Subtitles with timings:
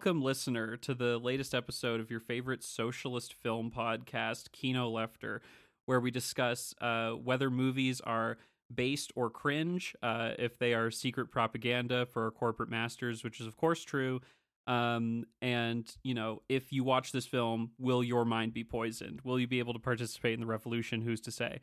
[0.00, 5.40] Welcome, listener, to the latest episode of your favorite socialist film podcast, Kino Lefter,
[5.84, 8.38] where we discuss uh, whether movies are
[8.74, 13.58] based or cringe, uh, if they are secret propaganda for corporate masters, which is, of
[13.58, 14.22] course, true.
[14.66, 19.20] Um, and, you know, if you watch this film, will your mind be poisoned?
[19.22, 21.02] Will you be able to participate in the revolution?
[21.02, 21.60] Who's to say?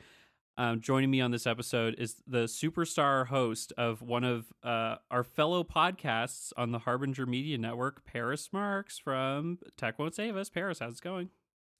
[0.59, 5.23] Um, joining me on this episode is the superstar host of one of uh, our
[5.23, 10.49] fellow podcasts on the Harbinger Media Network, Paris Marks from Tech Won't Save Us.
[10.49, 11.29] Paris, how's it going?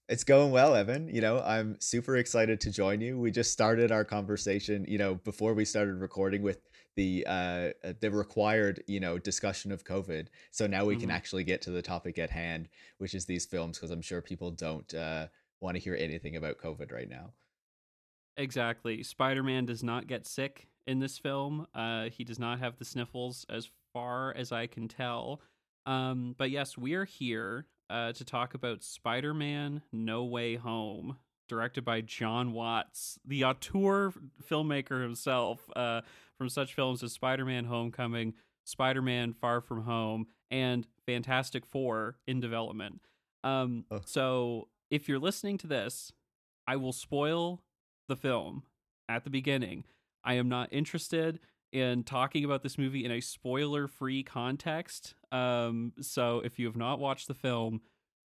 [0.07, 1.09] It's going well, Evan.
[1.09, 3.17] You know, I'm super excited to join you.
[3.19, 6.61] We just started our conversation, you know, before we started recording with
[6.95, 10.27] the uh the required, you know, discussion of COVID.
[10.51, 11.01] So now we mm-hmm.
[11.01, 14.21] can actually get to the topic at hand, which is these films because I'm sure
[14.21, 15.27] people don't uh
[15.59, 17.33] want to hear anything about COVID right now.
[18.37, 19.03] Exactly.
[19.03, 21.67] Spider Man does not get sick in this film.
[21.73, 25.41] Uh, he does not have the sniffles, as far as I can tell.
[25.85, 31.17] Um, but yes, we are here uh, to talk about Spider Man No Way Home,
[31.49, 34.13] directed by Jon Watts, the auteur
[34.49, 36.01] filmmaker himself, uh,
[36.37, 38.33] from such films as Spider Man Homecoming,
[38.65, 43.01] Spider Man Far From Home, and Fantastic Four in development.
[43.43, 44.01] Um, oh.
[44.05, 46.11] So if you're listening to this,
[46.67, 47.61] I will spoil
[48.07, 48.63] the film
[49.09, 49.83] at the beginning.
[50.23, 51.39] I am not interested
[51.71, 55.15] in talking about this movie in a spoiler free context.
[55.31, 57.81] Um, so if you have not watched the film,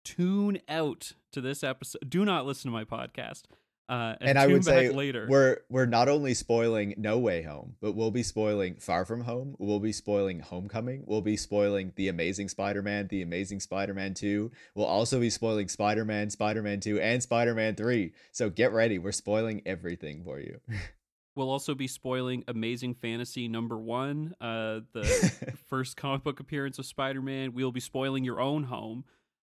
[0.05, 2.09] tune out to this episode.
[2.09, 3.43] Do not listen to my podcast.
[3.89, 5.27] Uh, and, and I would say later.
[5.31, 9.57] we're we're not only spoiling No Way Home, but we'll be spoiling Far From Home.
[9.59, 11.05] We'll be spoiling Homecoming.
[11.07, 14.51] We'll be spoiling The Amazing Spider-Man, The Amazing Spider-Man Two.
[14.75, 18.13] We'll also be spoiling Spider-Man, Spider-Man Two, and Spider-Man Three.
[18.31, 18.99] So get ready.
[18.99, 20.61] We're spoiling everything for you.
[21.35, 25.05] We'll also be spoiling Amazing Fantasy number one, uh, the
[25.69, 27.53] first comic book appearance of Spider Man.
[27.55, 29.05] We'll be spoiling your own home.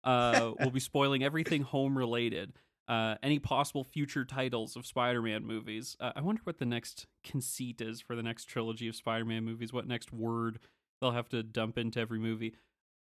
[0.03, 2.51] Uh, we'll be spoiling everything home related
[2.87, 5.97] uh, any possible future titles of Spider-Man movies.
[5.99, 9.73] Uh, I wonder what the next conceit is for the next trilogy of Spider-Man movies.
[9.73, 10.59] What next word
[11.01, 12.55] they'll have to dump into every movie?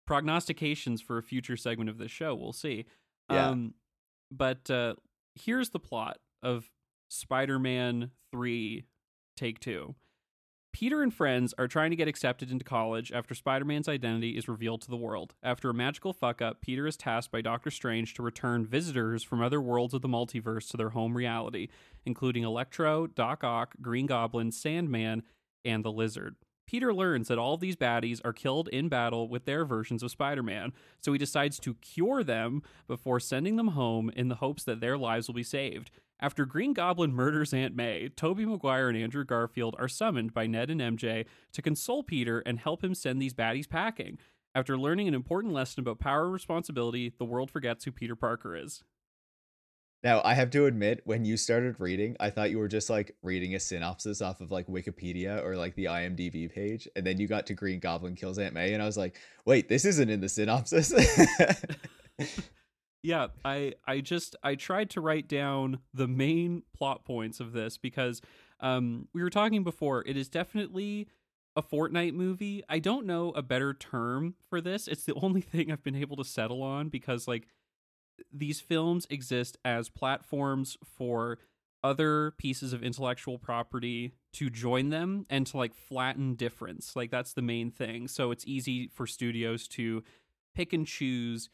[0.07, 2.35] Prognostications for a future segment of this show.
[2.35, 2.87] We'll see.
[3.31, 3.51] Yeah.
[3.51, 3.75] Um,
[4.31, 4.95] but uh,
[5.35, 6.71] here's the plot of
[7.11, 8.85] Spider-Man Three,
[9.37, 9.95] Take Two.
[10.77, 14.47] Peter and friends are trying to get accepted into college after Spider Man's identity is
[14.47, 15.33] revealed to the world.
[15.43, 19.41] After a magical fuck up, Peter is tasked by Doctor Strange to return visitors from
[19.41, 21.69] other worlds of the multiverse to their home reality,
[22.05, 25.23] including Electro, Doc Ock, Green Goblin, Sandman,
[25.65, 26.37] and the Lizard.
[26.67, 30.11] Peter learns that all of these baddies are killed in battle with their versions of
[30.11, 34.63] Spider Man, so he decides to cure them before sending them home in the hopes
[34.65, 35.91] that their lives will be saved.
[36.19, 40.71] After Green Goblin murders Aunt May, Tobey Maguire and Andrew Garfield are summoned by Ned
[40.71, 44.19] and MJ to console Peter and help him send these baddies packing.
[44.55, 48.57] After learning an important lesson about power and responsibility, the world forgets who Peter Parker
[48.57, 48.83] is.
[50.03, 53.15] Now, I have to admit, when you started reading, I thought you were just like
[53.23, 56.89] reading a synopsis off of like Wikipedia or like the IMDb page.
[56.97, 58.73] And then you got to Green Goblin Kills Aunt May.
[58.73, 60.95] And I was like, wait, this isn't in the synopsis.
[63.07, 67.79] yeah i i just i tried to write down the main plot points of this
[67.79, 68.21] because
[68.61, 71.09] um we were talking before it is definitely
[71.59, 72.63] a Fortnite movie.
[72.69, 74.87] I don't know a better term for this.
[74.87, 77.49] It's the only thing i've been able to settle on because like
[78.33, 81.39] these films exist as platforms for
[81.83, 86.97] other pieces of intellectual property to join them and to like flatten difference.
[86.97, 88.09] Like that's the main thing.
[88.09, 90.03] So it's easy for studios to
[90.55, 91.49] pick and choose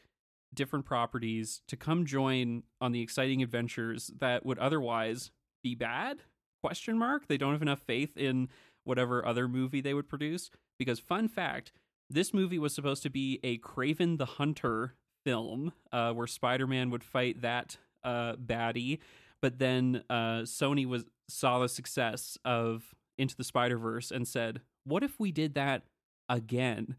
[0.55, 5.31] different properties to come join on the exciting adventures that would otherwise
[5.63, 6.19] be bad?
[6.61, 7.27] Question mark.
[7.27, 8.49] They don't have enough faith in
[8.83, 10.49] whatever other movie they would produce.
[10.79, 11.71] Because fun fact
[12.09, 14.95] this movie was supposed to be a Kraven the Hunter
[15.25, 18.99] film uh, where Spider-Man would fight that uh, baddie.
[19.41, 25.03] But then uh, Sony was saw the success of Into the Spider-Verse and said what
[25.03, 25.83] if we did that
[26.29, 26.95] again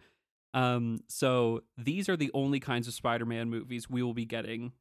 [0.54, 4.72] um, so these are the only kinds of Spider-Man movies we will be getting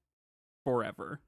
[0.64, 1.20] forever.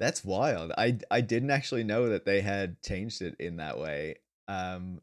[0.00, 0.72] That's wild.
[0.78, 4.16] I I didn't actually know that they had changed it in that way.
[4.48, 5.00] Um,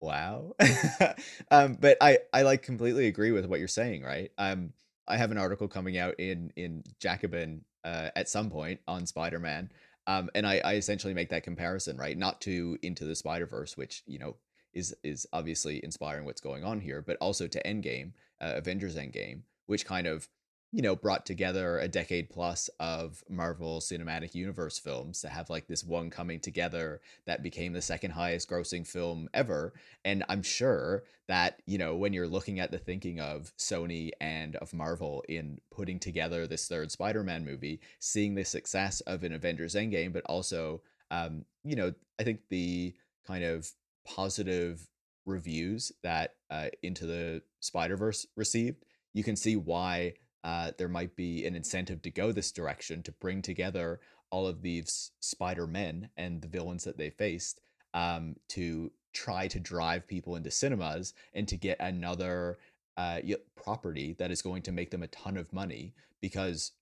[0.00, 0.54] Wow.
[1.50, 4.32] um, but I I like completely agree with what you're saying, right?
[4.38, 4.72] Um,
[5.06, 9.70] I have an article coming out in in Jacobin uh, at some point on Spider-Man.
[10.06, 12.16] Um, and I, I essentially make that comparison, right?
[12.16, 14.36] Not to Into the Spider-Verse, which, you know,
[14.72, 19.42] is is obviously inspiring what's going on here, but also to Endgame, uh, Avengers Endgame,
[19.66, 20.28] which kind of
[20.72, 25.66] you know, brought together a decade plus of Marvel Cinematic Universe films to have like
[25.66, 29.72] this one coming together that became the second highest grossing film ever.
[30.04, 34.54] And I'm sure that, you know, when you're looking at the thinking of Sony and
[34.56, 39.32] of Marvel in putting together this third Spider Man movie, seeing the success of an
[39.32, 42.94] Avengers Endgame, but also, um, you know, I think the
[43.26, 43.68] kind of
[44.06, 44.88] positive
[45.26, 50.14] reviews that uh, Into the Spider Verse received, you can see why
[50.44, 54.00] uh, there might be an incentive to go this direction to bring together
[54.30, 57.60] all of these Spider Men and the villains that they faced
[57.94, 62.58] um, to try to drive people into cinemas and to get another
[62.96, 63.18] uh,
[63.56, 66.72] property that is going to make them a ton of money because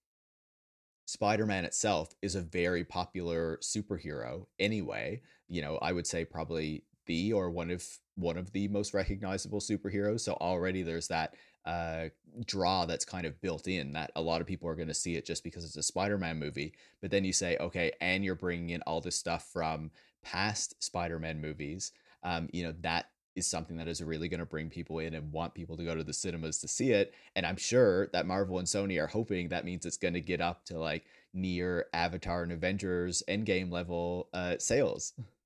[1.06, 5.22] Spider-Man itself is a very popular superhero anyway.
[5.48, 6.84] You know, I would say probably
[7.34, 7.84] or one of
[8.16, 10.20] one of the most recognizable superheroes.
[10.20, 11.34] So already there's that
[11.64, 12.08] uh,
[12.46, 15.16] draw that's kind of built in that a lot of people are going to see
[15.16, 16.72] it just because it's a Spider-Man movie.
[17.00, 19.90] But then you say, okay, and you're bringing in all this stuff from
[20.22, 21.92] past Spider-Man movies.
[22.22, 25.32] Um, you know that is something that is really going to bring people in and
[25.32, 27.14] want people to go to the cinemas to see it.
[27.36, 30.40] And I'm sure that Marvel and Sony are hoping that means it's going to get
[30.40, 35.12] up to like near Avatar and Avengers Endgame level uh, sales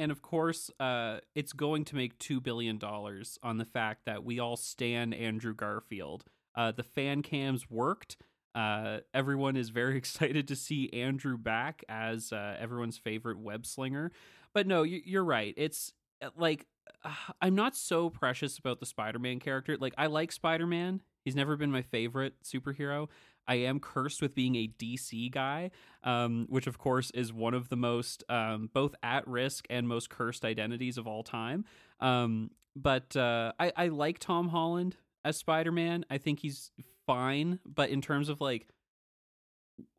[0.00, 4.24] and of course, uh, it's going to make two billion dollars on the fact that
[4.24, 6.24] we all stand Andrew Garfield.
[6.54, 8.16] Uh, the fan cams worked.
[8.54, 14.10] Uh, everyone is very excited to see Andrew back as uh, everyone's favorite web slinger.
[14.54, 15.52] But no, you're right.
[15.58, 15.92] It's
[16.22, 16.66] uh, like
[17.42, 19.76] I'm not so precious about the Spider-Man character.
[19.78, 21.02] Like I like Spider-Man.
[21.26, 23.08] He's never been my favorite superhero.
[23.46, 25.70] I am cursed with being a DC guy,
[26.04, 30.10] um, which of course is one of the most um, both at risk and most
[30.10, 31.64] cursed identities of all time.
[32.00, 36.04] Um, but uh, I, I like Tom Holland as Spider Man.
[36.10, 36.70] I think he's
[37.06, 38.68] fine, but in terms of like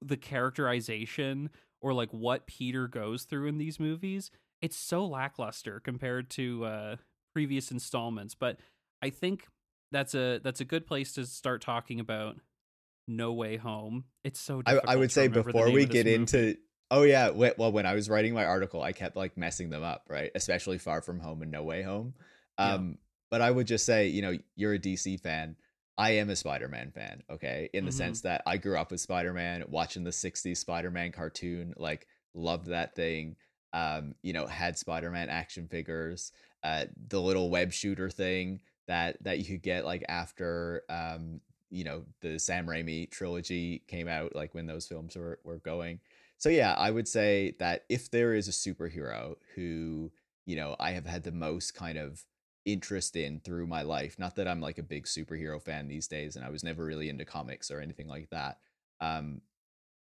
[0.01, 1.49] the characterization
[1.81, 6.95] or like what Peter goes through in these movies, it's so lackluster compared to uh,
[7.33, 8.35] previous installments.
[8.35, 8.59] But
[9.01, 9.47] I think
[9.91, 12.37] that's a that's a good place to start talking about
[13.15, 14.05] no Way Home.
[14.23, 14.61] It's so.
[14.65, 16.55] I, I, would say before we get into.
[16.89, 20.05] Oh yeah, well when I was writing my article, I kept like messing them up,
[20.09, 20.31] right?
[20.35, 22.13] Especially Far From Home and No Way Home.
[22.57, 22.95] Um, yeah.
[23.29, 25.55] but I would just say, you know, you're a DC fan.
[25.97, 27.69] I am a Spider-Man fan, okay?
[27.73, 27.97] In the mm-hmm.
[27.97, 32.95] sense that I grew up with Spider-Man, watching the 60s Spider-Man cartoon, like loved that
[32.95, 33.35] thing.
[33.73, 36.31] Um, you know, had Spider-Man action figures,
[36.63, 41.39] uh, the little web shooter thing that that you could get like after um
[41.71, 45.99] you know the Sam Raimi trilogy came out, like when those films were were going.
[46.37, 50.11] So yeah, I would say that if there is a superhero who
[50.45, 52.23] you know I have had the most kind of
[52.65, 56.35] interest in through my life, not that I'm like a big superhero fan these days,
[56.35, 58.59] and I was never really into comics or anything like that.
[58.99, 59.41] Um,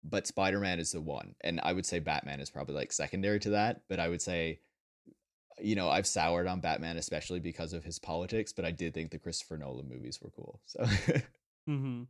[0.03, 3.41] but Spider Man is the one, and I would say Batman is probably like secondary
[3.41, 3.83] to that.
[3.89, 4.59] But I would say
[5.61, 9.11] you know, I've soured on Batman, especially because of his politics, but I did think
[9.11, 10.61] the Christopher Nolan movies were cool.
[10.67, 10.85] So
[11.69, 12.03] Mm-hmm.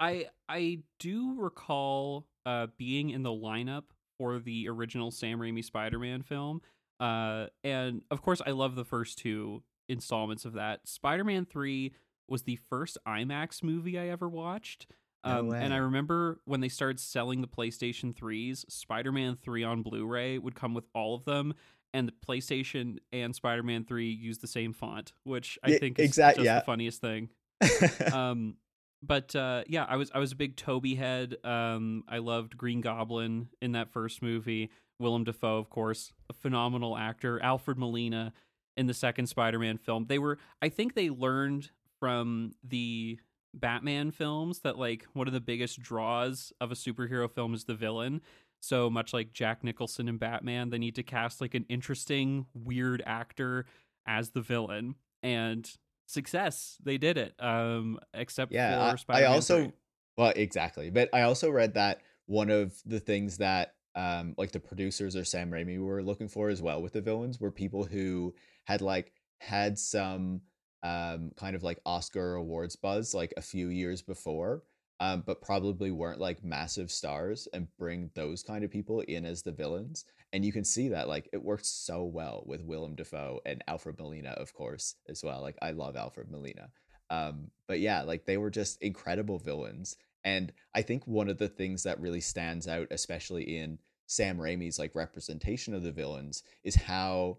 [0.00, 3.84] I I do recall uh, being in the lineup
[4.18, 6.62] for the original Sam Raimi Spider-Man film,
[7.00, 10.86] uh, and of course, I love the first two installments of that.
[10.86, 11.92] Spider-Man Three
[12.28, 14.86] was the first IMAX movie I ever watched.
[15.24, 19.64] Um, no and I remember when they started selling the PlayStation 3s, Spider Man 3
[19.64, 21.54] on Blu ray would come with all of them.
[21.94, 25.98] And the PlayStation and Spider Man 3 use the same font, which I yeah, think
[25.98, 26.60] is exactly, just yeah.
[26.60, 27.30] the funniest thing.
[28.12, 28.56] um,
[29.02, 31.36] but uh, yeah, I was I was a big Tobey head.
[31.44, 34.70] Um, I loved Green Goblin in that first movie.
[35.00, 37.40] Willem Dafoe, of course, a phenomenal actor.
[37.42, 38.32] Alfred Molina
[38.76, 40.06] in the second Spider-Man film.
[40.08, 43.18] They were, I think, they learned from the
[43.54, 47.74] Batman films that like one of the biggest draws of a superhero film is the
[47.74, 48.20] villain.
[48.60, 53.02] So much like Jack Nicholson in Batman, they need to cast like an interesting, weird
[53.06, 53.66] actor
[54.06, 54.96] as the villain.
[55.22, 55.70] And
[56.08, 56.76] success.
[56.82, 57.34] They did it.
[57.38, 59.72] Um, except yeah, for Spider-Man I also 3.
[60.16, 60.90] well, exactly.
[60.90, 65.24] But I also read that one of the things that um like the producers or
[65.24, 68.34] Sam Raimi were looking for as well with the villains were people who
[68.64, 70.42] had like had some
[70.82, 74.62] um kind of like Oscar awards buzz like a few years before.
[75.00, 79.42] Um, but probably weren't like massive stars and bring those kind of people in as
[79.42, 80.04] the villains.
[80.32, 83.98] And you can see that like it works so well with Willem Dafoe and Alfred
[83.98, 85.40] Molina, of course, as well.
[85.40, 86.70] Like I love Alfred Molina.
[87.10, 89.96] Um, but yeah, like they were just incredible villains.
[90.24, 94.78] And I think one of the things that really stands out, especially in Sam Raimi's
[94.78, 97.38] like representation of the villains, is how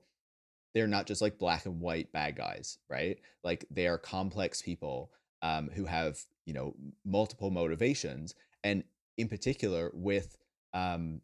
[0.74, 3.20] they're not just like black and white bad guys, right?
[3.44, 5.12] Like they are complex people
[5.42, 6.20] um, who have
[6.50, 6.76] you know
[7.06, 8.84] multiple motivations, and
[9.20, 10.36] in particular with
[10.74, 11.22] um,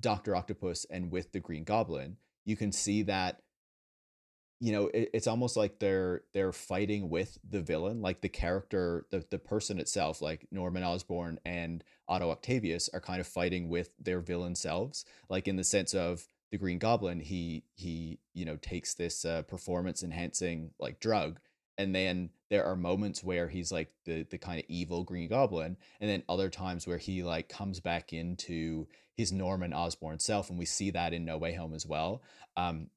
[0.00, 3.42] Doctor Octopus and with the Green Goblin, you can see that
[4.58, 9.06] you know it, it's almost like they're they're fighting with the villain like the character
[9.10, 13.88] the, the person itself like norman osborn and otto octavius are kind of fighting with
[13.98, 18.56] their villain selves like in the sense of the Green Goblin, he he you know
[18.56, 21.40] takes this uh, performance enhancing like drug,
[21.78, 25.76] and then there are moments where he's like the the kind of evil Green Goblin,
[26.00, 28.86] and then other times where he like comes back into
[29.16, 32.22] his Norman Osborn self, and we see that in No Way Home as well.
[32.56, 32.88] Um,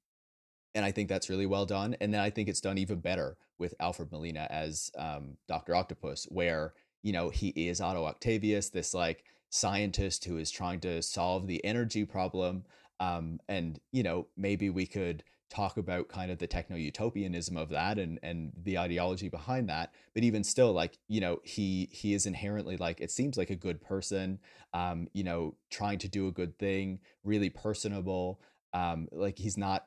[0.76, 1.96] and I think that's really well done.
[2.02, 6.26] And then I think it's done even better with Alfred Molina as um, Doctor Octopus,
[6.30, 11.46] where you know he is Otto Octavius, this like scientist who is trying to solve
[11.46, 12.64] the energy problem
[13.00, 17.70] um, and you know maybe we could talk about kind of the techno utopianism of
[17.70, 22.14] that and and the ideology behind that but even still like you know he he
[22.14, 24.40] is inherently like it seems like a good person
[24.74, 28.42] um you know trying to do a good thing really personable
[28.74, 29.86] um like he's not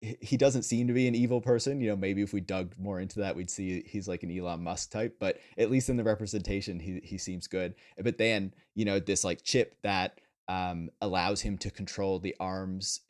[0.00, 3.00] he doesn't seem to be an evil person you know maybe if we dug more
[3.00, 6.04] into that we'd see he's like an Elon Musk type but at least in the
[6.04, 7.74] representation he he seems good.
[7.98, 13.02] But then you know this like chip that um, allows him to control the arms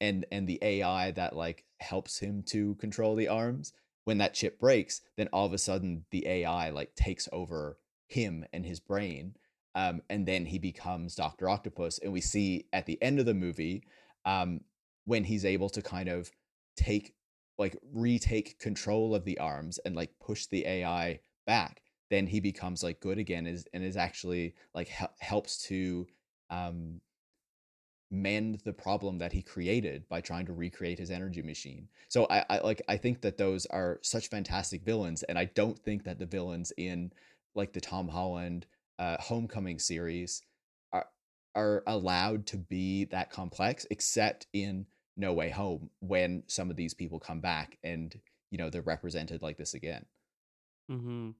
[0.00, 3.72] and and the AI that like helps him to control the arms.
[4.04, 8.44] When that chip breaks, then all of a sudden the AI like takes over him
[8.52, 9.34] and his brain,
[9.74, 11.98] um, and then he becomes Doctor Octopus.
[11.98, 13.84] And we see at the end of the movie
[14.24, 14.62] um,
[15.04, 16.30] when he's able to kind of
[16.76, 17.14] take
[17.58, 22.82] like retake control of the arms and like push the AI back then he becomes
[22.82, 24.88] like good again is and is actually like
[25.18, 26.06] helps to
[26.50, 27.00] um,
[28.10, 31.88] mend the problem that he created by trying to recreate his energy machine.
[32.08, 35.78] So I, I like I think that those are such fantastic villains, and I don't
[35.78, 37.12] think that the villains in
[37.54, 38.66] like the Tom Holland
[38.98, 40.42] uh, Homecoming series
[40.92, 41.06] are
[41.54, 44.86] are allowed to be that complex, except in
[45.16, 48.18] No Way Home when some of these people come back and
[48.50, 50.06] you know they're represented like this again.
[50.88, 51.30] Hmm.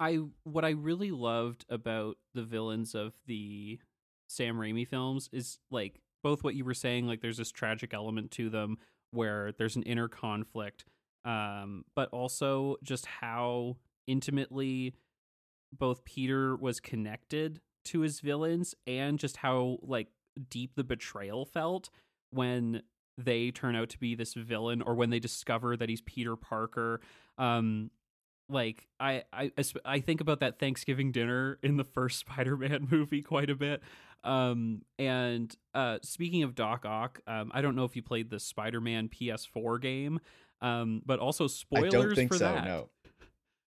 [0.00, 3.78] I what I really loved about the villains of the
[4.30, 8.30] Sam Raimi films is like both what you were saying, like there's this tragic element
[8.32, 8.78] to them
[9.10, 10.84] where there's an inner conflict,
[11.24, 14.94] um, but also just how intimately
[15.76, 20.08] both Peter was connected to his villains and just how like
[20.48, 21.90] deep the betrayal felt
[22.30, 22.82] when
[23.18, 27.00] they turn out to be this villain or when they discover that he's Peter Parker.
[27.36, 27.90] Um,
[28.48, 29.52] like I, I
[29.84, 33.82] I think about that Thanksgiving dinner in the first Spider-Man movie quite a bit
[34.24, 38.40] um, and uh, speaking of Doc Ock, um, I don't know if you played the
[38.40, 40.20] Spider-Man PS4 game,
[40.60, 42.64] um, but also spoilers I don't think for so, that.
[42.64, 42.88] No.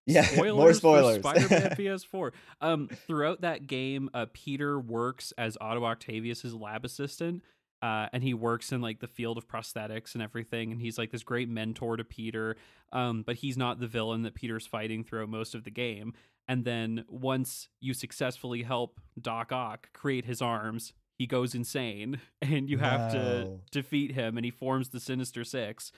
[0.05, 1.19] Yeah, spoilers more spoilers.
[1.19, 2.31] Spider-Man PS4.
[2.59, 7.41] Um, throughout that game, uh, Peter works as Otto Octavius's lab assistant,
[7.81, 10.73] uh, and he works in like the field of prosthetics and everything.
[10.73, 12.57] And he's like this great mentor to Peter,
[12.91, 16.13] um, but he's not the villain that Peter's fighting throughout most of the game.
[16.47, 22.69] And then once you successfully help Doc Ock create his arms, he goes insane and
[22.69, 25.91] you have to defeat him and he forms the Sinister Six.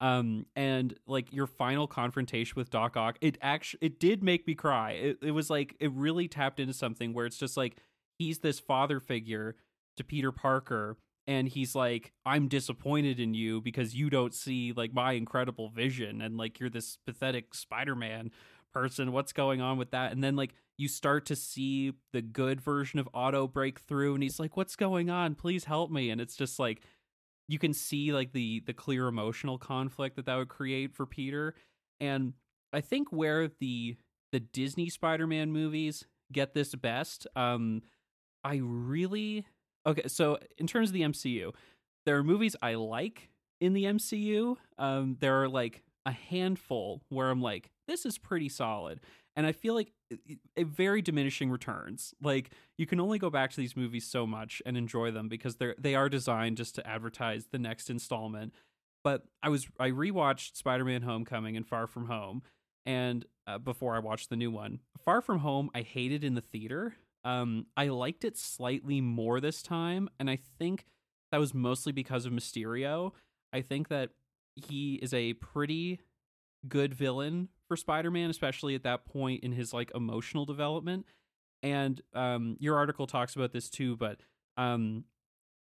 [0.00, 4.54] Um, and like your final confrontation with Doc Ock, it actually it did make me
[4.54, 4.92] cry.
[4.92, 7.76] It, it was like it really tapped into something where it's just like
[8.18, 9.54] he's this father figure
[9.96, 14.92] to Peter Parker and he's like i'm disappointed in you because you don't see like
[14.92, 18.30] my incredible vision and like you're this pathetic spider-man
[18.72, 20.12] person what's going on with that?
[20.12, 24.22] And then like you start to see the good version of otto break through and
[24.22, 25.34] he's like what's going on?
[25.34, 26.10] Please help me.
[26.10, 26.82] And it's just like
[27.48, 31.54] you can see like the the clear emotional conflict that that would create for peter.
[32.00, 32.34] And
[32.72, 33.96] i think where the
[34.32, 37.82] the disney spider-man movies get this best um
[38.44, 39.46] i really
[39.86, 41.52] okay so in terms of the mcu
[42.06, 43.28] there are movies i like
[43.60, 48.48] in the mcu um there are like a handful where i'm like this is pretty
[48.48, 49.00] solid.
[49.34, 49.92] And I feel like
[50.56, 52.14] a very diminishing returns.
[52.22, 55.56] Like you can only go back to these movies so much and enjoy them because
[55.56, 58.52] they're they are designed just to advertise the next installment.
[59.02, 62.42] But I was I rewatched Spider-Man Homecoming and Far From Home
[62.84, 64.80] and uh, before I watched the new one.
[65.04, 66.96] Far From Home, I hated in the theater.
[67.24, 70.86] Um, I liked it slightly more this time, and I think
[71.30, 73.12] that was mostly because of Mysterio.
[73.52, 74.10] I think that
[74.56, 76.00] he is a pretty
[76.68, 81.06] good villain for Spider-Man, especially at that point in his like emotional development.
[81.62, 84.20] And um, your article talks about this too, but
[84.58, 85.04] um,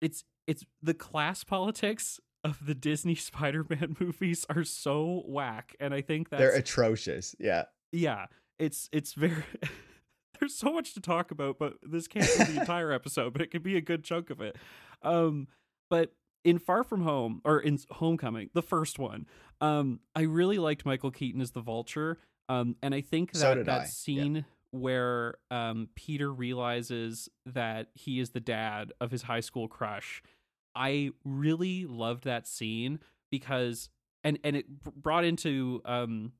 [0.00, 6.00] it's it's the class politics of the Disney Spider-Man movies are so whack, and I
[6.00, 7.34] think that they're atrocious.
[7.38, 8.26] Yeah, yeah,
[8.58, 9.44] it's it's very.
[10.40, 13.50] there's so much to talk about, but this can't be the entire episode, but it
[13.50, 14.56] could be a good chunk of it.
[15.02, 15.48] Um,
[15.90, 16.14] but
[16.48, 19.26] in Far From Home or in Homecoming, the first one,
[19.60, 22.18] um, I really liked Michael Keaton as the Vulture.
[22.48, 23.84] Um, and I think that so that I.
[23.84, 24.42] scene yeah.
[24.70, 30.22] where um, Peter realizes that he is the dad of his high school crush,
[30.74, 33.00] I really loved that scene
[33.30, 33.90] because
[34.24, 36.32] and and it brought into um,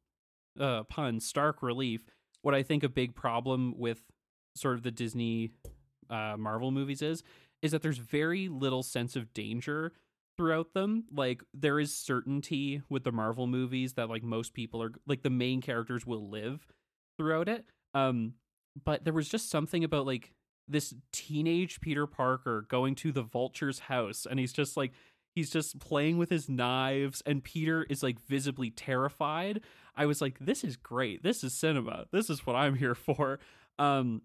[0.59, 2.07] uh, pun stark relief
[2.41, 4.01] what I think a big problem with
[4.55, 5.51] sort of the Disney
[6.09, 7.23] uh, Marvel movies is
[7.63, 9.93] is that there's very little sense of danger
[10.39, 11.05] throughout them.
[11.13, 15.31] Like there is certainty with the Marvel movies that like most people are like the
[15.31, 16.67] main characters will live
[17.19, 17.67] throughout it.
[17.93, 18.35] Um
[18.85, 20.33] but there was just something about like
[20.69, 24.93] this teenage Peter Parker going to the Vulture's house and he's just like
[25.35, 29.61] he's just playing with his knives and Peter is like visibly terrified.
[29.97, 31.25] I was like this is great.
[31.25, 32.07] This is cinema.
[32.13, 33.41] This is what I'm here for.
[33.79, 34.23] Um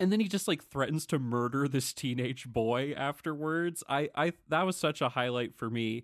[0.00, 3.82] and then he just like threatens to murder this teenage boy afterwards.
[3.88, 6.02] I I that was such a highlight for me.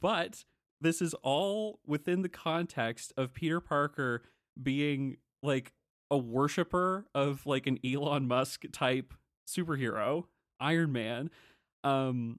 [0.00, 0.44] But
[0.80, 4.22] this is all within the context of Peter Parker
[4.60, 5.72] being like
[6.10, 9.14] a worshiper of like an Elon Musk type
[9.48, 10.24] superhero,
[10.60, 11.30] Iron Man.
[11.82, 12.38] Um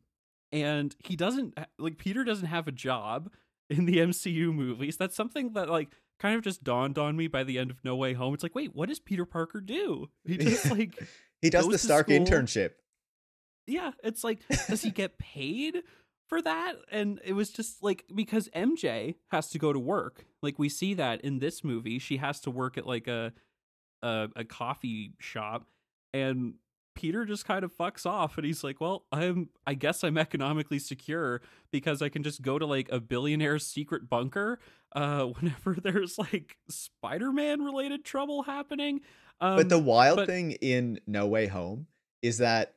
[0.52, 3.32] and he doesn't like Peter doesn't have a job
[3.70, 4.98] in the MCU movies.
[4.98, 7.96] That's something that like kind of just dawned on me by the end of No
[7.96, 8.34] Way Home.
[8.34, 10.10] It's like, wait, what does Peter Parker do?
[10.26, 10.98] He just like
[11.42, 12.72] he does the Stark internship.
[13.68, 15.82] Yeah, it's like, does he get paid
[16.28, 16.74] for that?
[16.92, 20.26] And it was just like because MJ has to go to work.
[20.42, 23.34] Like we see that in this movie, she has to work at like a
[24.02, 25.68] a, a coffee shop,
[26.14, 26.56] and
[26.96, 30.80] Peter just kind of fucks off and he's like, "Well, I'm I guess I'm economically
[30.80, 34.60] secure because I can just go to like a billionaire's secret bunker
[34.96, 39.02] uh whenever there's like Spider-Man related trouble happening."
[39.42, 41.88] Um, but the wild but- thing in No Way Home
[42.22, 42.76] is that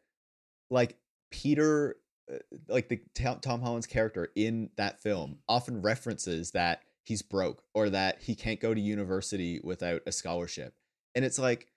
[0.70, 0.96] like
[1.30, 1.96] Peter
[2.30, 2.36] uh,
[2.68, 8.20] like the Tom Holland's character in that film often references that he's broke or that
[8.20, 10.74] he can't go to university without a scholarship.
[11.14, 11.68] And it's like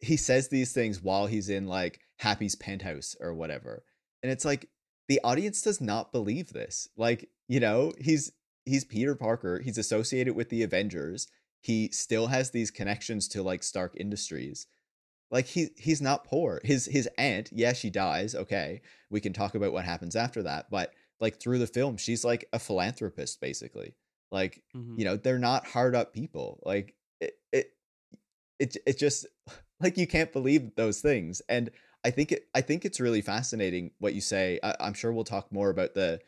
[0.00, 3.84] he says these things while he's in like Happy's penthouse or whatever.
[4.22, 4.68] And it's like
[5.08, 6.88] the audience does not believe this.
[6.96, 8.32] Like, you know, he's
[8.64, 11.28] he's Peter Parker, he's associated with the Avengers.
[11.60, 14.66] He still has these connections to like Stark Industries.
[15.30, 16.60] Like he he's not poor.
[16.64, 18.34] His his aunt, yeah, she dies.
[18.34, 18.80] Okay.
[19.10, 22.48] We can talk about what happens after that, but like through the film, she's like
[22.52, 23.94] a philanthropist basically.
[24.30, 24.98] Like, Mhm.
[24.98, 26.62] you know, they're not hard up people.
[26.64, 27.72] Like it it
[28.58, 29.26] it, it just
[29.80, 31.70] like you can't believe those things and
[32.04, 35.24] i think it i think it's really fascinating what you say I, i'm sure we'll
[35.24, 36.20] talk more about the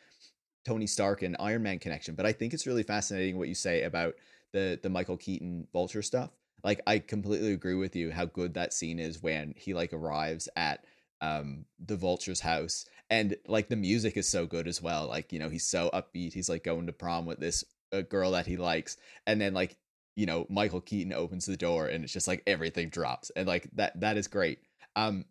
[0.65, 3.83] tony stark and iron man connection but i think it's really fascinating what you say
[3.83, 4.15] about
[4.53, 6.31] the the michael keaton vulture stuff
[6.63, 10.47] like i completely agree with you how good that scene is when he like arrives
[10.55, 10.85] at
[11.21, 15.39] um the vulture's house and like the music is so good as well like you
[15.39, 18.57] know he's so upbeat he's like going to prom with this uh, girl that he
[18.57, 19.77] likes and then like
[20.15, 23.69] you know michael keaton opens the door and it's just like everything drops and like
[23.73, 24.59] that that is great
[24.95, 25.25] um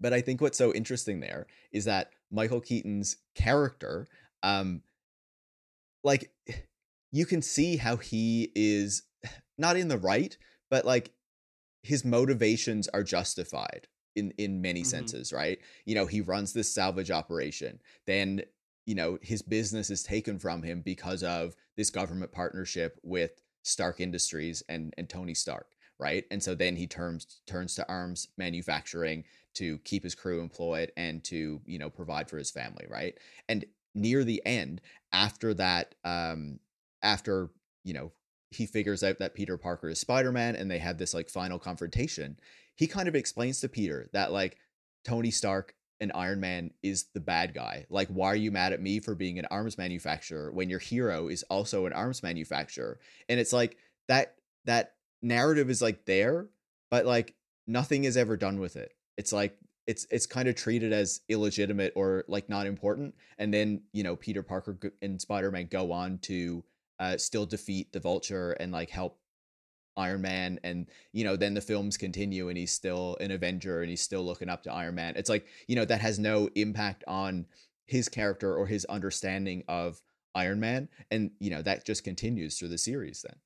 [0.00, 4.06] but i think what's so interesting there is that michael keaton's character
[4.42, 4.82] um
[6.04, 6.32] like
[7.12, 9.02] you can see how he is
[9.58, 10.36] not in the right
[10.70, 11.12] but like
[11.82, 14.86] his motivations are justified in in many Mhm.
[14.86, 18.42] senses right you know he runs this salvage operation then
[18.86, 23.40] you know his business is taken from him because of this government partnership with
[23.70, 25.66] Stark Industries and and Tony Stark,
[25.98, 26.24] right?
[26.30, 31.22] And so then he turns turns to arms manufacturing to keep his crew employed and
[31.24, 33.16] to, you know, provide for his family, right?
[33.48, 34.80] And near the end,
[35.12, 36.60] after that um
[37.02, 37.50] after,
[37.84, 38.12] you know,
[38.50, 42.36] he figures out that Peter Parker is Spider-Man and they have this like final confrontation,
[42.76, 44.56] he kind of explains to Peter that like
[45.04, 47.86] Tony Stark and Iron Man is the bad guy.
[47.90, 51.28] Like, why are you mad at me for being an arms manufacturer when your hero
[51.28, 52.98] is also an arms manufacturer?
[53.28, 53.76] And it's like
[54.08, 56.48] that that narrative is like there,
[56.90, 57.34] but like
[57.66, 58.92] nothing is ever done with it.
[59.16, 63.14] It's like it's it's kind of treated as illegitimate or like not important.
[63.38, 66.64] And then you know Peter Parker and Spider Man go on to
[66.98, 69.18] uh, still defeat the Vulture and like help
[70.00, 73.90] Iron Man and you know then the films continue and he's still an Avenger and
[73.90, 75.14] he's still looking up to Iron Man.
[75.16, 77.46] It's like, you know, that has no impact on
[77.86, 80.00] his character or his understanding of
[80.34, 83.36] Iron Man and you know that just continues through the series then.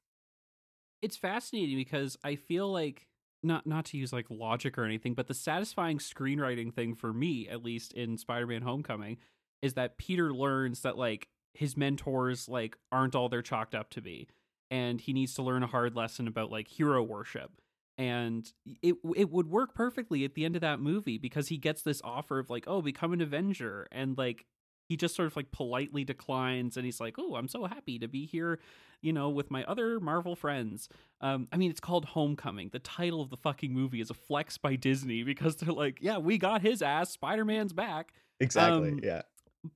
[1.02, 3.06] It's fascinating because I feel like
[3.42, 7.48] not not to use like logic or anything, but the satisfying screenwriting thing for me,
[7.48, 9.18] at least in Spider-Man Homecoming,
[9.62, 14.00] is that Peter learns that like his mentors like aren't all they're chalked up to
[14.00, 14.28] be
[14.74, 17.52] and he needs to learn a hard lesson about like hero worship.
[17.96, 18.50] And
[18.82, 22.00] it it would work perfectly at the end of that movie because he gets this
[22.02, 23.86] offer of like oh become an avenger.
[23.92, 24.46] And like
[24.88, 28.06] he just sort of like politely declines and he's like oh i'm so happy to
[28.06, 28.58] be here
[29.00, 30.88] you know with my other marvel friends.
[31.20, 32.70] Um i mean it's called homecoming.
[32.72, 36.18] The title of the fucking movie is a flex by disney because they're like yeah
[36.18, 37.10] we got his ass.
[37.10, 38.12] Spider-man's back.
[38.40, 38.90] Exactly.
[38.90, 39.22] Um, yeah.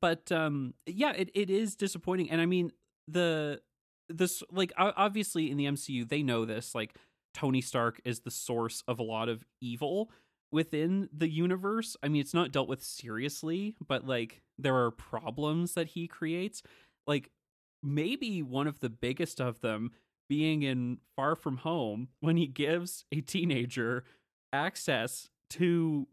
[0.01, 2.33] but um yeah it, it is disappointing.
[2.33, 2.73] And i mean
[3.07, 3.61] the
[4.09, 6.97] this like obviously in the mcu they know this like
[7.35, 10.11] tony stark is the source of a lot of evil
[10.51, 11.97] within the universe.
[12.03, 16.62] I mean it's not dealt with seriously but like there are problems that he creates.
[17.07, 17.31] Like
[17.83, 19.92] maybe one of the biggest of them
[20.29, 24.05] being in far from home when he gives a teenager
[24.53, 26.07] access to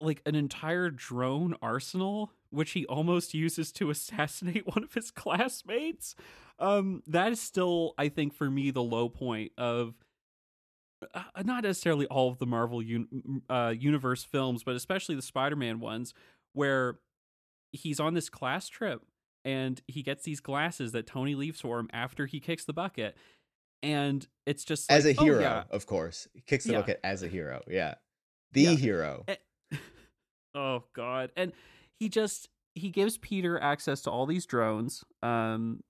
[0.00, 6.14] like an entire drone arsenal which he almost uses to assassinate one of his classmates
[6.58, 9.94] um that is still i think for me the low point of
[11.14, 15.80] uh, not necessarily all of the marvel un- uh, universe films but especially the spider-man
[15.80, 16.14] ones
[16.52, 16.98] where
[17.72, 19.02] he's on this class trip
[19.44, 23.16] and he gets these glasses that tony leaves for him after he kicks the bucket
[23.82, 25.64] and it's just As a like, oh, hero, yeah.
[25.70, 26.26] of course.
[26.32, 26.78] He kicks the Yeah.
[26.80, 27.60] bucket as a hero.
[27.68, 27.96] Yeah.
[28.52, 28.70] The Yeah.
[28.76, 29.24] hero.
[29.28, 29.36] Eh,
[30.54, 31.52] oh god and
[31.98, 35.82] he just he gives peter access to all these drones um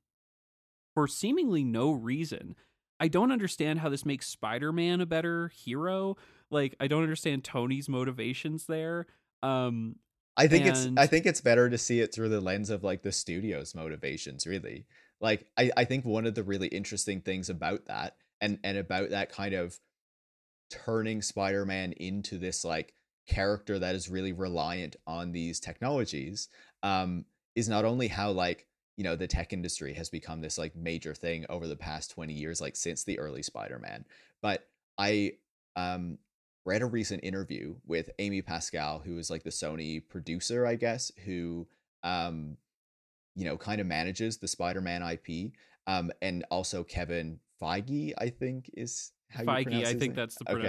[0.94, 2.54] for seemingly no reason
[3.00, 6.16] i don't understand how this makes spider-man a better hero
[6.50, 9.06] like i don't understand tony's motivations there
[9.42, 9.96] um
[10.36, 13.02] I think it's I think it's better to see it through the lens of like
[13.02, 14.86] the studio's motivations, really.
[15.20, 19.10] Like I, I think one of the really interesting things about that and and about
[19.10, 19.78] that kind of
[20.70, 22.94] turning Spider-Man into this like
[23.26, 26.48] character that is really reliant on these technologies
[26.82, 30.76] um is not only how like you know the tech industry has become this like
[30.76, 34.04] major thing over the past 20 years like since the early Spider-Man
[34.42, 34.66] but
[34.98, 35.32] I
[35.76, 36.18] um
[36.64, 41.12] read a recent interview with Amy Pascal, who is like the Sony producer, I guess,
[41.24, 41.66] who
[42.02, 42.56] um,
[43.34, 45.52] you know, kind of manages the Spider-Man IP.
[45.87, 50.14] Um, and also Kevin Feige, I think is how you feige i think name?
[50.14, 50.62] that's the Okay.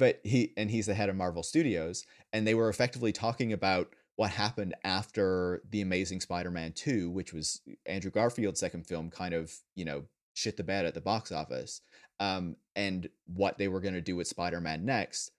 [0.00, 3.94] But he and he's the head of Marvel Studios, and they were effectively talking about
[4.16, 9.52] what happened after the Amazing Spider-Man 2, which was Andrew Garfield's second film, kind of,
[9.74, 11.82] you know, shit the bed at the box office.
[12.18, 15.30] Um, and what they were going to do with Spider-Man next.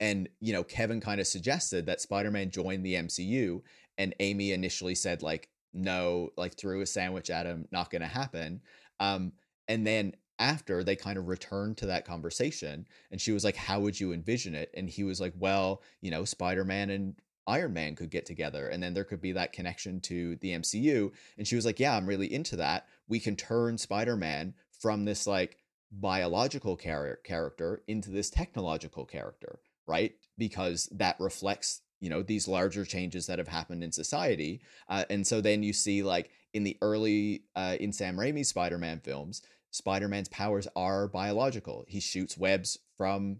[0.00, 3.62] And, you know, Kevin kind of suggested that Spider-Man join the MCU,
[3.98, 8.08] and Amy initially said, like, no, like threw a sandwich at him, not going to
[8.08, 8.62] happen.
[9.00, 9.32] Um,
[9.68, 13.80] and then after they kind of returned to that conversation, and she was like, How
[13.80, 14.70] would you envision it?
[14.74, 17.14] And he was like, Well, you know, Spider Man and
[17.46, 21.12] Iron Man could get together, and then there could be that connection to the MCU.
[21.38, 22.86] And she was like, Yeah, I'm really into that.
[23.08, 25.58] We can turn Spider Man from this like
[25.90, 30.14] biological char- character into this technological character, right?
[30.36, 35.26] Because that reflects you know these larger changes that have happened in society uh, and
[35.26, 39.40] so then you see like in the early uh, in sam raimi's spider-man films
[39.74, 41.84] spider-man's powers are biological.
[41.88, 43.38] He shoots webs from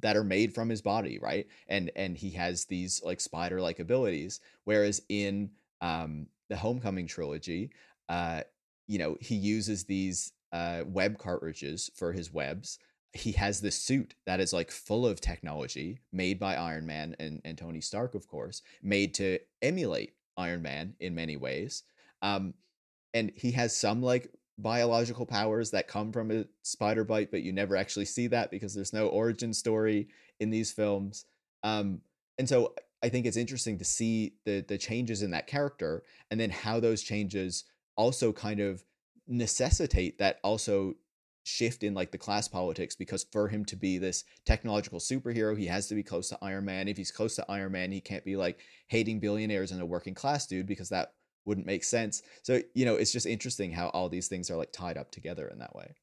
[0.00, 1.48] that are made from his body right?
[1.66, 4.38] And and he has these like spider like abilities.
[4.62, 5.50] Whereas in
[5.80, 7.70] um the homecoming trilogy
[8.08, 8.42] uh
[8.86, 12.78] you know he uses these uh web cartridges for his webs.
[13.12, 17.40] He has this suit that is like full of technology made by Iron Man and,
[17.44, 21.82] and Tony Stark, of course, made to emulate Iron Man in many ways.
[22.22, 22.54] Um,
[23.14, 27.52] and he has some like biological powers that come from a spider bite, but you
[27.52, 30.08] never actually see that because there's no origin story
[30.40, 31.26] in these films.
[31.62, 32.00] Um,
[32.38, 36.40] and so I think it's interesting to see the the changes in that character and
[36.40, 37.64] then how those changes
[37.96, 38.84] also kind of
[39.26, 40.94] necessitate that also
[41.44, 45.66] shift in like the class politics because for him to be this technological superhero he
[45.66, 48.24] has to be close to iron man if he's close to iron man he can't
[48.24, 51.12] be like hating billionaires and a working class dude because that
[51.46, 52.22] wouldn't make sense.
[52.42, 55.48] So you know it's just interesting how all these things are like tied up together
[55.48, 55.94] in that way.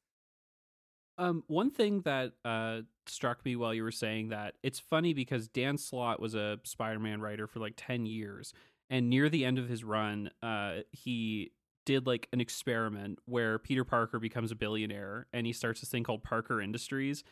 [1.16, 5.46] Um, one thing that uh, struck me while you were saying that it's funny because
[5.46, 8.52] Dan Slott was a Spider-Man writer for like ten years,
[8.90, 11.52] and near the end of his run, uh, he
[11.86, 16.02] did like an experiment where Peter Parker becomes a billionaire and he starts this thing
[16.02, 17.24] called Parker Industries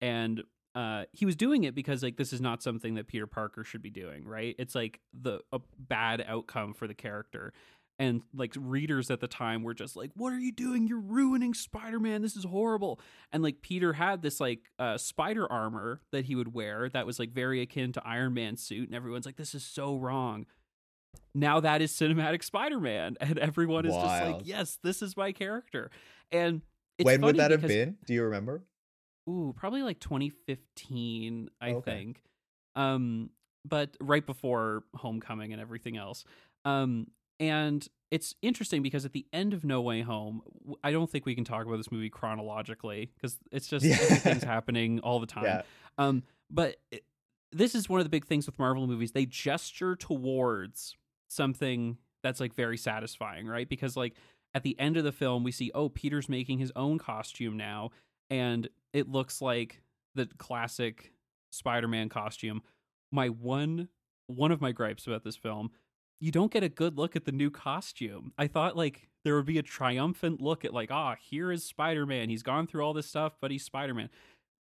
[0.00, 0.42] and
[0.74, 3.82] uh he was doing it because like this is not something that Peter Parker should
[3.82, 4.54] be doing, right?
[4.58, 7.52] It's like the a bad outcome for the character.
[7.98, 10.86] And like readers at the time were just like, "What are you doing?
[10.86, 12.22] You're ruining Spider-Man.
[12.22, 12.98] This is horrible."
[13.30, 17.18] And like Peter had this like uh, spider armor that he would wear that was
[17.18, 20.46] like very akin to Iron Man's suit, and everyone's like, "This is so wrong."
[21.34, 25.90] now that is cinematic Spider-Man, and everyone is just like, "Yes, this is my character."
[26.32, 26.62] And
[26.98, 27.96] it's when would that have been?
[28.06, 28.62] Do you remember?
[29.30, 31.90] Ooh, probably like 2015, I Okay.
[31.90, 32.22] think.
[32.74, 33.30] Um,
[33.64, 36.24] but right before Homecoming and everything else.
[36.64, 40.42] Um, and it's interesting because at the end of No Way Home,
[40.82, 43.96] I don't think we can talk about this movie chronologically because it's just Yeah.
[44.00, 45.44] everything's happening all the time.
[45.44, 45.62] Yeah.
[45.98, 47.04] Um, but it,
[47.52, 49.12] this is one of the big things with Marvel movies.
[49.12, 50.96] They gesture towards
[51.28, 53.68] something that's like very satisfying, right?
[53.68, 54.14] Because like
[54.54, 57.90] at the end of the film, we see, oh, Peter's making his own costume now,
[58.30, 59.82] and it looks like
[60.14, 61.12] the classic
[61.50, 62.62] Spider-Man costume.
[63.12, 63.88] My one
[64.26, 65.72] one of my gripes about this film,
[66.20, 68.32] you don't get a good look at the new costume.
[68.38, 72.30] I thought like there would be a triumphant look at like, ah, here is Spider-Man.
[72.30, 74.08] He's gone through all this stuff, but he's Spider-Man.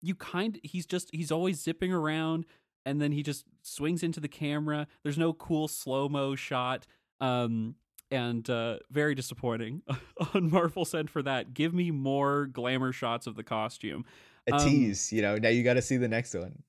[0.02, 2.46] You kind he's just he's always zipping around
[2.84, 4.86] and then he just swings into the camera.
[5.02, 6.86] There's no cool slow-mo shot.
[7.20, 7.74] Um
[8.10, 9.82] and uh, very disappointing
[10.34, 11.54] on Marvel's end for that.
[11.54, 14.04] Give me more glamour shots of the costume.
[14.48, 15.36] A Um, tease, you know.
[15.36, 16.62] Now you got to see the next one,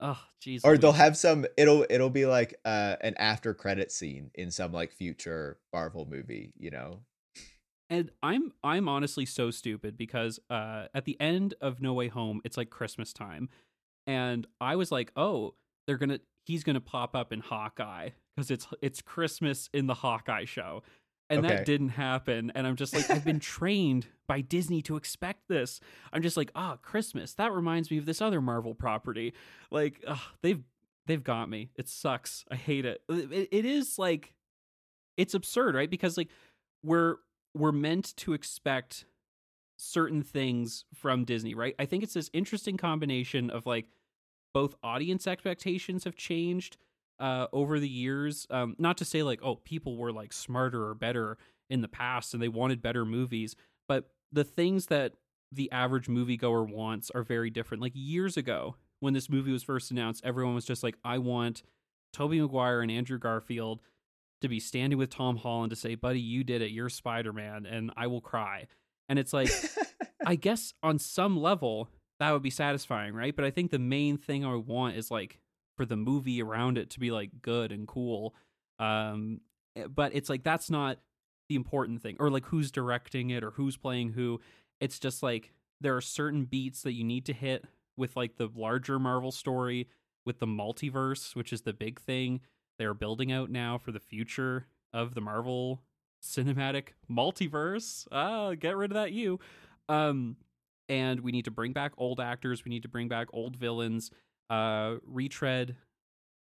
[0.00, 0.60] Oh, jeez.
[0.64, 1.44] or they'll have some.
[1.56, 6.52] It'll it'll be like uh, an after credit scene in some like future Marvel movie,
[6.56, 7.00] you know.
[7.90, 12.40] And I'm I'm honestly so stupid because uh, at the end of No Way Home,
[12.44, 13.48] it's like Christmas time,
[14.06, 15.54] and I was like, oh,
[15.86, 20.44] they're gonna he's gonna pop up in Hawkeye because it's it's Christmas in the Hawkeye
[20.44, 20.82] show,
[21.30, 21.48] and Okay.
[21.56, 22.52] that didn't happen.
[22.54, 25.80] And I'm just like, I've been trained by Disney to expect this.
[26.12, 27.32] I'm just like, ah, Christmas.
[27.34, 29.32] That reminds me of this other Marvel property.
[29.70, 30.62] Like, ugh, they've
[31.06, 31.70] they've got me.
[31.76, 32.44] It sucks.
[32.50, 33.02] I hate it.
[33.08, 34.34] It, it is like
[35.16, 35.90] it's absurd, right?
[35.90, 36.28] Because like
[36.82, 37.16] we're
[37.54, 39.06] we're meant to expect
[39.78, 41.74] certain things from Disney, right?
[41.78, 43.86] I think it's this interesting combination of like
[44.54, 46.76] both audience expectations have changed
[47.18, 48.46] uh over the years.
[48.50, 52.34] Um not to say like oh people were like smarter or better in the past
[52.34, 53.56] and they wanted better movies,
[53.88, 55.12] but the things that
[55.52, 57.82] the average moviegoer wants are very different.
[57.82, 61.62] Like years ago when this movie was first announced, everyone was just like I want
[62.12, 63.80] Tobey Maguire and Andrew Garfield
[64.42, 66.70] to be standing with Tom Holland to say, "Buddy, you did it.
[66.70, 68.66] You're Spider-Man," and I will cry.
[69.08, 69.50] And it's like,
[70.26, 73.34] I guess on some level that would be satisfying, right?
[73.34, 75.38] But I think the main thing I would want is like
[75.76, 78.34] for the movie around it to be like good and cool.
[78.78, 79.40] Um,
[79.76, 80.98] eh, but it's like that's not
[81.48, 84.40] the important thing, or like who's directing it or who's playing who.
[84.80, 87.64] It's just like there are certain beats that you need to hit
[87.96, 89.88] with like the larger Marvel story,
[90.24, 92.40] with the multiverse, which is the big thing
[92.78, 95.82] they're building out now for the future of the Marvel
[96.22, 98.06] cinematic multiverse.
[98.12, 99.38] Ah, get rid of that you.
[99.88, 100.36] Um
[100.88, 104.10] and we need to bring back old actors, we need to bring back old villains,
[104.50, 105.76] uh retread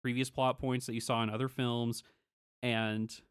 [0.04, 2.04] previous plot points that you saw in other films
[2.62, 3.22] and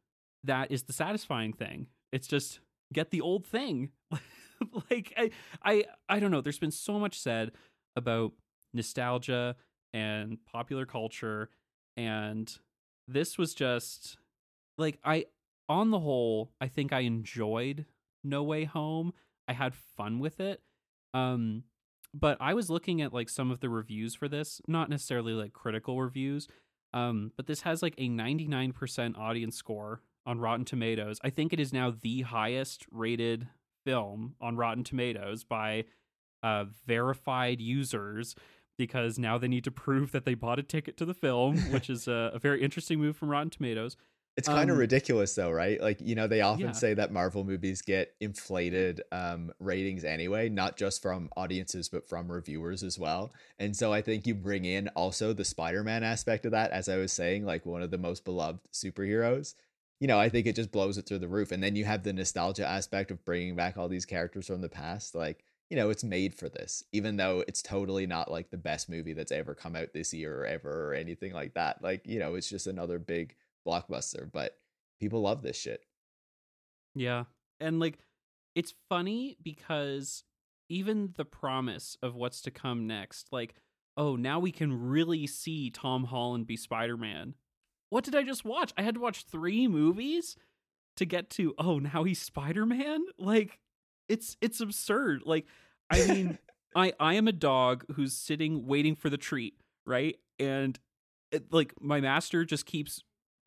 [0.44, 1.86] that is the satisfying thing.
[2.12, 2.60] It's just
[2.92, 3.90] get the old thing.
[4.90, 5.30] like I
[5.62, 7.52] I I don't know, there's been so much said
[7.96, 8.32] about
[8.74, 9.56] nostalgia
[9.92, 11.50] and popular culture
[11.96, 12.58] and
[13.08, 14.16] this was just
[14.78, 15.26] like I
[15.68, 17.86] on the whole I think I enjoyed
[18.24, 19.12] No Way Home.
[19.48, 20.60] I had fun with it.
[21.14, 21.64] Um
[22.14, 25.52] but I was looking at like some of the reviews for this, not necessarily like
[25.52, 26.48] critical reviews.
[26.92, 31.18] Um but this has like a 99% audience score on Rotten Tomatoes.
[31.24, 33.48] I think it is now the highest rated
[33.84, 35.84] film on Rotten Tomatoes by
[36.42, 38.34] uh verified users
[38.78, 41.88] because now they need to prove that they bought a ticket to the film, which
[41.88, 43.96] is a, a very interesting move from Rotten Tomatoes.
[44.36, 45.78] It's kind of Um, ridiculous though, right?
[45.80, 46.72] Like, you know, they often Yeah.
[46.72, 52.32] say that Marvel movies get inflated um ratings anyway, not just from audiences but from
[52.32, 53.32] reviewers as well.
[53.58, 56.96] And so I think you bring in also the Spider-Man aspect of that as I
[56.96, 59.54] was saying, like one of the most beloved superheroes.
[60.00, 61.52] You know, I think it just blows it through the roof.
[61.52, 64.68] And then you have the nostalgia aspect of bringing back all these characters from the
[64.68, 65.14] past.
[65.14, 68.88] Like, you know, it's made for this, even though it's totally not like the best
[68.90, 71.82] movie that's ever come out this year or ever or anything like that.
[71.82, 74.56] Like, you know, it's just another big blockbuster, but
[75.00, 75.80] people love this shit.
[76.94, 77.24] Yeah.
[77.60, 77.98] And like
[78.54, 80.24] it's funny because
[80.68, 83.54] even the promise of what's to come next, like,
[83.96, 87.34] oh, now we can really see Tom Holland be Spider-Man.
[87.90, 88.72] What did I just watch?
[88.76, 90.36] I had to watch 3 movies?
[90.96, 93.58] to get to oh now he's Spider-Man like
[94.08, 95.46] it's it's absurd like
[95.90, 96.38] I mean
[96.76, 99.54] I I am a dog who's sitting waiting for the treat
[99.86, 100.78] right and
[101.30, 103.02] it, like my master just keeps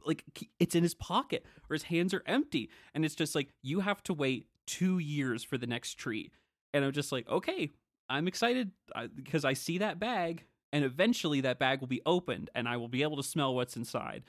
[0.06, 0.24] like
[0.60, 2.70] it's in his pocket or his hands are empty.
[2.94, 6.32] And it's just like you have to wait 2 years for the next treat.
[6.74, 7.72] And I'm just like okay
[8.10, 12.50] I'm excited uh, because I see that bag and eventually that bag will be opened
[12.54, 14.24] and I will be able to smell what's inside.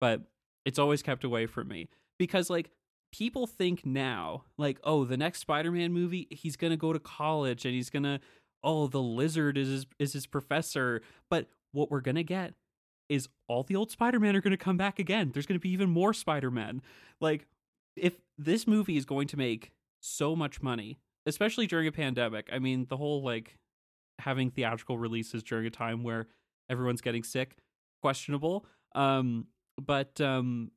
[0.00, 0.22] But
[0.64, 1.88] it's always kept away from me.
[2.18, 2.70] Because like
[3.12, 7.66] people think now like oh the next Spider-Man movie he's going to go to college
[7.66, 8.18] and he's going to
[8.64, 11.02] oh the lizard is his, is his professor.
[11.30, 12.54] But what we're going to get
[13.08, 15.30] is all the old Spider-Man are going to come back again.
[15.32, 16.82] There's going to be even more Spider-Man.
[17.20, 17.46] Like
[17.96, 22.48] if this movie is going to make so much money, especially during a pandemic.
[22.52, 23.58] I mean, the whole like
[24.18, 26.28] having theatrical releases during a time where
[26.68, 27.56] everyone's getting sick,
[28.02, 28.66] questionable.
[28.94, 29.46] Um
[29.80, 30.70] but um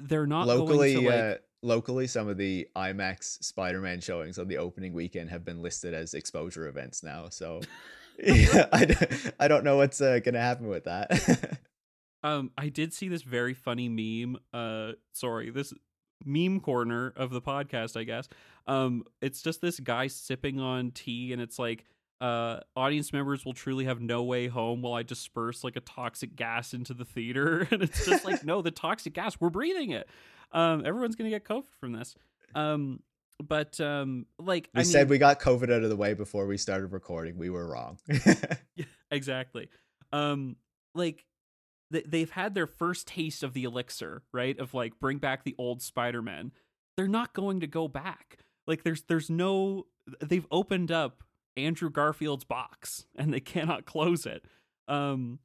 [0.00, 4.58] they're not locally to, like, uh, locally some of the IMAX Spider-Man showings on the
[4.58, 7.28] opening weekend have been listed as exposure events now.
[7.30, 7.60] So
[8.22, 11.58] yeah, I, don't, I don't know what's uh, gonna happen with that.
[12.22, 14.38] um, I did see this very funny meme.
[14.52, 15.72] Uh, sorry, this
[16.24, 18.28] meme corner of the podcast, I guess.
[18.66, 21.84] Um, it's just this guy sipping on tea, and it's like,
[22.20, 26.34] uh, audience members will truly have no way home while I disperse like a toxic
[26.34, 30.08] gas into the theater, and it's just like, no, the toxic gas, we're breathing it.
[30.52, 32.14] Um, everyone's gonna get COVID from this.
[32.54, 33.00] Um,
[33.42, 36.46] but um like we I said mean, we got covid out of the way before
[36.46, 37.36] we started recording.
[37.36, 37.98] We were wrong.
[38.76, 39.68] Yeah, exactly.
[40.12, 40.56] Um
[40.94, 41.24] like
[41.92, 44.58] th- they've had their first taste of the elixir right?
[44.58, 46.52] Of like bring back the old spider-man.
[46.96, 48.38] They're not going to go back.
[48.66, 49.86] Like there's there's no
[50.20, 51.22] they've opened up
[51.56, 54.44] andrew garfield's box and they cannot close it.
[54.88, 55.40] Um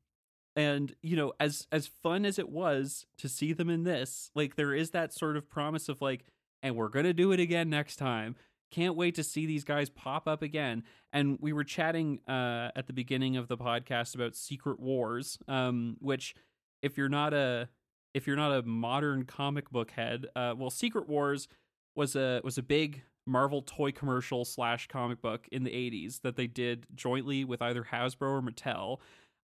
[0.55, 4.55] and you know as as fun as it was to see them in this like
[4.55, 6.25] there is that sort of promise of like
[6.63, 8.35] and we're going to do it again next time.
[8.71, 10.83] Can't wait to see these guys pop up again.
[11.11, 15.97] And we were chatting uh, at the beginning of the podcast about Secret Wars, um,
[15.99, 16.35] which
[16.81, 17.69] if you're not a
[18.13, 21.47] if you're not a modern comic book head, uh, well, Secret Wars
[21.95, 26.35] was a was a big Marvel toy commercial slash comic book in the 80s that
[26.35, 28.97] they did jointly with either Hasbro or Mattel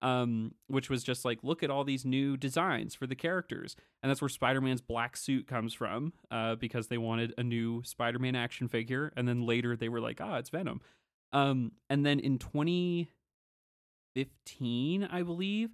[0.01, 3.75] um, which was just like, look at all these new designs for the characters.
[4.01, 7.83] And that's where Spider Man's black suit comes from uh, because they wanted a new
[7.83, 9.11] Spider Man action figure.
[9.15, 10.81] And then later they were like, ah, it's Venom.
[11.33, 15.71] Um, and then in 2015, I believe,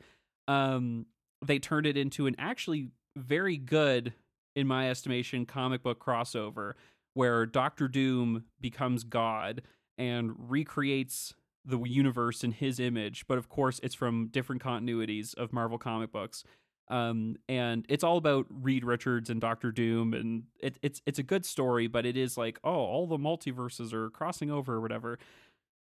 [0.47, 1.05] um,
[1.43, 4.13] they turned it into an actually very good,
[4.55, 6.73] in my estimation, comic book crossover
[7.13, 9.62] where Doctor Doom becomes God
[9.97, 11.34] and recreates
[11.65, 16.12] the universe in his image, but of course it's from different continuities of Marvel comic
[16.12, 16.43] books.
[16.89, 21.24] Um, and it's all about Reed Richards and Doctor Doom, and it, it's it's a
[21.24, 25.17] good story, but it is like, oh, all the multiverses are crossing over or whatever.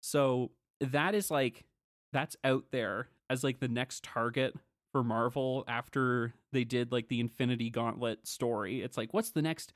[0.01, 1.65] So that is like
[2.13, 4.55] that's out there as like the next target
[4.91, 8.81] for Marvel after they did like the Infinity Gauntlet story.
[8.81, 9.73] It's like, what's the next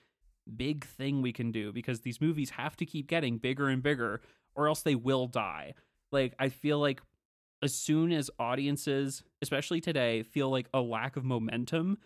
[0.56, 1.72] big thing we can do?
[1.72, 4.22] Because these movies have to keep getting bigger and bigger,
[4.56, 5.74] or else they will die.
[6.14, 7.02] Like I feel like
[7.64, 11.98] as soon as audiences, especially today, feel like a lack of momentum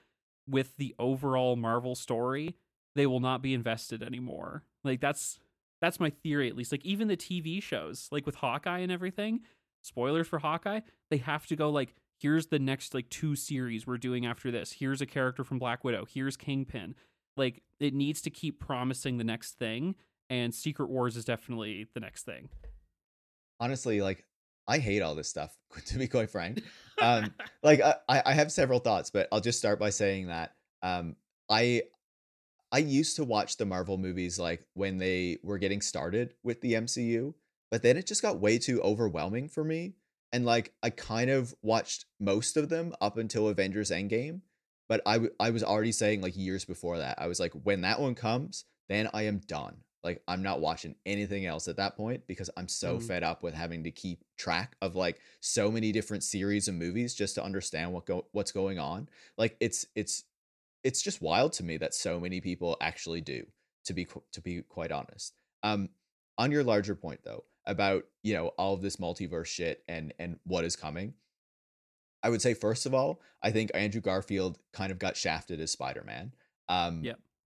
[0.47, 2.55] with the overall Marvel story,
[2.95, 4.63] they will not be invested anymore.
[4.83, 5.39] Like that's
[5.81, 6.71] that's my theory at least.
[6.71, 9.41] Like even the TV shows, like with Hawkeye and everything,
[9.83, 10.79] spoilers for Hawkeye,
[11.11, 14.71] they have to go like here's the next like two series we're doing after this.
[14.71, 16.05] Here's a character from Black Widow.
[16.11, 16.95] Here's Kingpin.
[17.35, 19.95] Like it needs to keep promising the next thing
[20.29, 22.49] and Secret Wars is definitely the next thing
[23.59, 24.25] honestly, like
[24.67, 25.55] I hate all this stuff,
[25.87, 26.63] to be quite frank.
[26.99, 27.93] Um, like I,
[28.25, 31.15] I have several thoughts, but I'll just start by saying that um,
[31.47, 31.83] I
[32.71, 36.73] I used to watch the Marvel movies like when they were getting started with the
[36.73, 37.35] MCU,
[37.71, 39.93] but then it just got way too overwhelming for me.
[40.33, 44.41] And like I kind of watched most of them up until Avengers Endgame,
[44.89, 47.81] but I, w- I was already saying like years before that, I was like, when
[47.81, 49.77] that one comes, then I am done.
[50.03, 53.03] Like I'm not watching anything else at that point because I'm so mm.
[53.03, 57.15] fed up with having to keep track of like so many different series of movies
[57.15, 59.09] just to understand what go what's going on.
[59.37, 60.23] Like it's it's
[60.83, 63.45] it's just wild to me that so many people actually do
[63.85, 65.33] to be to be quite honest.
[65.63, 65.89] Um
[66.37, 70.39] on your larger point though about, you know, all of this multiverse shit and and
[70.45, 71.15] what is coming.
[72.21, 75.71] I would say first of all, I think Andrew Garfield kind of got shafted as
[75.71, 76.33] Spider-Man.
[76.69, 77.13] Um yeah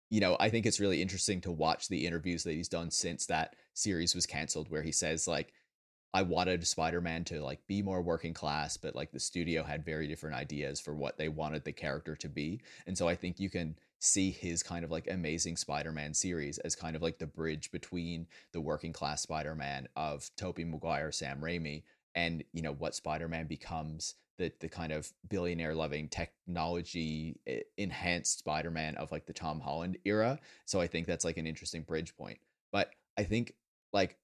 [0.09, 3.25] you know, I think it's really interesting to watch the interviews that he's done since
[3.27, 5.53] that series was canceled, where he says like,
[6.11, 10.07] I wanted Spider-Man to like be more working class, but like the studio had very
[10.07, 12.61] different ideas for what they wanted the character to be.
[12.87, 16.75] And so I think you can see his kind of like amazing Spider-Man series as
[16.75, 21.83] kind of like the bridge between the working class Spider-Man of Tobey Maguire, Sam Raimi,
[22.15, 27.39] and you know what Spider-Man becomes the the kind of billionaire loving technology
[27.77, 30.39] enhanced Spider-Man of like the Tom Holland era.
[30.65, 32.39] So I think that's like an interesting bridge point.
[32.71, 33.53] But I think
[33.93, 34.17] like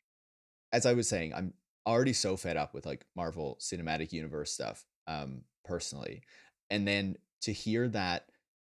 [0.71, 1.53] as I was saying, I'm
[1.85, 6.23] already so fed up with like Marvel Cinematic Universe stuff um personally.
[6.71, 8.25] And then to hear that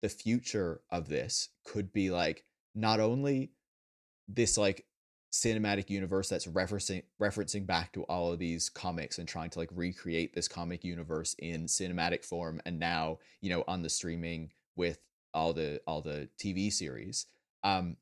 [0.01, 3.51] the future of this could be like not only
[4.27, 4.85] this like
[5.31, 9.69] cinematic universe that's referencing referencing back to all of these comics and trying to like
[9.73, 14.99] recreate this comic universe in cinematic form and now you know on the streaming with
[15.33, 17.25] all the all the TV series.
[17.63, 17.97] Um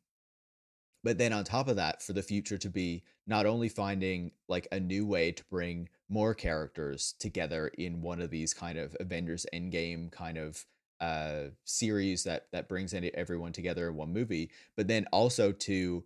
[1.03, 4.67] but then on top of that for the future to be not only finding like
[4.71, 9.45] a new way to bring more characters together in one of these kind of Avengers
[9.53, 10.65] Endgame kind of
[10.99, 16.03] uh series that that brings everyone together in one movie but then also to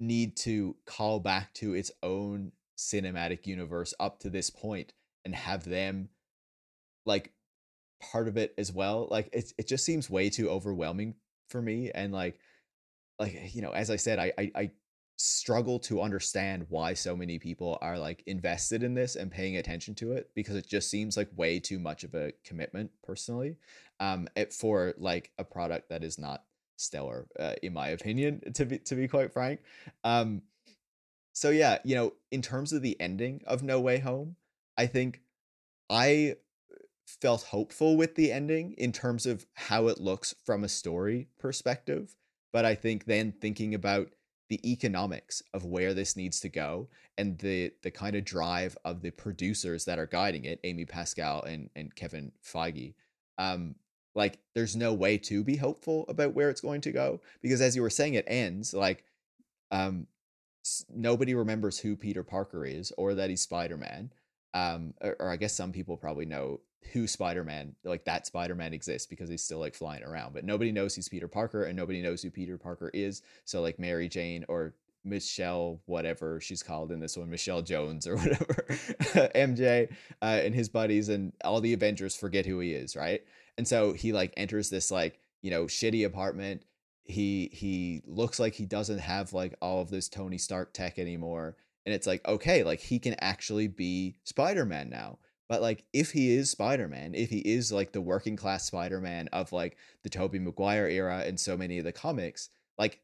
[0.00, 4.92] need to call back to its own cinematic universe up to this point
[5.24, 6.08] and have them
[7.06, 7.32] like
[8.00, 11.14] part of it as well like it, it just seems way too overwhelming
[11.48, 12.38] for me and like
[13.18, 14.70] like you know as i said I, I i
[15.16, 19.94] struggle to understand why so many people are like invested in this and paying attention
[19.94, 23.56] to it because it just seems like way too much of a commitment personally
[24.00, 26.42] um it, for like a product that is not
[26.76, 29.60] stellar uh, in my opinion to be to be quite frank.
[30.02, 30.42] Um
[31.34, 34.36] so yeah you know in terms of the ending of no way home
[34.78, 35.20] i think
[35.90, 36.34] i
[37.06, 42.14] felt hopeful with the ending in terms of how it looks from a story perspective
[42.52, 44.08] but i think then thinking about
[44.48, 49.02] the economics of where this needs to go and the the kind of drive of
[49.02, 52.94] the producers that are guiding it amy pascal and and kevin feige
[53.38, 53.74] um
[54.14, 57.74] like there's no way to be hopeful about where it's going to go because as
[57.74, 59.04] you were saying it ends like
[59.70, 60.06] um
[60.94, 64.10] nobody remembers who Peter Parker is or that he's Spider-Man
[64.54, 66.60] um or, or I guess some people probably know
[66.92, 70.94] who Spider-Man like that Spider-Man exists because he's still like flying around but nobody knows
[70.94, 74.74] he's Peter Parker and nobody knows who Peter Parker is so like Mary Jane or
[75.04, 78.64] Michelle, whatever she's called in this one, Michelle Jones or whatever,
[79.34, 79.90] MJ
[80.22, 83.22] uh, and his buddies and all the Avengers forget who he is, right?
[83.56, 86.64] And so he like enters this like, you know, shitty apartment.
[87.04, 91.56] He he looks like he doesn't have like all of this Tony Stark tech anymore.
[91.86, 95.18] And it's like, okay, like he can actually be Spider-Man now.
[95.48, 99.52] But like if he is Spider-Man, if he is like the working class Spider-Man of
[99.52, 102.48] like the Tobey Maguire era and so many of the comics,
[102.78, 103.00] like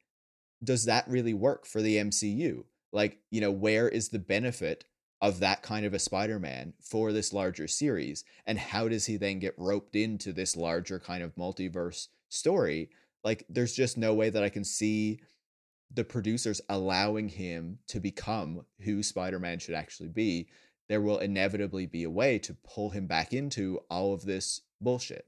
[0.62, 2.64] does that really work for the MCU?
[2.92, 4.84] Like, you know, where is the benefit
[5.23, 9.39] of that kind of a Spider-Man for this larger series and how does he then
[9.39, 12.91] get roped into this larger kind of multiverse story?
[13.23, 15.21] Like there's just no way that I can see
[15.93, 20.49] the producers allowing him to become who Spider-Man should actually be.
[20.89, 25.27] There will inevitably be a way to pull him back into all of this bullshit.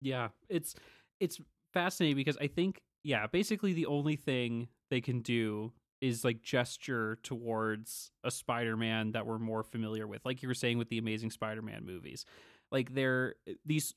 [0.00, 0.74] Yeah it's
[1.20, 1.38] it's
[1.72, 5.72] fascinating because I think yeah basically the only thing they can do
[6.02, 10.76] is like gesture towards a Spider-Man that we're more familiar with, like you were saying
[10.76, 12.26] with the Amazing Spider-Man movies.
[12.70, 13.94] Like they're these.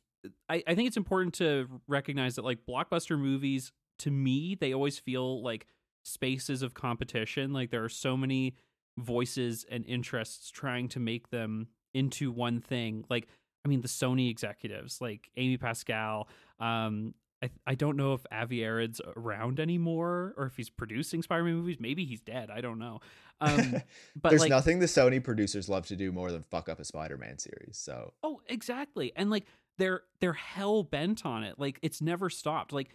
[0.47, 4.99] I, I think it's important to recognize that like blockbuster movies, to me, they always
[4.99, 5.67] feel like
[6.03, 7.51] spaces of competition.
[7.51, 8.55] Like there are so many
[8.97, 13.03] voices and interests trying to make them into one thing.
[13.09, 13.27] Like
[13.65, 16.27] I mean, the Sony executives, like Amy Pascal,
[16.59, 17.15] um,
[17.45, 21.77] I, I don't know if Avi around anymore or if he's producing Spider-Man movies.
[21.79, 22.49] Maybe he's dead.
[22.49, 22.99] I don't know.
[23.41, 23.81] Um,
[24.15, 26.85] but there's like, nothing the Sony producers love to do more than fuck up a
[26.85, 27.77] Spider-Man series.
[27.77, 29.45] So oh, exactly, and like
[29.77, 31.59] they're they're hell bent on it.
[31.59, 32.73] Like it's never stopped.
[32.73, 32.89] Like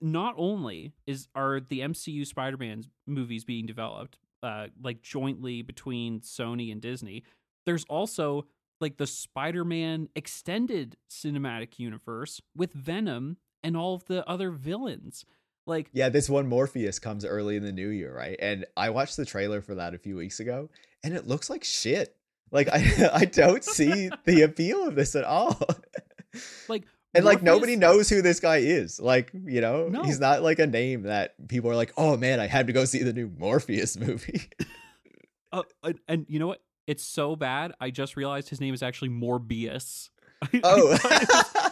[0.00, 6.70] not only is are the MCU Spider-Man movies being developed uh, like jointly between Sony
[6.70, 7.24] and Disney,
[7.66, 8.46] there's also
[8.80, 13.38] like the Spider-Man extended cinematic universe with Venom
[13.68, 15.26] and all of the other villains.
[15.66, 18.36] Like Yeah, this one Morpheus comes early in the new year, right?
[18.40, 20.70] And I watched the trailer for that a few weeks ago
[21.04, 22.16] and it looks like shit.
[22.50, 25.60] Like I I don't see the appeal of this at all.
[26.68, 29.00] Like and Morpheus, like nobody knows who this guy is.
[29.00, 30.02] Like, you know, no.
[30.04, 32.84] he's not like a name that people are like, "Oh man, I had to go
[32.84, 34.42] see the new Morpheus movie."
[35.52, 36.60] uh, and, and you know what?
[36.86, 37.72] It's so bad.
[37.80, 40.10] I just realized his name is actually Morbius.
[40.62, 41.70] Oh.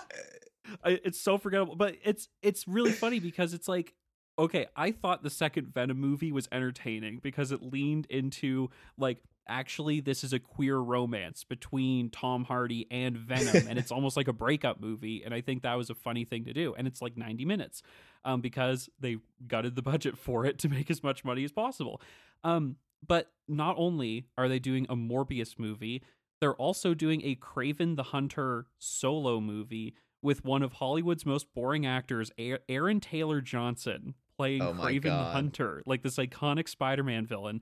[0.84, 3.94] It's so forgettable but it's it's really funny because it's like
[4.38, 9.18] okay, I thought the second Venom movie was entertaining because it leaned into like
[9.48, 14.26] actually this is a queer romance between Tom Hardy and Venom and it's almost like
[14.26, 17.00] a breakup movie and I think that was a funny thing to do and it's
[17.00, 17.82] like 90 minutes
[18.24, 22.00] um because they gutted the budget for it to make as much money as possible.
[22.42, 26.02] Um but not only are they doing a Morbius movie,
[26.40, 29.94] they're also doing a Kraven the Hunter solo movie
[30.26, 32.32] with one of Hollywood's most boring actors,
[32.68, 37.60] Aaron Taylor Johnson, playing oh Kraven the Hunter, like this iconic Spider-Man villain.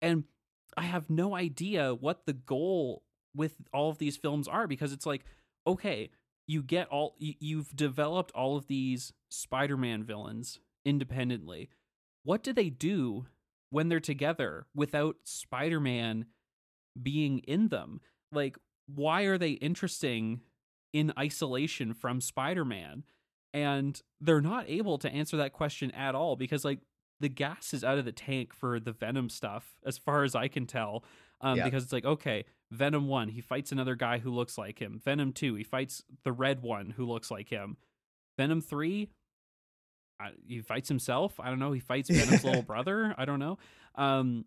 [0.00, 0.24] And
[0.78, 3.02] I have no idea what the goal
[3.34, 5.26] with all of these films are because it's like,
[5.66, 6.08] okay,
[6.46, 11.68] you get all you've developed all of these Spider-Man villains independently.
[12.24, 13.26] What do they do
[13.68, 16.24] when they're together without Spider-Man
[17.00, 18.00] being in them?
[18.32, 18.56] Like
[18.86, 20.40] why are they interesting
[20.96, 23.04] in isolation from Spider-Man?
[23.52, 26.80] And they're not able to answer that question at all because like
[27.20, 30.48] the gas is out of the tank for the Venom stuff, as far as I
[30.48, 31.04] can tell.
[31.40, 31.64] Um, yeah.
[31.64, 35.00] Because it's like, okay, Venom 1, he fights another guy who looks like him.
[35.02, 37.76] Venom 2, he fights the red one who looks like him.
[38.38, 39.08] Venom 3,
[40.20, 41.38] I, he fights himself.
[41.38, 41.72] I don't know.
[41.72, 43.14] He fights Venom's little brother.
[43.18, 43.58] I don't know.
[43.94, 44.44] Um,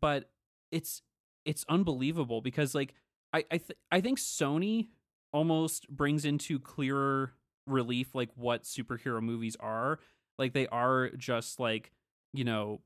[0.00, 0.30] but
[0.70, 1.02] it's
[1.44, 2.94] it's unbelievable because like
[3.32, 4.88] I I, th- I think Sony
[5.32, 7.34] almost brings into clearer
[7.66, 9.98] relief like what superhero movies are.
[10.38, 11.92] Like they are just like
[12.32, 12.80] you know,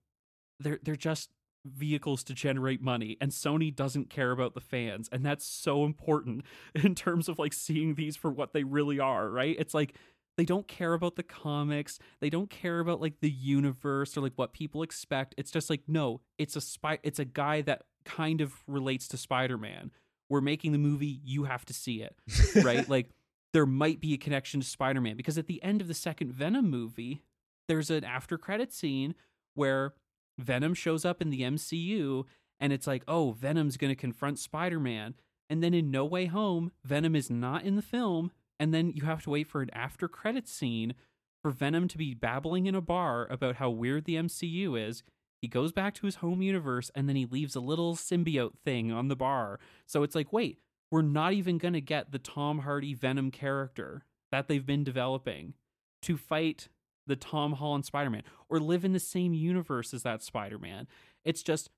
[0.60, 1.30] they're they're just
[1.66, 6.44] vehicles to generate money and Sony doesn't care about the fans and that's so important
[6.74, 9.56] in terms of like seeing these for what they really are, right?
[9.58, 9.96] It's like
[10.36, 14.32] they don't care about the comics, they don't care about like the universe or like
[14.36, 15.34] what people expect.
[15.38, 19.16] It's just like no, it's a spy it's a guy that kind of relates to
[19.16, 19.90] Spider-Man.
[20.28, 22.16] We're making the movie, you have to see it,
[22.64, 22.88] right?
[22.88, 23.10] like
[23.52, 26.68] there might be a connection to Spider-Man because at the end of the second Venom
[26.70, 27.22] movie,
[27.68, 29.14] there's an after credit scene
[29.54, 29.94] where
[30.38, 32.24] Venom shows up in the MCU
[32.60, 35.14] and it's like, oh, Venom's going to confront Spider Man.
[35.48, 38.32] And then in No Way Home, Venom is not in the film.
[38.58, 40.94] And then you have to wait for an after credit scene
[41.42, 45.02] for Venom to be babbling in a bar about how weird the MCU is.
[45.44, 48.90] He goes back to his home universe and then he leaves a little symbiote thing
[48.90, 49.60] on the bar.
[49.84, 50.58] So it's like, wait,
[50.90, 55.52] we're not even going to get the Tom Hardy Venom character that they've been developing
[56.00, 56.68] to fight
[57.06, 60.88] the Tom Holland Spider Man or live in the same universe as that Spider Man.
[61.26, 61.68] It's just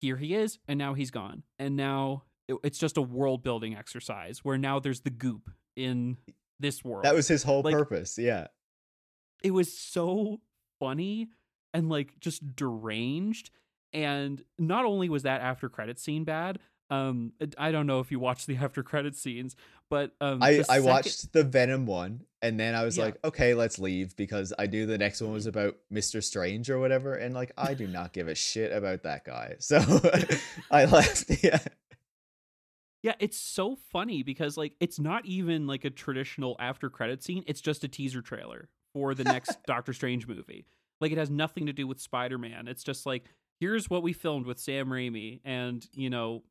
[0.00, 1.44] here he is, and now he's gone.
[1.60, 2.24] And now
[2.64, 6.16] it's just a world building exercise where now there's the goop in
[6.58, 7.04] this world.
[7.04, 8.18] That was his whole like, purpose.
[8.18, 8.48] Yeah.
[9.44, 10.40] It was so
[10.80, 11.28] funny
[11.72, 13.50] and like just deranged.
[13.92, 16.58] And not only was that after credit scene bad,
[16.92, 19.56] um, I don't know if you watched the after credit scenes,
[19.88, 23.04] but um, I I watched the Venom one, and then I was yeah.
[23.04, 26.78] like, okay, let's leave because I knew the next one was about Mister Strange or
[26.78, 29.78] whatever, and like I do not give a shit about that guy, so
[30.70, 31.30] I left.
[31.42, 31.58] Yeah.
[33.02, 37.42] Yeah, it's so funny because like it's not even like a traditional after credit scene.
[37.46, 40.66] It's just a teaser trailer for the next Doctor Strange movie.
[41.02, 42.68] Like it has nothing to do with Spider-Man.
[42.68, 43.24] It's just like
[43.60, 46.42] here's what we filmed with Sam Raimi and, you know,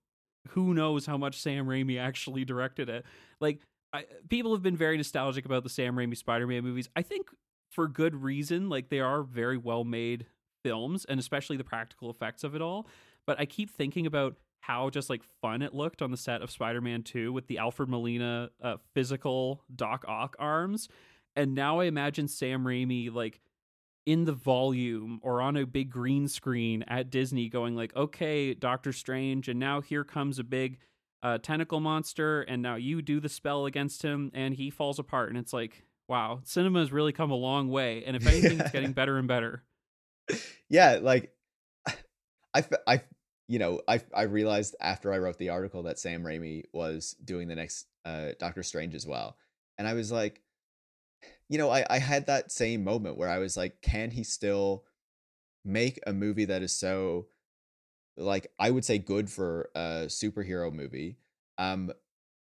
[0.50, 3.06] who knows how much Sam Raimi actually directed it.
[3.40, 3.62] Like
[3.94, 6.90] I, people have been very nostalgic about the Sam Raimi Spider-Man movies.
[6.96, 7.30] I think
[7.72, 8.70] for good reason.
[8.70, 10.28] Like they are very well made
[10.64, 12.88] films, and especially the practical effects of it all.
[13.26, 16.52] But I keep thinking about how just like fun it looked on the set of
[16.52, 20.88] Spider-Man 2 with the Alfred Molina uh, physical Doc Ock arms.
[21.36, 23.40] And now I imagine Sam Raimi like
[24.06, 28.92] in the volume or on a big green screen at Disney going like, okay, Doctor
[28.92, 30.80] Strange, and now here comes a big
[31.24, 35.30] uh, tentacle monster, and now you do the spell against him, and he falls apart.
[35.30, 38.04] And it's like, wow, cinema has really come a long way.
[38.06, 39.64] And if anything, it's getting better and better.
[40.70, 41.32] Yeah, like
[42.54, 43.02] I, I,
[43.48, 47.48] you know, I, I realized after I wrote the article that Sam Raimi was doing
[47.48, 49.38] the next uh, Doctor Strange as well,
[49.78, 50.42] and I was like,
[51.52, 54.86] you know, I, I had that same moment where I was like, can he still
[55.66, 57.28] make a movie that is so
[58.18, 61.18] like I would say good for a superhero movie
[61.60, 61.92] um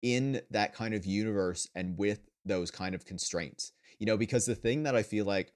[0.02, 3.72] in that kind of universe and with those kind of constraints.
[3.98, 5.52] You know, because the thing that I feel like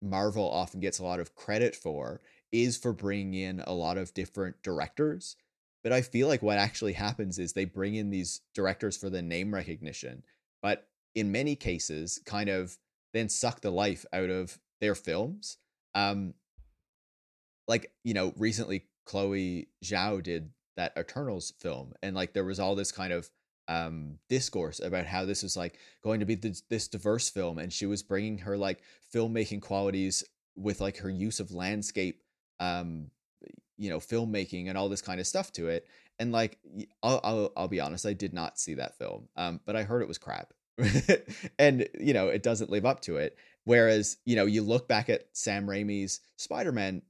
[0.00, 2.20] Marvel often gets a lot of credit for
[2.52, 5.36] is for bringing in a lot of different directors.
[5.82, 9.22] But I feel like what actually happens is they bring in these directors for the
[9.22, 10.22] name recognition.
[10.62, 12.78] But in many cases kind of
[13.12, 15.56] then suck the life out of their films.
[15.94, 16.34] Um,
[17.66, 22.76] like you know, recently Chloe Zhao did that Eternals film, and like there was all
[22.76, 23.28] this kind of
[23.68, 27.72] um discourse about how this was like going to be this, this diverse film, and
[27.72, 30.22] she was bringing her like filmmaking qualities
[30.54, 32.22] with like her use of landscape
[32.60, 33.10] um
[33.76, 35.86] you know filmmaking and all this kind of stuff to it
[36.18, 36.58] and like
[37.02, 40.00] I'll, I'll, I'll be honest i did not see that film um but i heard
[40.00, 40.54] it was crap
[41.58, 45.08] and you know it doesn't live up to it whereas you know you look back
[45.08, 47.00] at sam raimi's spider-man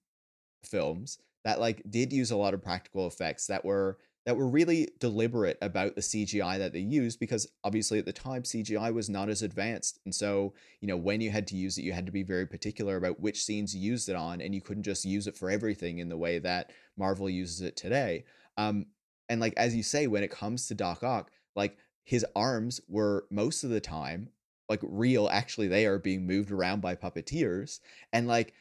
[0.64, 4.88] films that like did use a lot of practical effects that were that were really
[4.98, 9.28] deliberate about the CGI that they used because obviously at the time CGI was not
[9.28, 10.00] as advanced.
[10.04, 12.44] And so, you know, when you had to use it, you had to be very
[12.44, 15.48] particular about which scenes you used it on, and you couldn't just use it for
[15.48, 18.24] everything in the way that Marvel uses it today.
[18.56, 18.86] Um,
[19.28, 23.26] and like as you say, when it comes to Doc Ock, like his arms were
[23.30, 24.30] most of the time
[24.68, 27.80] like real, actually they are being moved around by puppeteers.
[28.12, 28.54] And like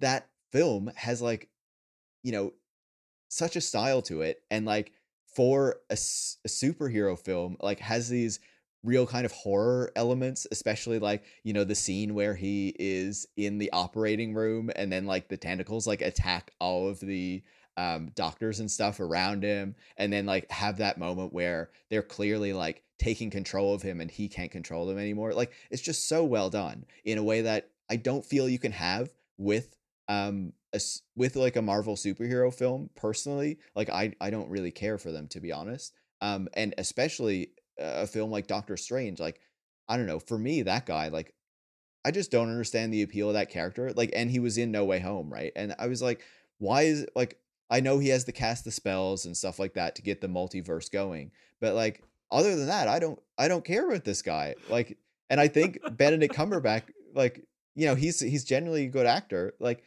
[0.00, 1.48] that film has like,
[2.22, 2.52] you know,
[3.28, 4.92] such a style to it and like
[5.34, 8.38] for a, a superhero film like has these
[8.84, 13.56] real kind of horror elements especially like you know the scene where he is in
[13.56, 17.42] the operating room and then like the tentacles like attack all of the
[17.76, 22.52] um doctors and stuff around him and then like have that moment where they're clearly
[22.52, 26.22] like taking control of him and he can't control them anymore like it's just so
[26.22, 29.74] well done in a way that i don't feel you can have with
[30.08, 30.80] um a,
[31.16, 35.28] with like a Marvel superhero film personally like I I don't really care for them
[35.28, 39.40] to be honest um and especially a film like Doctor Strange like
[39.88, 41.34] I don't know for me that guy like
[42.04, 44.84] I just don't understand the appeal of that character like and he was in No
[44.84, 46.22] Way Home right and I was like
[46.58, 47.38] why is like
[47.70, 50.28] I know he has to cast the spells and stuff like that to get the
[50.28, 54.54] multiverse going but like other than that I don't I don't care about this guy
[54.68, 54.98] like
[55.30, 56.84] and I think Benedict Cumberbatch
[57.14, 57.44] like
[57.74, 59.82] you know he's he's generally a good actor like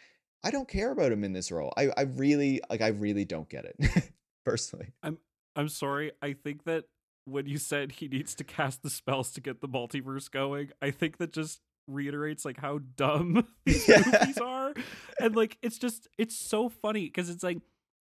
[0.45, 1.73] I don't care about him in this role.
[1.75, 4.11] I, I really like I really don't get it
[4.45, 4.93] personally.
[5.01, 5.17] I'm
[5.55, 6.11] I'm sorry.
[6.21, 6.85] I think that
[7.25, 10.91] when you said he needs to cast the spells to get the multiverse going, I
[10.91, 14.03] think that just reiterates like how dumb these yeah.
[14.05, 14.73] movies are.
[15.19, 17.59] And like it's just it's so funny because it's like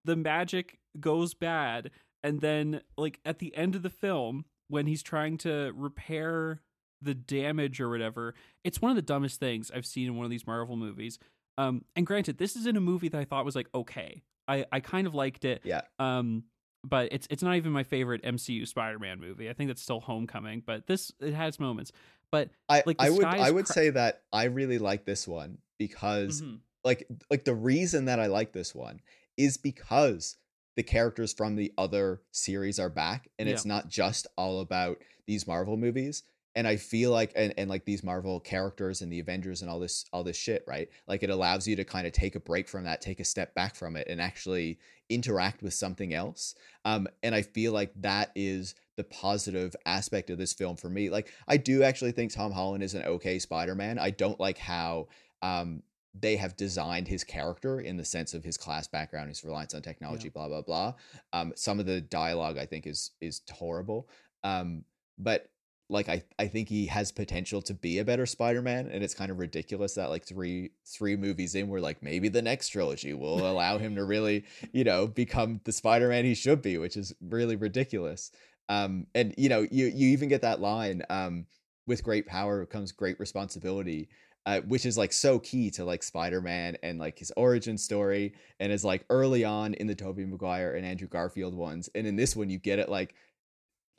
[0.05, 1.91] the magic goes bad
[2.23, 6.61] and then like at the end of the film when he's trying to repair
[7.01, 10.31] the damage or whatever, it's one of the dumbest things I've seen in one of
[10.31, 11.19] these Marvel movies
[11.57, 14.23] um, and granted, this is in a movie that I thought was like okay.
[14.47, 15.61] I I kind of liked it.
[15.63, 15.81] Yeah.
[15.99, 16.43] Um,
[16.83, 19.49] but it's it's not even my favorite MCU Spider-Man movie.
[19.49, 21.91] I think that's still Homecoming, but this it has moments.
[22.31, 25.57] But I like I would I would cr- say that I really like this one
[25.77, 26.55] because mm-hmm.
[26.83, 29.01] like like the reason that I like this one
[29.37, 30.37] is because
[30.77, 33.53] the characters from the other series are back and yeah.
[33.53, 36.23] it's not just all about these Marvel movies
[36.55, 39.79] and i feel like and, and like these marvel characters and the avengers and all
[39.79, 42.67] this all this shit right like it allows you to kind of take a break
[42.67, 44.77] from that take a step back from it and actually
[45.09, 46.55] interact with something else
[46.85, 51.09] um and i feel like that is the positive aspect of this film for me
[51.09, 55.07] like i do actually think tom holland is an okay spider-man i don't like how
[55.41, 55.81] um
[56.13, 59.81] they have designed his character in the sense of his class background, his reliance on
[59.81, 60.31] technology, yeah.
[60.33, 60.93] blah blah blah.
[61.31, 64.09] Um, some of the dialogue I think is is horrible.
[64.43, 64.83] Um,
[65.17, 65.49] but
[65.89, 69.29] like I, I think he has potential to be a better Spider-Man and it's kind
[69.29, 73.45] of ridiculous that like three three movies in we're like maybe the next trilogy will
[73.51, 77.55] allow him to really, you know, become the Spider-Man he should be, which is really
[77.55, 78.31] ridiculous.
[78.69, 81.45] Um and you know, you you even get that line um
[81.87, 84.09] with great power comes great responsibility.
[84.47, 88.71] Uh, which is like so key to like Spider-Man and like his origin story and
[88.71, 91.91] is like early on in the Tobey Maguire and Andrew Garfield ones.
[91.93, 93.13] And in this one you get it like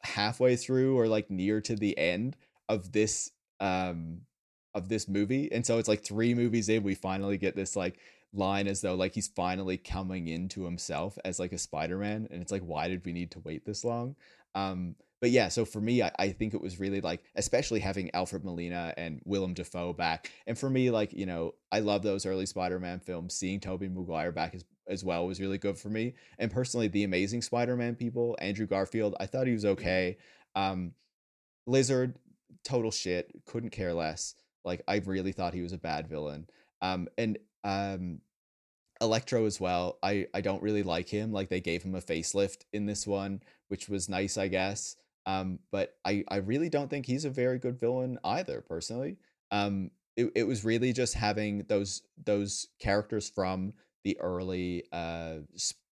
[0.03, 2.37] halfway through or like near to the end
[2.69, 4.23] of this um
[4.75, 7.99] of this movie and so it's like three movies in we finally get this like
[8.33, 12.51] line as though like he's finally coming into himself as like a spider-man and it's
[12.51, 14.17] like why did we need to wait this long
[14.55, 18.11] um but yeah so for me I, I think it was really like especially having
[18.15, 22.27] alfred molina and willem dafoe back and for me like you know i love those
[22.27, 26.15] early spider-man films seeing tobey maguire back is as well was really good for me.
[26.39, 30.19] And personally, the Amazing Spider-Man people, Andrew Garfield, I thought he was okay.
[30.55, 30.93] Um,
[31.67, 32.17] Lizard,
[32.65, 33.31] total shit.
[33.47, 34.35] Couldn't care less.
[34.65, 36.47] Like I really thought he was a bad villain.
[36.81, 38.21] Um, and um,
[39.03, 39.99] Electro as well.
[40.03, 41.33] I I don't really like him.
[41.33, 44.97] Like they gave him a facelift in this one, which was nice, I guess.
[45.27, 49.19] Um, but I I really don't think he's a very good villain either, personally.
[49.51, 53.73] Um, it, it was really just having those those characters from
[54.05, 55.39] the early uh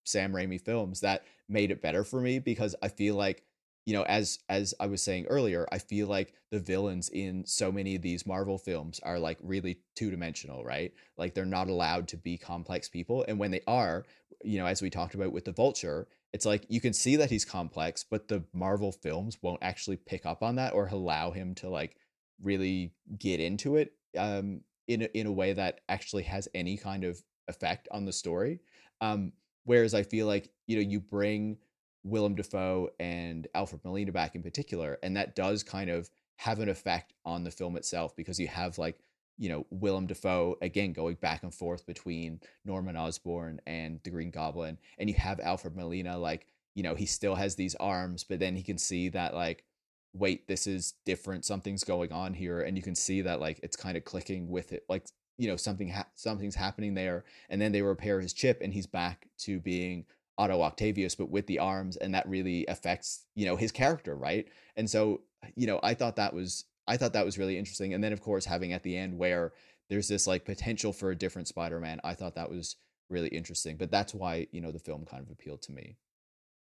[0.04, 3.44] Sam Raimi films that made it better for me because I feel like
[3.86, 7.70] you know as as I was saying earlier I feel like the villains in so
[7.72, 12.16] many of these Marvel films are like really two-dimensional right like they're not allowed to
[12.16, 14.04] be complex people and when they are
[14.42, 17.30] you know as we talked about with the vulture it's like you can see that
[17.30, 21.54] he's complex but the Marvel films won't actually pick up on that or allow him
[21.56, 21.96] to like
[22.42, 24.60] really get into it um
[24.90, 28.60] in a, in a way that actually has any kind of effect on the story.
[29.00, 29.32] Um,
[29.64, 31.58] whereas I feel like you know you bring
[32.04, 36.68] Willem Dafoe and Alfred Molina back in particular, and that does kind of have an
[36.68, 38.98] effect on the film itself because you have like
[39.36, 44.30] you know Willem Dafoe again going back and forth between Norman Osborn and the Green
[44.30, 48.40] Goblin, and you have Alfred Molina like you know he still has these arms, but
[48.40, 49.64] then he can see that like
[50.12, 53.76] wait this is different something's going on here and you can see that like it's
[53.76, 55.06] kind of clicking with it like
[55.38, 58.86] you know something ha- something's happening there and then they repair his chip and he's
[58.86, 60.04] back to being
[60.40, 64.48] Otto Octavius but with the arms and that really affects you know his character right
[64.76, 65.20] and so
[65.54, 68.22] you know I thought that was I thought that was really interesting and then of
[68.22, 69.52] course having at the end where
[69.90, 72.76] there's this like potential for a different Spider-Man I thought that was
[73.10, 75.96] really interesting but that's why you know the film kind of appealed to me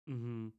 [0.07, 0.49] mm-hmm.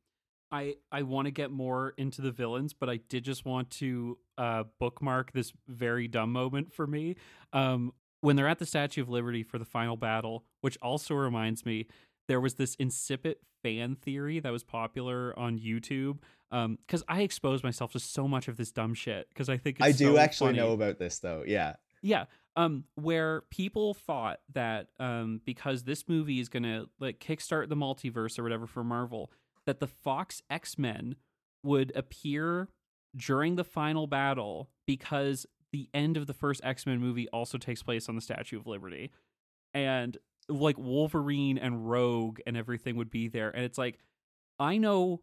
[0.50, 4.18] I I want to get more into the villains, but I did just want to
[4.38, 7.16] uh, bookmark this very dumb moment for me.
[7.52, 11.66] Um, when they're at the Statue of Liberty for the final battle, which also reminds
[11.66, 11.86] me,
[12.28, 16.18] there was this insipid fan theory that was popular on YouTube.
[16.50, 19.78] Because um, I expose myself to so much of this dumb shit because I think
[19.80, 20.58] I do so actually funny.
[20.58, 21.42] know about this though.
[21.44, 22.26] Yeah, yeah.
[22.56, 28.38] Um, where people thought that um, because this movie is gonna like kickstart the multiverse
[28.38, 29.32] or whatever for Marvel,
[29.66, 31.16] that the Fox X Men
[31.64, 32.68] would appear
[33.16, 37.82] during the final battle because the end of the first X Men movie also takes
[37.82, 39.10] place on the Statue of Liberty.
[39.72, 40.16] And
[40.48, 43.50] like Wolverine and Rogue and everything would be there.
[43.50, 43.98] And it's like,
[44.58, 45.20] I know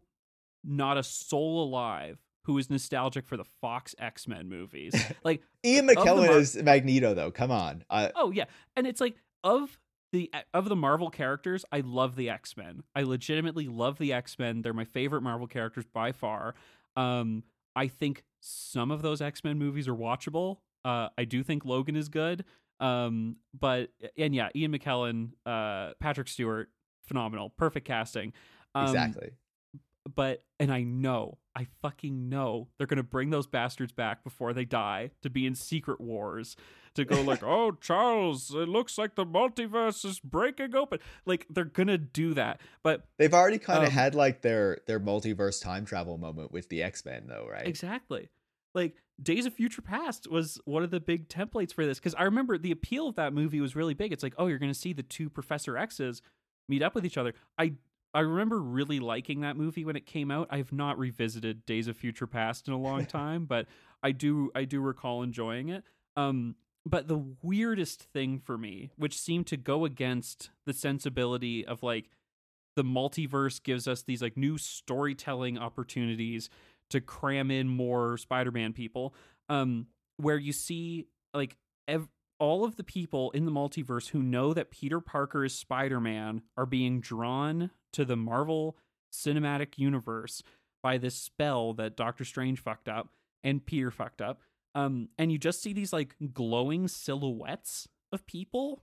[0.64, 4.94] not a soul alive who is nostalgic for the Fox X Men movies.
[5.24, 7.30] Like Ian McKellen Mar- is Magneto, though.
[7.30, 7.84] Come on.
[7.88, 8.44] I- oh yeah,
[8.76, 9.14] and it's like
[9.44, 9.78] of
[10.12, 12.82] the of the Marvel characters, I love the X Men.
[12.94, 14.62] I legitimately love the X Men.
[14.62, 16.54] They're my favorite Marvel characters by far.
[16.96, 17.44] Um,
[17.74, 20.58] I think some of those X Men movies are watchable.
[20.84, 22.44] Uh, I do think Logan is good.
[22.82, 26.68] Um, but and yeah, Ian McKellen, uh, Patrick Stewart,
[27.06, 28.32] phenomenal, perfect casting.
[28.74, 29.32] Um, exactly
[30.14, 34.64] but and I know, I fucking know they're gonna bring those bastards back before they
[34.64, 36.56] die to be in Secret Wars
[36.94, 40.98] to go like, oh Charles, it looks like the multiverse is breaking open.
[41.24, 45.00] Like they're gonna do that, but they've already kind of um, had like their their
[45.00, 47.66] multiverse time travel moment with the X Men, though, right?
[47.66, 48.28] Exactly.
[48.74, 52.24] Like Days of Future Past was one of the big templates for this because I
[52.24, 54.12] remember the appeal of that movie was really big.
[54.12, 56.22] It's like, oh, you're gonna see the two Professor X's
[56.68, 57.34] meet up with each other.
[57.58, 57.74] I
[58.14, 60.48] I remember really liking that movie when it came out.
[60.50, 63.66] I have not revisited Days of Future Past in a long time, but
[64.02, 65.84] I do I do recall enjoying it.
[66.16, 71.82] Um, but the weirdest thing for me, which seemed to go against the sensibility of
[71.82, 72.10] like
[72.74, 76.48] the multiverse gives us these like new storytelling opportunities
[76.92, 79.14] to cram in more Spider-Man people,
[79.48, 79.86] um,
[80.16, 81.56] where you see like
[81.88, 86.00] ev- all of the people in the multiverse who know that Peter Parker is Spider
[86.00, 88.76] Man are being drawn to the Marvel
[89.12, 90.42] Cinematic Universe
[90.82, 93.10] by this spell that Doctor Strange fucked up
[93.44, 94.40] and Peter fucked up.
[94.74, 98.82] Um, and you just see these like glowing silhouettes of people.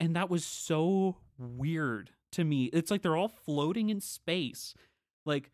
[0.00, 2.64] And that was so weird to me.
[2.66, 4.74] It's like they're all floating in space.
[5.24, 5.50] Like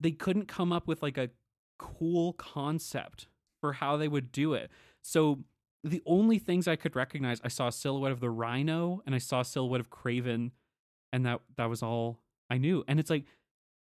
[0.00, 1.30] they couldn't come up with like a
[1.78, 3.28] cool concept
[3.60, 4.70] for how they would do it.
[5.02, 5.40] So
[5.82, 9.18] the only things I could recognize, I saw a silhouette of the Rhino and I
[9.18, 10.50] saw a silhouette of Kraven,
[11.12, 12.20] and that that was all
[12.50, 12.84] I knew.
[12.88, 13.24] And it's like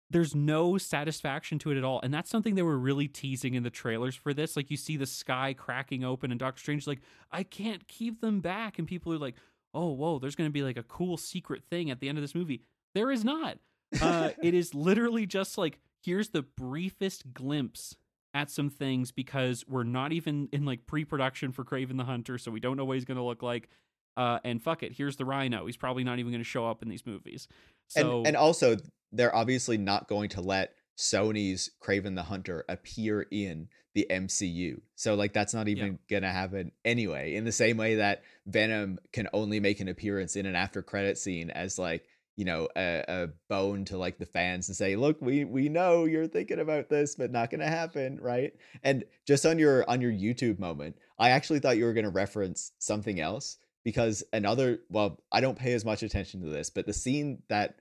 [0.10, 2.00] there's no satisfaction to it at all.
[2.02, 4.56] And that's something they were really teasing in the trailers for this.
[4.56, 8.40] Like you see the sky cracking open and Doctor Strange like, I can't keep them
[8.40, 8.80] back.
[8.80, 9.36] And people are like,
[9.74, 12.24] oh, whoa, there's going to be like a cool secret thing at the end of
[12.24, 12.62] this movie.
[12.96, 13.58] There is not.
[14.02, 17.98] Uh, it is literally just like, here's the briefest glimpse
[18.34, 22.50] at some things because we're not even in like pre-production for Kraven the Hunter, so
[22.50, 23.68] we don't know what he's going to look like.
[24.16, 25.66] Uh, and fuck it, here's the Rhino.
[25.66, 27.50] He's probably not even going to show up in these movies.
[27.90, 28.78] So and, and also
[29.12, 34.80] they're obviously not going to let Sony's Kraven the Hunter appear in the MCU.
[34.96, 36.20] So like that's not even yeah.
[36.20, 37.36] gonna happen anyway.
[37.36, 41.18] In the same way that Venom can only make an appearance in an after credit
[41.18, 42.06] scene as like
[42.38, 46.06] you know a, a bone to like the fans and say look we we know
[46.06, 50.12] you're thinking about this but not gonna happen right and just on your on your
[50.12, 55.42] youtube moment i actually thought you were gonna reference something else because another well i
[55.42, 57.80] don't pay as much attention to this but the scene that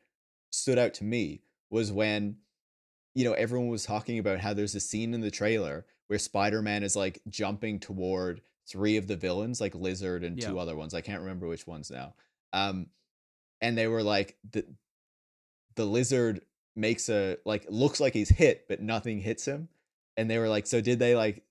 [0.51, 2.37] stood out to me was when
[3.15, 6.83] you know everyone was talking about how there's a scene in the trailer where spider-man
[6.83, 10.49] is like jumping toward three of the villains like lizard and yeah.
[10.49, 12.15] two other ones i can't remember which ones now
[12.55, 12.87] um
[13.61, 14.65] and they were like the
[15.77, 16.43] the lizard
[16.75, 19.69] makes a like looks like he's hit but nothing hits him
[20.17, 21.43] and they were like so did they like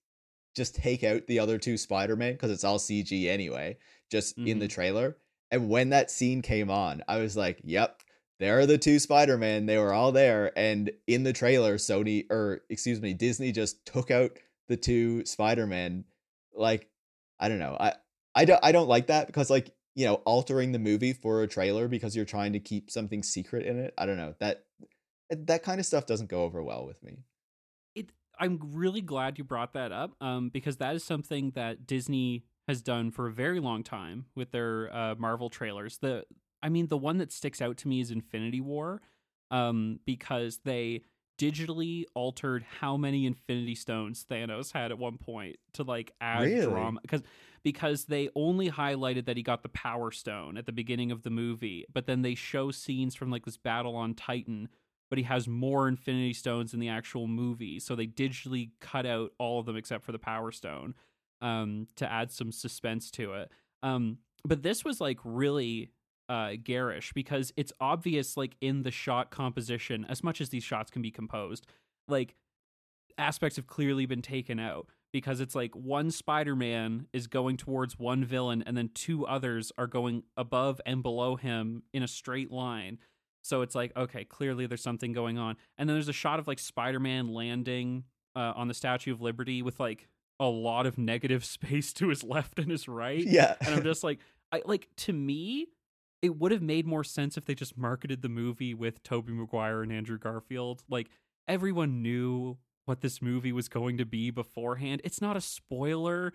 [0.56, 3.78] just take out the other two Spider-Man because it's all CG anyway,
[4.10, 4.48] just mm-hmm.
[4.48, 4.74] in the mm-hmm.
[4.74, 5.18] trailer.
[5.52, 8.02] And when that scene came on, I was like, "Yep,
[8.40, 9.66] there are the two Spider-Man.
[9.66, 14.10] They were all there." And in the trailer, Sony or excuse me, Disney just took
[14.10, 14.32] out
[14.68, 16.06] the two Spider-Man.
[16.54, 16.90] Like,
[17.40, 17.78] I don't know.
[17.80, 17.94] I
[18.34, 21.48] I don't I don't like that because like you know altering the movie for a
[21.48, 23.94] trailer because you're trying to keep something secret in it.
[23.98, 24.66] I don't know that
[25.30, 27.24] that kind of stuff doesn't go over well with me.
[27.96, 28.12] It.
[28.38, 32.82] I'm really glad you brought that up, um, because that is something that Disney has
[32.82, 35.98] done for a very long time with their uh, Marvel trailers.
[35.98, 36.26] The,
[36.62, 39.02] I mean, the one that sticks out to me is Infinity War,
[39.52, 41.04] um, because they
[41.38, 46.66] digitally altered how many Infinity Stones Thanos had at one point to like add really?
[46.66, 47.24] drama because
[47.64, 51.32] because they only highlighted that he got the Power Stone at the beginning of the
[51.32, 54.70] movie, but then they show scenes from like this battle on Titan
[55.10, 57.80] but he has more Infinity Stones in the actual movie.
[57.80, 60.96] So they digitally cut out all of them except for the Power Stone
[61.42, 63.52] um, to add some suspense to it.
[63.84, 65.92] Um, but this was like really
[66.30, 70.92] uh, garish because it's obvious, like in the shot composition, as much as these shots
[70.92, 71.66] can be composed,
[72.08, 72.36] like
[73.18, 78.26] aspects have clearly been taken out because it's like one Spider-Man is going towards one
[78.26, 82.98] villain and then two others are going above and below him in a straight line
[83.46, 85.56] so it's like, okay, clearly there's something going on.
[85.78, 88.06] And then there's a shot of like Spider Man landing
[88.36, 90.08] uh, on the Statue of Liberty with like
[90.40, 93.24] a lot of negative space to his left and his right.
[93.24, 93.54] Yeah.
[93.62, 94.20] and I'm just like,
[94.52, 95.68] I like to me,
[96.22, 99.82] it would have made more sense if they just marketed the movie with Tobey Maguire
[99.82, 100.84] and Andrew Garfield.
[100.90, 101.10] Like
[101.48, 105.02] everyone knew what this movie was going to be beforehand.
[105.04, 106.34] It's not a spoiler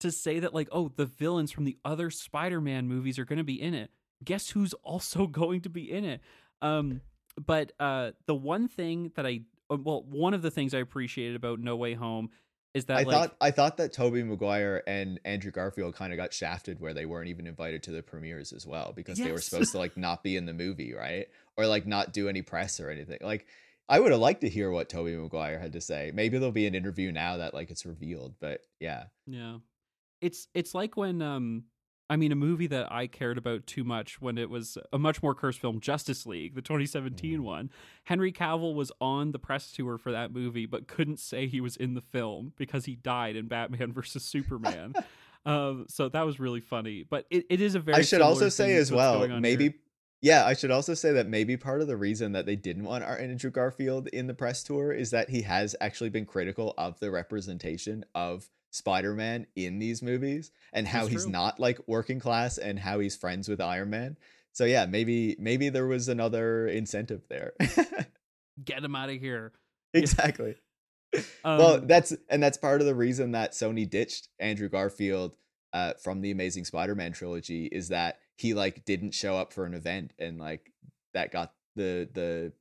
[0.00, 3.44] to say that like, oh, the villains from the other Spider-Man movies are going to
[3.44, 3.90] be in it.
[4.24, 6.20] Guess who's also going to be in it?
[6.60, 7.00] Um,
[7.44, 11.36] but uh, the one thing that I uh, well, one of the things I appreciated
[11.36, 12.30] about No Way Home
[12.74, 16.16] is that I like, thought I thought that Tobey Maguire and Andrew Garfield kind of
[16.16, 19.26] got shafted where they weren't even invited to the premieres as well because yes.
[19.26, 21.28] they were supposed to like not be in the movie, right?
[21.56, 23.18] Or like not do any press or anything.
[23.20, 23.46] Like
[23.88, 26.12] I would have liked to hear what Tobey Maguire had to say.
[26.14, 29.04] Maybe there'll be an interview now that like it's revealed, but yeah.
[29.26, 29.58] Yeah.
[30.22, 31.64] It's it's like when um
[32.12, 35.22] I mean, a movie that I cared about too much when it was a much
[35.22, 37.42] more cursed film, Justice League, the 2017 mm.
[37.42, 37.70] one.
[38.04, 41.74] Henry Cavill was on the press tour for that movie, but couldn't say he was
[41.74, 44.92] in the film because he died in Batman versus Superman.
[45.46, 47.02] um, so that was really funny.
[47.02, 47.96] But it, it is a very.
[47.96, 49.64] I should also say as well, maybe.
[49.64, 49.74] Here.
[50.20, 53.04] Yeah, I should also say that maybe part of the reason that they didn't want
[53.04, 57.00] Art Andrew Garfield in the press tour is that he has actually been critical of
[57.00, 62.78] the representation of Spider-Man in these movies and how he's not like working class and
[62.78, 64.16] how he's friends with Iron Man.
[64.52, 67.52] So yeah, maybe maybe there was another incentive there.
[68.64, 69.52] Get him out of here.
[69.94, 70.56] Exactly.
[71.44, 75.36] Um, well, that's and that's part of the reason that Sony ditched Andrew Garfield
[75.74, 79.74] uh, from the Amazing Spider-Man trilogy is that he like didn't show up for an
[79.74, 80.72] event and like
[81.12, 82.52] that got the the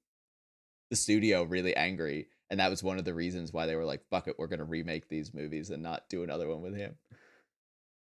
[0.89, 4.05] the studio really angry and that was one of the reasons why they were like,
[4.09, 6.97] "Fuck it, we're gonna remake these movies and not do another one with him."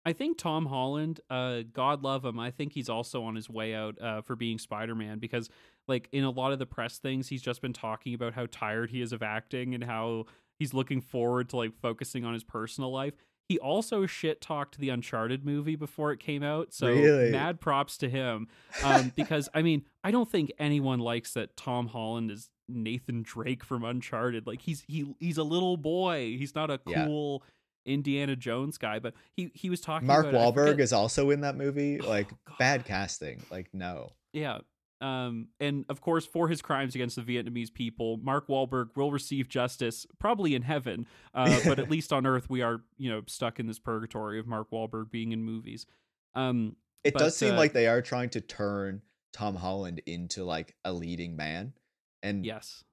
[0.07, 2.39] I think Tom Holland, uh, God love him.
[2.39, 5.51] I think he's also on his way out uh, for being Spider Man because,
[5.87, 8.91] like, in a lot of the press things, he's just been talking about how tired
[8.91, 10.25] he is of acting and how
[10.59, 13.15] he's looking forward to like focusing on his personal life.
[13.49, 17.31] He also shit talked the Uncharted movie before it came out, so really?
[17.31, 18.47] mad props to him.
[18.85, 23.65] Um, because I mean, I don't think anyone likes that Tom Holland is Nathan Drake
[23.65, 24.47] from Uncharted.
[24.47, 26.37] Like he's he he's a little boy.
[26.39, 27.43] He's not a cool
[27.87, 27.95] yeah.
[27.95, 30.07] Indiana Jones guy, but he he was talking.
[30.07, 32.01] Mark about, Wahlberg is also in that movie.
[32.01, 32.59] Oh, like God.
[32.59, 33.43] bad casting.
[33.51, 34.13] Like no.
[34.33, 34.59] Yeah.
[35.01, 39.49] Um, and of course, for his crimes against the Vietnamese people, Mark Wahlberg will receive
[39.49, 41.07] justice, probably in heaven.
[41.35, 44.47] Uh, but at least on Earth, we are, you know, stuck in this purgatory of
[44.47, 45.87] Mark Wahlberg being in movies.
[46.35, 49.03] Um, it but, does seem uh, like they are trying to turn
[49.33, 51.75] Tom Holland into like a leading man.
[52.23, 52.85] And yes,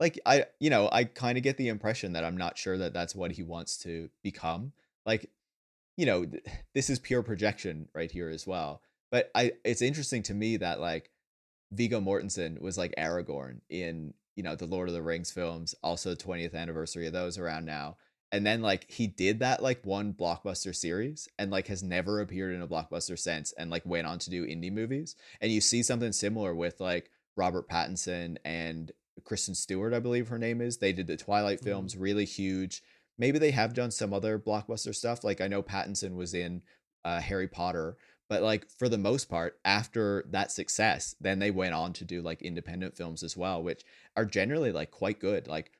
[0.00, 2.92] like I, you know, I kind of get the impression that I'm not sure that
[2.92, 4.72] that's what he wants to become.
[5.06, 5.30] Like,
[5.96, 6.44] you know, th-
[6.74, 8.82] this is pure projection right here as well.
[9.10, 11.10] But I, it's interesting to me that like
[11.72, 16.10] Viggo Mortensen was like Aragorn in you know the Lord of the Rings films, also
[16.10, 17.96] the 20th anniversary of those around now.
[18.32, 22.52] And then like he did that like one blockbuster series and like has never appeared
[22.52, 25.14] in a blockbuster since and like went on to do indie movies.
[25.40, 28.92] And you see something similar with like Robert Pattinson and
[29.24, 30.78] Kristen Stewart, I believe her name is.
[30.78, 31.68] They did the Twilight mm-hmm.
[31.68, 32.82] films, really huge.
[33.18, 35.24] Maybe they have done some other blockbuster stuff.
[35.24, 36.62] Like I know Pattinson was in
[37.04, 37.96] uh, Harry Potter,
[38.28, 42.22] but like for the most part, after that success, then they went on to do
[42.22, 43.82] like independent films as well, which
[44.16, 45.46] are generally like quite good.
[45.46, 45.70] Like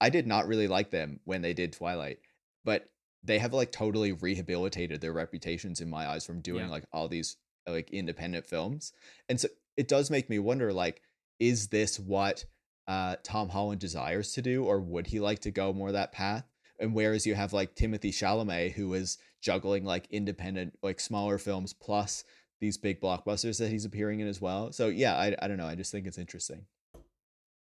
[0.00, 2.18] I did not really like them when they did Twilight,
[2.64, 2.90] but
[3.22, 6.70] they have like totally rehabilitated their reputations in my eyes from doing Yeah.
[6.70, 8.92] like all these like independent films.
[9.28, 11.02] And so it does make me wonder like
[11.38, 12.44] is this what
[12.88, 16.44] uh Tom Holland desires to do or would he like to go more that path?
[16.78, 21.72] And whereas you have like Timothy Chalamet who is juggling like independent like smaller films
[21.72, 22.24] plus
[22.60, 24.72] these big blockbusters that he's appearing in as well.
[24.72, 26.66] So yeah, I I don't know, I just think it's interesting.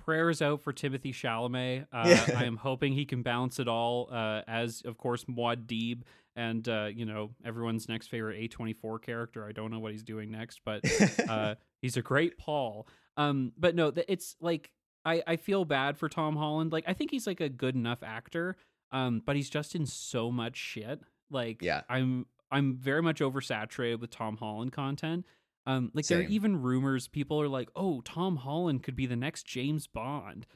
[0.07, 1.85] Prayers out for Timothy Chalamet.
[1.91, 2.25] Uh, Yeah.
[2.39, 6.03] I am hoping he can balance it all uh, as, of course, Muad'Dib
[6.33, 9.45] and, uh, you know, everyone's next favorite A24 character.
[9.45, 10.81] I don't know what he's doing next, but
[11.29, 12.87] uh, he's a great Paul.
[13.17, 14.71] Um, but no, it's like
[15.03, 16.71] I, I feel bad for Tom Holland.
[16.71, 18.55] Like I think he's like a good enough actor,
[18.93, 21.01] um, but he's just in so much shit.
[21.29, 21.81] Like Yeah.
[21.89, 25.25] I'm I'm very much oversaturated with Tom Holland content.
[25.67, 27.09] Um, like there are even rumors.
[27.09, 30.47] People are like, "Oh, Tom Holland could be the next James Bond,"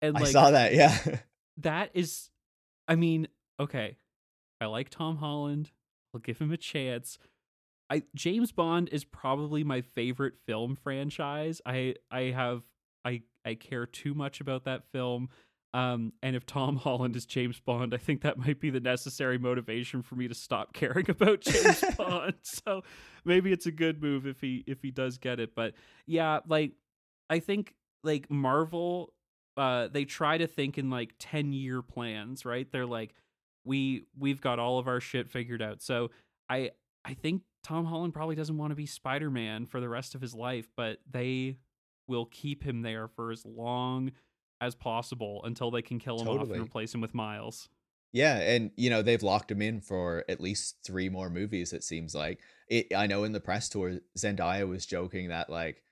[0.00, 0.96] and I saw that, yeah.
[1.56, 2.30] that is,
[2.86, 3.26] I mean,
[3.58, 3.96] okay,
[4.60, 5.72] I like Tom Holland.
[6.14, 7.18] I'll give him a chance.
[7.90, 11.60] I James Bond is probably my favorite film franchise.
[11.66, 12.62] I I have
[13.04, 15.30] I I care too much about that film.
[15.72, 19.38] Um, and if Tom Holland is James Bond, I think that might be the necessary
[19.38, 22.34] motivation for me to stop caring about James Bond.
[22.42, 22.82] So
[23.24, 25.54] maybe it's a good move if he if he does get it.
[25.54, 25.74] But
[26.06, 26.72] yeah, like
[27.28, 29.12] I think like Marvel,
[29.56, 32.70] uh, they try to think in like ten year plans, right?
[32.70, 33.14] They're like,
[33.64, 35.82] we we've got all of our shit figured out.
[35.82, 36.10] So
[36.48, 36.70] I
[37.04, 40.20] I think Tom Holland probably doesn't want to be Spider Man for the rest of
[40.20, 41.58] his life, but they
[42.08, 44.10] will keep him there for as long
[44.60, 47.68] as possible until they can kill him off and replace him with Miles.
[48.12, 51.72] Yeah, and you know they've locked him in for at least three more movies.
[51.72, 52.40] It seems like.
[52.68, 55.82] It, I know in the press tour, Zendaya was joking that like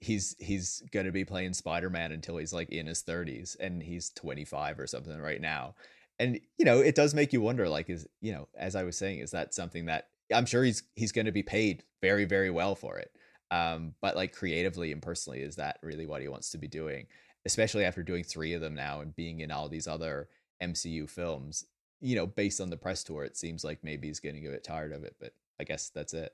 [0.00, 4.10] he's he's gonna be playing Spider Man until he's like in his thirties, and he's
[4.10, 5.74] twenty five or something right now.
[6.18, 8.98] And you know it does make you wonder, like, is you know as I was
[8.98, 12.50] saying, is that something that I'm sure he's he's going to be paid very very
[12.50, 13.12] well for it.
[13.50, 17.06] Um, but like creatively and personally, is that really what he wants to be doing?
[17.44, 20.28] Especially after doing three of them now and being in all these other
[20.62, 21.66] MCU films,
[22.00, 24.64] you know, based on the press tour, it seems like maybe he's getting a bit
[24.64, 26.32] tired of it, but I guess that's it.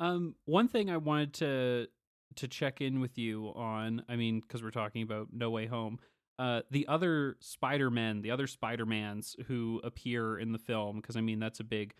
[0.00, 1.86] Um, one thing I wanted to
[2.36, 5.98] to check in with you on, I mean, because we're talking about No Way Home,
[6.38, 11.16] uh, the other Spider Men, the other Spider Mans who appear in the film, because
[11.16, 11.94] I mean that's a big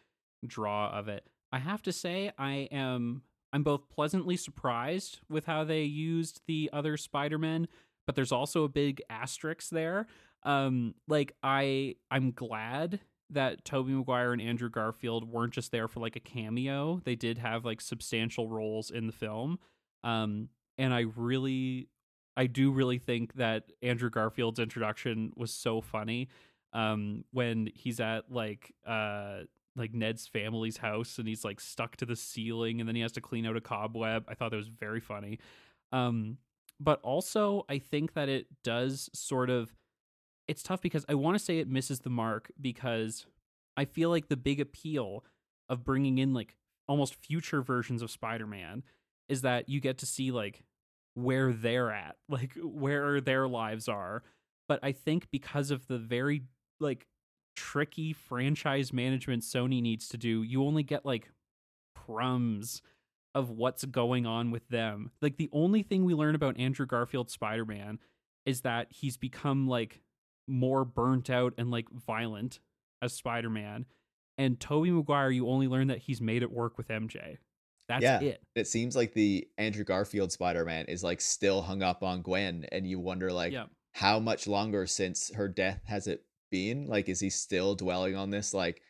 [0.46, 1.26] draw of it.
[1.50, 3.22] I have to say, I am
[3.52, 7.68] I'm both pleasantly surprised with how they used the other Spider Men,
[8.06, 10.06] but there's also a big asterisk there.
[10.44, 16.00] Um, like I I'm glad that Tobey Maguire and Andrew Garfield weren't just there for
[16.00, 17.00] like a cameo.
[17.04, 19.58] They did have like substantial roles in the film.
[20.02, 21.88] Um, and I really,
[22.36, 26.28] I do really think that Andrew Garfield's introduction was so funny.
[26.72, 29.40] Um, when he's at like, uh,
[29.78, 33.12] like Ned's family's house and he's like stuck to the ceiling and then he has
[33.12, 34.24] to clean out a cobweb.
[34.28, 35.38] I thought that was very funny.
[35.92, 36.38] Um,
[36.80, 39.74] but also I think that it does sort of
[40.46, 43.26] it's tough because I want to say it misses the mark because
[43.76, 45.24] I feel like the big appeal
[45.68, 46.56] of bringing in like
[46.88, 48.82] almost future versions of Spider-Man
[49.28, 50.64] is that you get to see like
[51.14, 54.22] where they're at, like where their lives are.
[54.68, 56.42] But I think because of the very
[56.80, 57.06] like
[57.58, 61.30] tricky franchise management Sony needs to do, you only get like
[61.96, 62.82] crumbs
[63.34, 65.10] of what's going on with them.
[65.20, 67.98] Like the only thing we learn about Andrew Garfield's Spider-Man
[68.46, 70.00] is that he's become like
[70.46, 72.60] more burnt out and like violent
[73.02, 73.86] as Spider-Man.
[74.38, 77.38] And Tobey Maguire, you only learn that he's made it work with MJ.
[77.88, 78.20] That's Yeah.
[78.20, 78.42] it.
[78.54, 82.66] It seems like the Andrew Garfield Spider Man is like still hung up on Gwen,
[82.70, 83.66] and you wonder like yeah.
[83.92, 86.86] how much longer since her death has it been?
[86.86, 88.82] Like, is he still dwelling on this like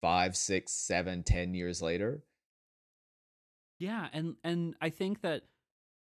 [0.00, 2.22] five, six, seven, ten years later?
[3.78, 5.42] Yeah, and and I think that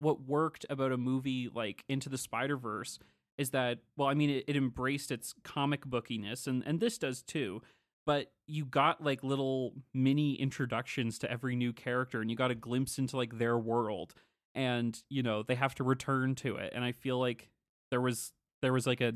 [0.00, 2.98] what worked about a movie like Into the Spider Verse
[3.38, 7.22] is that well, I mean, it, it embraced its comic bookiness, and and this does
[7.22, 7.62] too.
[8.04, 12.56] But you got like little mini introductions to every new character, and you got a
[12.56, 14.14] glimpse into like their world,
[14.54, 16.72] and you know they have to return to it.
[16.74, 17.48] And I feel like
[17.90, 19.14] there was there was like a,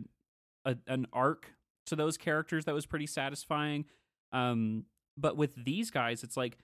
[0.64, 1.51] a an arc
[1.87, 3.84] to those characters that was pretty satisfying.
[4.32, 4.84] Um,
[5.16, 6.59] but with these guys, it's like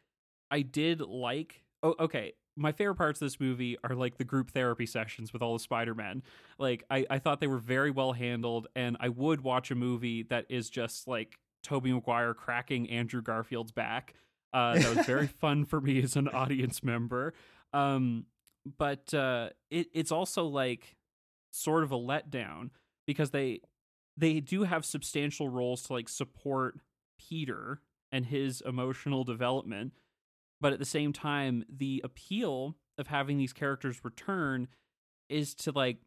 [0.50, 1.62] I did like.
[1.82, 2.34] Oh, okay.
[2.54, 5.58] My favorite parts of this movie are like the group therapy sessions with all the
[5.58, 6.22] Spider Men.
[6.58, 10.24] Like I, I thought they were very well handled, and I would watch a movie
[10.24, 14.14] that is just like Tobey Maguire cracking Andrew Garfield's back.
[14.52, 17.32] Uh, that was very fun for me as an audience member.
[17.72, 18.26] Um,
[18.78, 20.96] but uh, it, it's also like
[21.52, 22.70] sort of a letdown
[23.06, 23.60] because they
[24.16, 26.78] they do have substantial roles to like support
[27.18, 29.92] Peter and his emotional development.
[30.60, 34.68] But at the same time, the appeal of having these characters return
[35.28, 35.98] is to like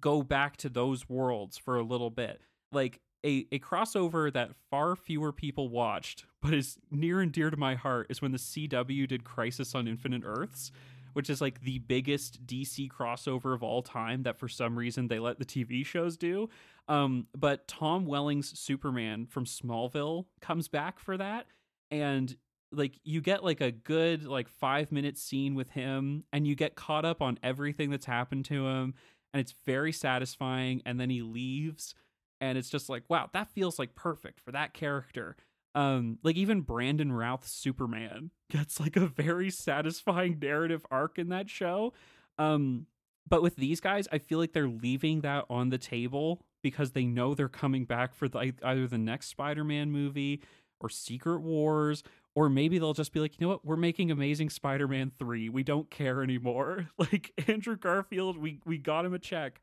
[0.00, 2.40] go back to those worlds for a little bit.
[2.72, 7.56] Like a, a crossover that far fewer people watched, but is near and dear to
[7.56, 10.72] my heart, is when the CW did Crisis on Infinite Earths,
[11.14, 15.18] which is like the biggest DC crossover of all time that for some reason they
[15.18, 16.48] let the TV shows do.
[16.86, 21.46] Um, but Tom Welling's Superman from Smallville comes back for that.
[21.90, 22.36] And
[22.72, 26.74] like you get like a good like five minute scene with him and you get
[26.74, 28.94] caught up on everything that's happened to him
[29.32, 31.94] and it's very satisfying and then he leaves
[32.40, 35.36] and it's just like wow that feels like perfect for that character
[35.74, 41.48] um like even brandon routh's superman gets like a very satisfying narrative arc in that
[41.48, 41.92] show
[42.38, 42.86] um
[43.28, 47.04] but with these guys i feel like they're leaving that on the table because they
[47.04, 50.40] know they're coming back for the, either the next spider-man movie
[50.80, 52.02] or secret wars
[52.34, 55.48] or maybe they'll just be like, you know what, we're making Amazing Spider-Man three.
[55.48, 56.90] We don't care anymore.
[56.98, 59.60] Like Andrew Garfield, we we got him a check.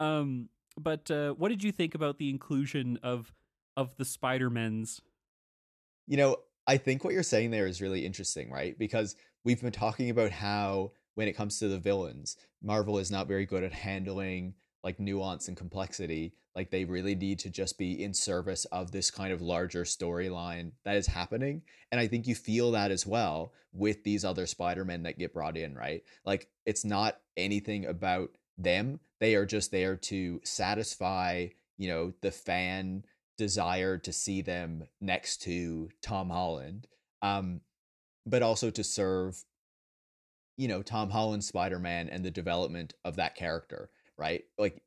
[0.00, 0.48] Um,
[0.78, 3.32] but uh, what did you think about the inclusion of
[3.76, 5.00] of the Spider-Mens?
[6.10, 8.76] You know, I think what you're saying there is really interesting, right?
[8.76, 13.28] Because we've been talking about how when it comes to the villains, Marvel is not
[13.28, 16.34] very good at handling like nuance and complexity.
[16.56, 20.72] Like they really need to just be in service of this kind of larger storyline
[20.84, 21.62] that is happening.
[21.92, 25.56] And i think you feel that as well with these other spider-men that get brought
[25.56, 26.02] in right?
[26.24, 28.98] Like it's not anything about them.
[29.20, 33.04] They are just there to satisfy you know the fan
[33.40, 36.86] desire to see them next to tom holland
[37.22, 37.60] um
[38.26, 39.44] but also to serve
[40.56, 44.44] you know tom holland spider-man and the development of that character right?
[44.58, 44.80] Like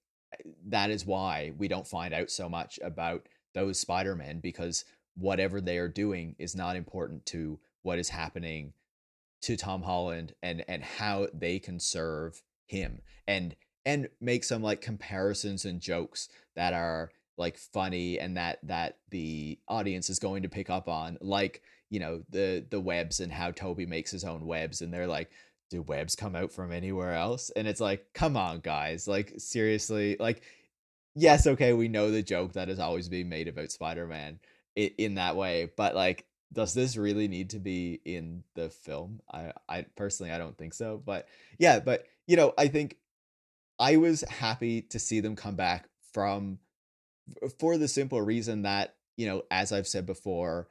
[0.68, 4.86] that is why we don't find out so much about those Spider-Men because
[5.18, 8.74] whatever they are doing is not important to what is happening
[9.42, 14.80] to Tom Holland and and how they can serve him and and make some like
[14.80, 20.50] comparisons and jokes that are like funny and that that the audience is going to
[20.50, 24.46] pick up on like you know the the webs and how tobey makes his own
[24.46, 25.30] webs and they're like
[25.74, 27.50] do webs come out from anywhere else?
[27.56, 29.08] And it's like, come on, guys.
[29.08, 30.44] Like, seriously, like,
[31.16, 34.40] yes, okay, we know the joke that is always being made about Spider Man
[34.76, 39.20] in that way, but like, does this really need to be in the film?
[39.32, 41.02] I, I personally, I don't think so.
[41.04, 41.28] But
[41.58, 42.98] yeah, but you know, I think
[43.80, 46.60] I was happy to see them come back from
[47.60, 50.68] for the simple reason that you know, as I've said before,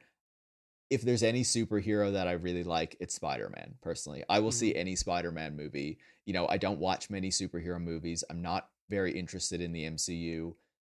[0.89, 4.23] if there's any superhero that I really like, it's Spider Man, personally.
[4.29, 4.57] I will mm-hmm.
[4.57, 5.97] see any Spider Man movie.
[6.25, 8.23] You know, I don't watch many superhero movies.
[8.29, 10.53] I'm not very interested in the MCU.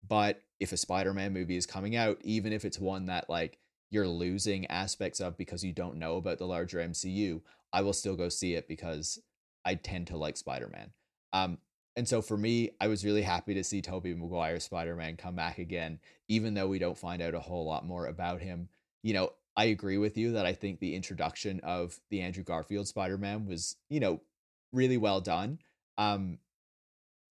[0.07, 3.57] But if a Spider Man movie is coming out, even if it's one that like
[3.89, 7.41] you're losing aspects of because you don't know about the larger MCU,
[7.71, 9.19] I will still go see it because
[9.63, 10.91] I tend to like Spider Man.
[11.33, 11.57] Um,
[11.95, 15.35] and so for me, I was really happy to see Tobey Maguire Spider Man come
[15.35, 18.69] back again, even though we don't find out a whole lot more about him.
[19.01, 22.87] You know, I agree with you that I think the introduction of the Andrew Garfield
[22.87, 24.21] Spider-Man was, you know,
[24.73, 25.59] really well done.
[25.97, 26.39] Um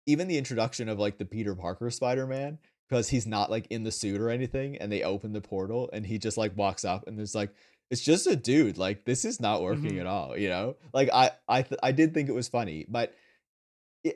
[0.06, 2.58] even the introduction of like the Peter Parker Spider-Man
[2.88, 6.06] because he's not like in the suit or anything and they open the portal and
[6.06, 7.50] he just like walks up and there's like
[7.90, 10.00] it's just a dude like this is not working mm-hmm.
[10.00, 10.76] at all, you know?
[10.92, 13.14] Like I I th- I did think it was funny, but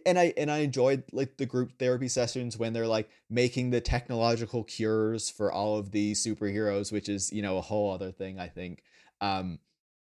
[0.05, 3.81] and I and I enjoyed like the group therapy sessions when they're like making the
[3.81, 8.39] technological cures for all of the superheroes, which is you know a whole other thing
[8.39, 8.83] I think.
[9.21, 9.59] Um,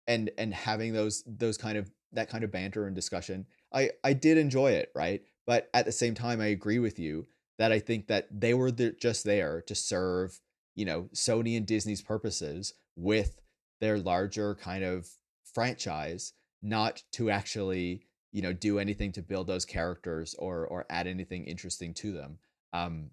[0.07, 4.13] and and having those those kind of that kind of banter and discussion, I I
[4.13, 5.23] did enjoy it, right?
[5.47, 7.27] But at the same time, I agree with you
[7.59, 10.41] that I think that they were just there to serve
[10.75, 13.41] you know Sony and Disney's purposes with
[13.81, 15.09] their larger kind of
[15.55, 18.03] franchise, not to actually
[18.33, 22.39] you know do anything to build those characters or or add anything interesting to them.
[22.73, 23.11] Um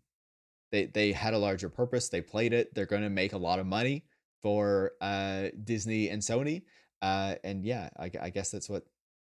[0.72, 3.60] they they had a larger purpose they played it they're going to make a lot
[3.60, 4.03] of money
[4.41, 6.64] for uh disney and sony
[7.02, 8.84] uh and yeah i, I guess that's what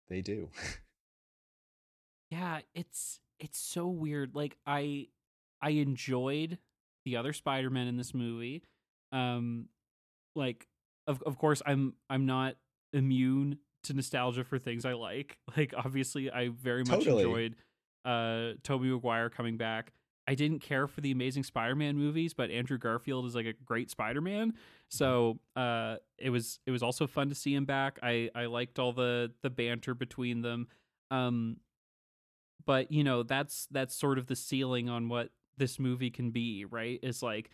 [0.09, 0.49] they do.
[2.31, 5.07] Yeah it's it's so weird like i
[5.63, 6.59] i enjoyed
[7.03, 8.61] the other spider-man in this movie
[9.11, 9.65] um
[10.35, 10.67] like
[11.07, 12.53] of of course i'm i'm not
[12.93, 15.37] immune to nostalgia for things I like.
[15.57, 17.23] Like obviously I very much totally.
[17.23, 17.55] enjoyed
[18.05, 19.91] uh Tobey Maguire coming back.
[20.27, 23.89] I didn't care for the Amazing Spider-Man movies, but Andrew Garfield is like a great
[23.89, 24.53] Spider-Man.
[24.89, 27.97] So uh, it was it was also fun to see him back.
[28.03, 30.67] I I liked all the the banter between them.
[31.09, 31.57] Um,
[32.63, 36.63] but you know that's that's sort of the ceiling on what this movie can be,
[36.63, 36.99] right?
[37.01, 37.49] Is like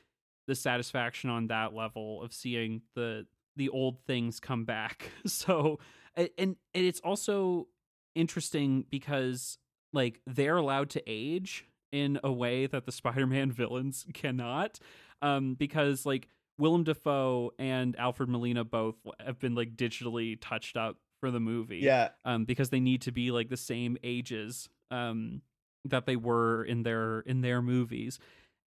[0.47, 3.25] the satisfaction on that level of seeing the
[3.55, 5.11] the old things come back.
[5.25, 5.79] So
[6.17, 7.67] and and it's also
[8.15, 9.57] interesting because
[9.93, 14.79] like they're allowed to age in a way that the Spider-Man villains cannot
[15.21, 16.27] um because like
[16.57, 21.79] Willem Dafoe and Alfred Molina both have been like digitally touched up for the movie.
[21.79, 22.09] Yeah.
[22.23, 25.41] Um because they need to be like the same ages um
[25.85, 28.19] that they were in their in their movies.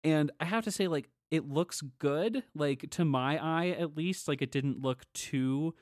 [0.04, 4.28] And I have to say like it looks good like to my eye at least
[4.28, 5.74] like it didn't look too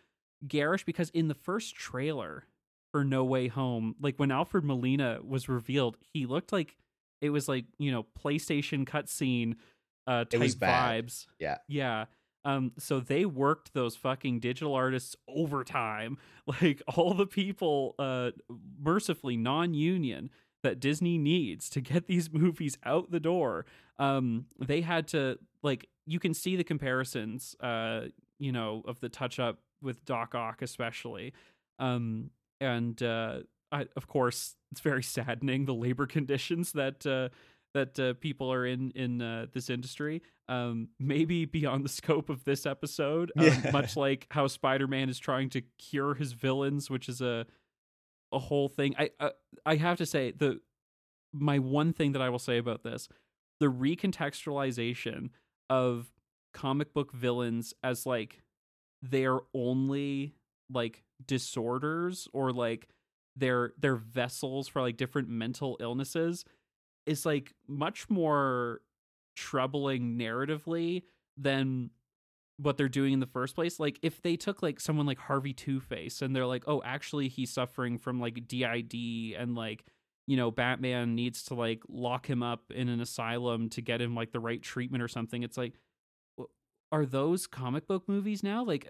[0.48, 2.44] garish because in the first trailer
[2.92, 6.76] for No Way Home, like when Alfred Molina was revealed, he looked like
[7.20, 9.56] it was like, you know, PlayStation cutscene
[10.06, 11.06] uh type It was bad.
[11.06, 11.26] vibes.
[11.38, 11.58] Yeah.
[11.68, 12.04] Yeah.
[12.44, 16.18] Um, so they worked those fucking digital artists overtime.
[16.62, 18.30] Like all the people, uh,
[18.80, 20.30] mercifully non-union
[20.62, 23.66] that Disney needs to get these movies out the door.
[23.98, 28.02] Um, they had to like you can see the comparisons, uh,
[28.38, 31.32] you know, of the touch up with Doc Ock especially.
[31.78, 32.30] Um,
[32.60, 33.40] and uh,
[33.72, 37.28] I, of course, it's very saddening the labor conditions that uh,
[37.74, 40.22] that uh, people are in in uh, this industry.
[40.48, 43.70] Um, maybe beyond the scope of this episode, um, Yeah.
[43.72, 47.44] much like how Spider Man is trying to cure his villains, which is a
[48.32, 48.94] a whole thing.
[48.98, 49.30] I uh,
[49.66, 50.60] I have to say the
[51.32, 53.08] my one thing that I will say about this,
[53.60, 53.66] the
[54.40, 55.30] recontextualization
[55.68, 56.06] of
[56.54, 58.40] comic book villains as like
[59.02, 60.34] they're only
[60.70, 62.88] like disorders or like
[63.36, 66.44] they're they're vessels for like different mental illnesses
[67.06, 68.80] is like much more
[69.36, 71.02] troubling narratively
[71.36, 71.90] than
[72.58, 73.78] what they're doing in the first place.
[73.78, 77.28] Like if they took like someone like Harvey Two Face and they're like, oh, actually
[77.28, 78.94] he's suffering from like DID
[79.38, 79.84] and like
[80.26, 84.14] you know Batman needs to like lock him up in an asylum to get him
[84.14, 85.42] like the right treatment or something.
[85.42, 85.74] It's like
[86.96, 88.64] are those comic book movies now?
[88.64, 88.88] Like,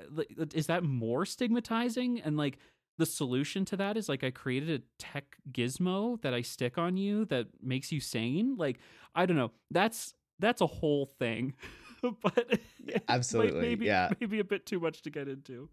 [0.54, 2.20] is that more stigmatizing?
[2.20, 2.58] And like
[2.98, 6.96] the solution to that is like I created a tech gizmo that I stick on
[6.96, 8.56] you that makes you sane.
[8.56, 8.78] Like
[9.14, 9.50] I don't know.
[9.70, 11.54] That's that's a whole thing.
[12.22, 12.60] but
[13.08, 14.10] absolutely, maybe yeah.
[14.20, 15.68] maybe a bit too much to get into.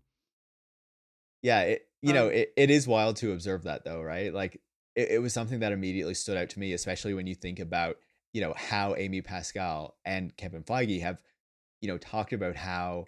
[1.43, 4.33] Yeah, it, you know, Um, it, it is wild to observe that though, right?
[4.33, 4.61] Like
[4.95, 7.97] it, it was something that immediately stood out to me, especially when you think about,
[8.33, 11.21] you know, how Amy Pascal and Kevin Feige have,
[11.83, 13.05] you know, talked about how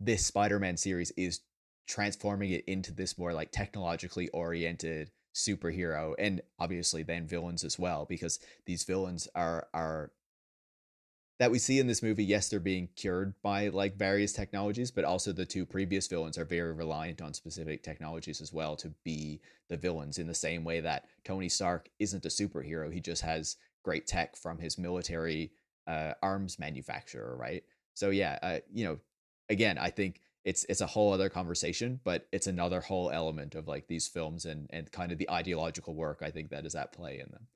[0.00, 1.40] this Spider-Man series is
[1.86, 8.06] transforming it into this more like technologically oriented superhero and obviously then villains as well
[8.08, 10.10] because these villains are are
[11.38, 15.04] that we see in this movie yes they're being cured by like various technologies but
[15.04, 19.38] also the two previous villains are very reliant on specific technologies as well to be
[19.68, 23.56] the villains in the same way that tony stark isn't a superhero he just has
[23.84, 25.52] great tech from his military
[25.86, 27.62] uh, arms manufacturer right
[27.96, 28.98] so yeah uh, you know
[29.48, 33.66] again i think it's it's a whole other conversation but it's another whole element of
[33.66, 36.92] like these films and and kind of the ideological work i think that is at
[36.92, 37.48] play in them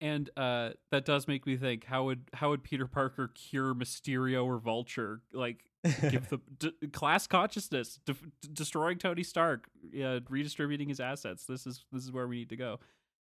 [0.00, 4.44] And uh, that does make me think: how would how would Peter Parker cure Mysterio
[4.44, 5.22] or Vulture?
[5.32, 5.64] Like,
[6.10, 8.16] give the d- class consciousness, de-
[8.52, 11.44] destroying Tony Stark, yeah, redistributing his assets.
[11.44, 12.80] This is this is where we need to go.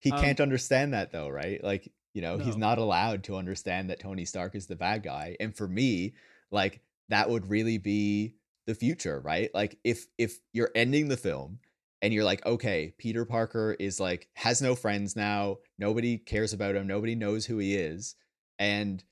[0.00, 3.88] he Um, can't understand that though right like you know he's not allowed to understand
[3.88, 6.12] that tony stark is the bad guy and for me
[6.50, 8.34] like that would really be
[8.66, 9.50] the future right?
[9.54, 11.60] Like if if you're ending the film
[12.02, 16.74] and you're like okay peter parker is like has no friends now nobody cares about
[16.74, 18.14] him nobody knows who he is
[18.58, 19.04] and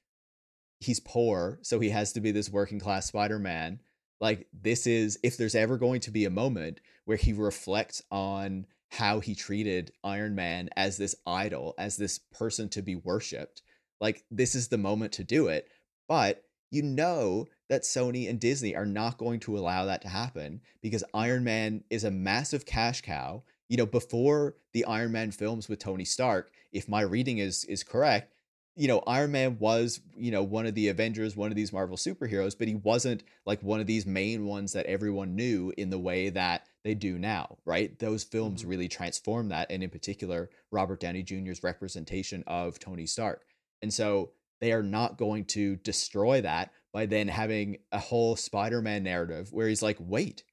[0.80, 3.80] he's poor so he has to be this working class spider-man
[4.20, 8.66] like this is if there's ever going to be a moment where he reflects on
[8.90, 13.62] how he treated Iron Man as this idol, as this person to be worshipped.
[14.00, 15.68] Like this is the moment to do it.
[16.08, 20.60] But you know that Sony and Disney are not going to allow that to happen
[20.82, 23.42] because Iron Man is a massive cash cow.
[23.68, 27.82] You know, before the Iron Man films with Tony Stark, if my reading is is
[27.82, 28.32] correct,
[28.76, 31.96] you know, Iron Man was, you know, one of the Avengers, one of these Marvel
[31.96, 35.98] superheroes, but he wasn't like one of these main ones that everyone knew in the
[35.98, 37.98] way that they do now, right?
[37.98, 38.68] Those films Mhm.
[38.68, 43.46] really transformed that, and in particular, Robert Downey Jr.'s representation of Tony Stark.
[43.80, 48.82] And so they are not going to destroy that by then having a whole Spider
[48.82, 50.44] Man narrative where he's like, wait,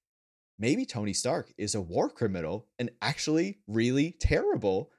[0.57, 4.91] maybe Tony Stark is a war criminal and actually really terrible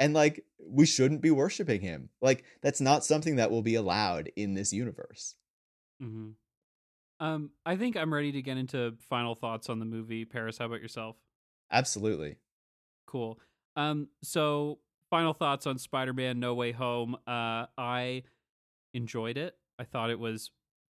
[0.00, 4.30] and like we shouldn't be worshiping him like that's not something that will be allowed
[4.36, 5.34] in this universe
[6.02, 6.30] mm-hmm.
[7.20, 10.24] Um, I think I'm ready to get into final thoughts on the movie.
[10.24, 11.16] Paris, how about yourself?
[11.72, 12.36] absolutely
[13.08, 13.38] Cool.
[13.74, 14.78] Um, so
[15.10, 17.16] final thoughts on Spider-Man: No Way Home.
[17.26, 18.22] Uh, I
[18.92, 19.56] enjoyed it.
[19.78, 20.50] I thought it was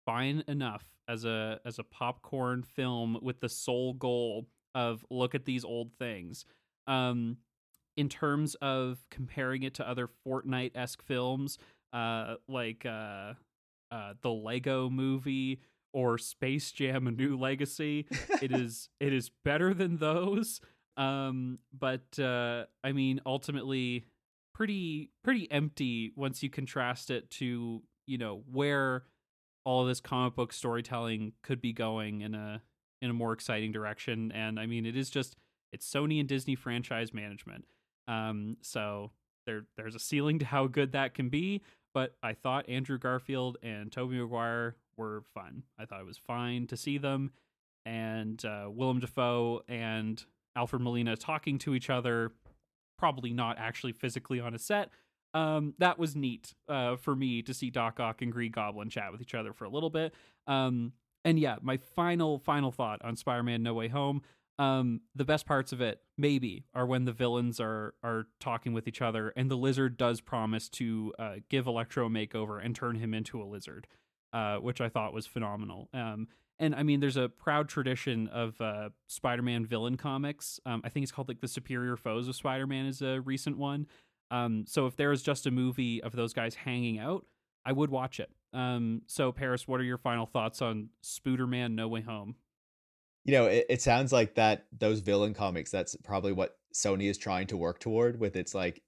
[0.06, 5.44] fine enough as a as a popcorn film with the sole goal of look at
[5.44, 6.46] these old things.
[6.86, 7.36] Um,
[7.98, 11.58] in terms of comparing it to other Fortnite esque films,
[11.92, 13.34] uh, like uh,
[13.90, 15.60] uh, the Lego Movie
[15.92, 18.06] or Space Jam: A New Legacy,
[18.40, 20.60] it is it is better than those.
[20.96, 24.04] Um, but uh, I mean, ultimately,
[24.54, 29.02] pretty pretty empty once you contrast it to you know where
[29.64, 32.62] all of this comic book storytelling could be going in a
[33.02, 34.30] in a more exciting direction.
[34.30, 35.34] And I mean, it is just
[35.72, 37.64] it's Sony and Disney franchise management.
[38.09, 39.12] Um, so
[39.47, 41.62] there there's a ceiling to how good that can be.
[41.94, 45.62] But I thought Andrew Garfield and Tobey Maguire were fun.
[45.78, 47.32] I thought it was fine to see them,
[47.86, 50.22] and uh, Willem Dafoe and
[50.56, 52.32] Alfred Molina talking to each other,
[52.98, 54.90] probably not actually physically on a set.
[55.35, 59.12] Um, that was neat uh, for me to see Doc Ock and Green Goblin chat
[59.12, 60.14] with each other for a little bit.
[60.47, 60.93] Um,
[61.24, 64.22] and yeah, my final final thought on Spider-Man: No Way Home.
[64.59, 68.89] Um, the best parts of it maybe are when the villains are are talking with
[68.89, 72.97] each other, and the lizard does promise to uh, give Electro a makeover and turn
[72.97, 73.86] him into a lizard,
[74.32, 75.89] uh, which I thought was phenomenal.
[75.94, 76.26] Um,
[76.59, 80.59] and I mean, there's a proud tradition of uh, Spider-Man villain comics.
[80.66, 83.86] Um, I think it's called like the Superior Foes of Spider-Man is a recent one.
[84.32, 87.26] Um, so if there was just a movie of those guys hanging out,
[87.64, 88.30] I would watch it.
[88.52, 92.35] Um, so Paris, what are your final thoughts on Spooderman No Way Home?
[93.28, 97.18] You know, it, it sounds like that those villain comics, that's probably what Sony is
[97.18, 98.80] trying to work toward with its like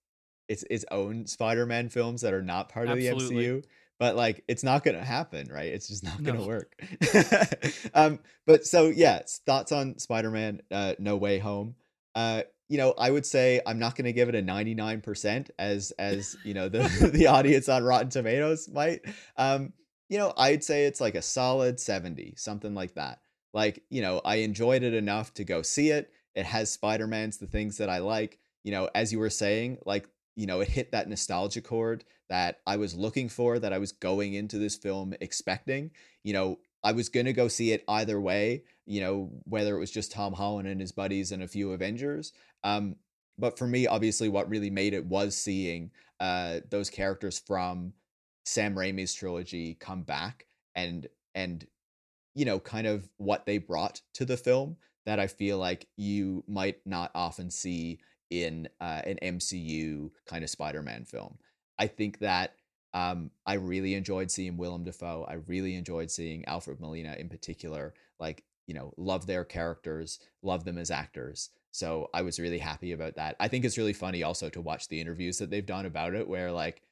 [0.48, 3.46] its its own Spider-Man films that are not part Absolutely.
[3.48, 3.64] of the MCU.
[3.98, 5.70] But like it's not gonna happen, right?
[5.70, 6.74] It's just not gonna work.
[7.94, 11.74] um, but so yeah, thoughts on Spider-Man uh, No Way Home.
[12.14, 15.90] Uh, you know, I would say I'm not going to give it a 99% as
[15.98, 19.00] as, you know, the the audience on Rotten Tomatoes might.
[19.36, 19.74] Um,
[20.08, 23.18] you know, I'd say it's like a solid 70, something like that.
[23.52, 26.12] Like, you know, I enjoyed it enough to go see it.
[26.34, 28.38] It has Spider-Man's the things that I like.
[28.62, 32.60] You know, as you were saying, like, you know, it hit that nostalgia chord that
[32.66, 35.90] I was looking for, that I was going into this film expecting.
[36.22, 39.80] You know, I was going to go see it either way, you know, whether it
[39.80, 42.32] was just Tom Holland and his buddies and a few Avengers.
[42.62, 42.96] Um,
[43.36, 45.90] but for me, obviously, what really made it was seeing
[46.20, 47.94] uh, those characters from
[48.44, 51.66] Sam Raimi's trilogy come back and and
[52.34, 54.76] you know kind of what they brought to the film
[55.06, 58.00] that I feel like you might not often see
[58.30, 61.38] in uh, an MCU kind of Spider-Man film.
[61.78, 62.54] I think that
[62.92, 65.26] um, I really enjoyed seeing Willem Dafoe.
[65.28, 67.94] I really enjoyed seeing Alfred Molina in particular.
[68.18, 71.50] Like, you know, love their characters, love them as actors.
[71.72, 73.36] So I was really happy about that.
[73.40, 76.28] I think it's really funny also to watch the interviews that they've done about it,
[76.28, 76.82] where like,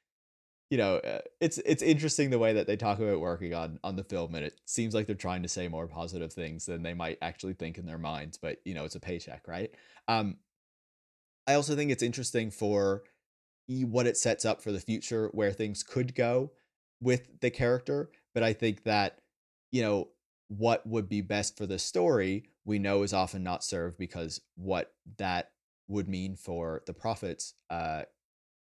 [0.70, 3.96] you know, uh, it's it's interesting the way that they talk about working on on
[3.96, 6.94] the film, and it seems like they're trying to say more positive things than they
[6.94, 8.36] might actually think in their minds.
[8.36, 9.70] But you know, it's a paycheck, right?
[10.08, 10.36] Um,
[11.46, 13.04] I also think it's interesting for
[13.66, 16.52] what it sets up for the future, where things could go
[17.00, 18.10] with the character.
[18.34, 19.20] But I think that
[19.72, 20.08] you know
[20.48, 24.92] what would be best for the story we know is often not served because what
[25.16, 25.50] that
[25.88, 28.02] would mean for the profits uh,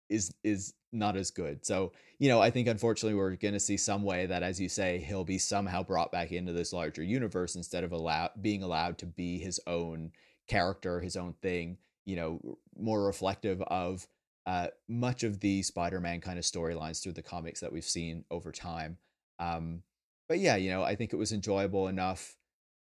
[0.08, 1.66] is is not as good.
[1.66, 4.68] So, you know, I think unfortunately we're going to see some way that as you
[4.68, 8.96] say he'll be somehow brought back into this larger universe instead of allow being allowed
[8.98, 10.12] to be his own
[10.48, 11.76] character, his own thing,
[12.06, 14.06] you know, more reflective of
[14.46, 18.50] uh, much of the Spider-Man kind of storylines through the comics that we've seen over
[18.50, 18.96] time.
[19.38, 19.82] Um,
[20.26, 22.34] but yeah, you know, I think it was enjoyable enough.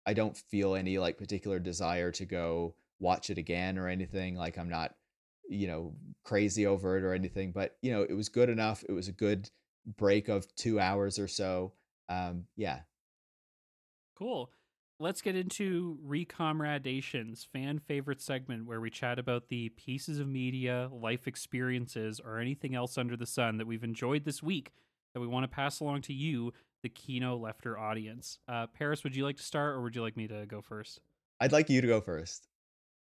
[0.05, 4.35] I don't feel any like particular desire to go watch it again or anything.
[4.35, 4.95] Like I'm not,
[5.49, 5.95] you know,
[6.25, 7.53] crazy over it or anything.
[7.53, 8.85] But you know, it was good enough.
[8.89, 9.51] It was a good
[9.97, 11.73] break of two hours or so.
[12.09, 12.81] Um, yeah.
[14.17, 14.51] Cool.
[15.01, 20.89] Let's get into Recomradations, fan favorite segment where we chat about the pieces of media,
[20.93, 24.71] life experiences, or anything else under the sun that we've enjoyed this week
[25.13, 26.53] that we want to pass along to you
[26.83, 28.39] the Kino Lefter audience.
[28.47, 31.01] Uh, Paris, would you like to start or would you like me to go first?
[31.41, 32.47] I'd like you to go first.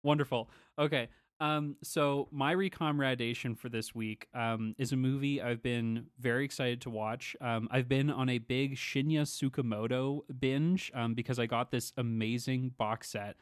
[0.02, 0.50] Wonderful.
[0.78, 1.08] Okay.
[1.40, 6.82] Um, so my recomradation for this week um, is a movie I've been very excited
[6.82, 7.34] to watch.
[7.40, 12.74] Um, I've been on a big Shinya Tsukamoto binge um, because I got this amazing
[12.76, 13.36] box set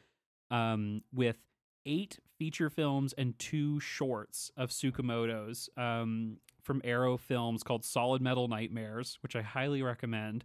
[0.50, 1.38] um, with
[1.86, 5.68] eight feature films and two shorts of Tsukamoto's.
[5.76, 6.38] Um,
[6.68, 10.44] from Arrow Films called Solid Metal Nightmares, which I highly recommend.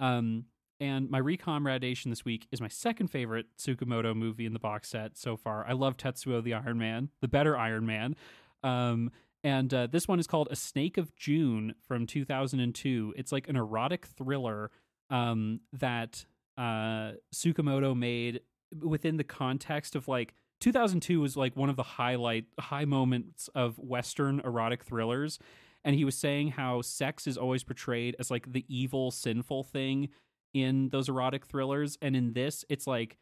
[0.00, 0.46] Um,
[0.80, 5.18] and my recomradation this week is my second favorite Tsukamoto movie in the box set
[5.18, 5.66] so far.
[5.66, 8.16] I love Tetsuo the Iron Man, the better Iron Man.
[8.62, 9.10] Um,
[9.44, 13.14] And uh, this one is called A Snake of June from 2002.
[13.16, 14.70] It's like an erotic thriller
[15.10, 16.26] um, that
[16.56, 18.40] uh, Tsukamoto made
[18.82, 23.78] within the context of like 2002 was like one of the highlight high moments of
[23.78, 25.38] Western erotic thrillers.
[25.84, 30.08] And he was saying how sex is always portrayed as like the evil, sinful thing
[30.54, 31.98] in those erotic thrillers.
[32.02, 33.18] And in this, it's like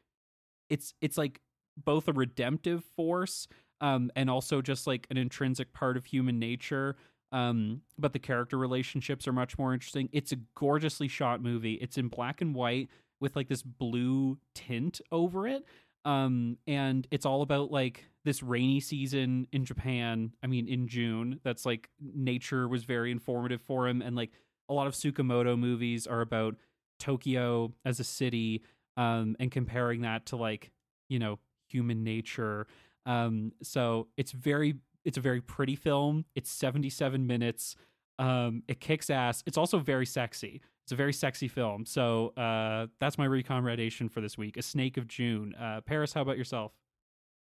[0.68, 1.40] it's it's like
[1.76, 3.48] both a redemptive force
[3.80, 6.96] um, and also just like an intrinsic part of human nature.
[7.32, 10.08] Um, but the character relationships are much more interesting.
[10.12, 11.74] It's a gorgeously shot movie.
[11.74, 12.88] It's in black and white
[13.20, 15.64] with like this blue tint over it.
[16.04, 20.32] Um, and it's all about like this rainy season in Japan.
[20.42, 24.02] I mean, in June, that's like nature was very informative for him.
[24.02, 24.30] And like
[24.68, 26.54] a lot of Tsukamoto movies are about
[26.98, 28.62] Tokyo as a city
[28.96, 30.70] um, and comparing that to like,
[31.08, 32.66] you know, human nature.
[33.04, 34.74] Um, so it's very,
[35.04, 36.24] it's a very pretty film.
[36.34, 37.76] It's 77 minutes.
[38.18, 39.42] Um, it kicks ass.
[39.46, 40.60] It's also very sexy.
[40.84, 41.84] It's a very sexy film.
[41.84, 44.56] So uh, that's my recommendation for this week.
[44.56, 45.54] A Snake of June.
[45.54, 46.72] Uh, Paris, how about yourself?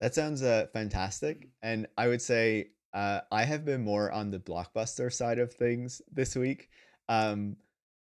[0.01, 1.49] That sounds uh, fantastic.
[1.61, 6.01] And I would say uh, I have been more on the blockbuster side of things
[6.11, 6.69] this week.
[7.09, 7.55] Um,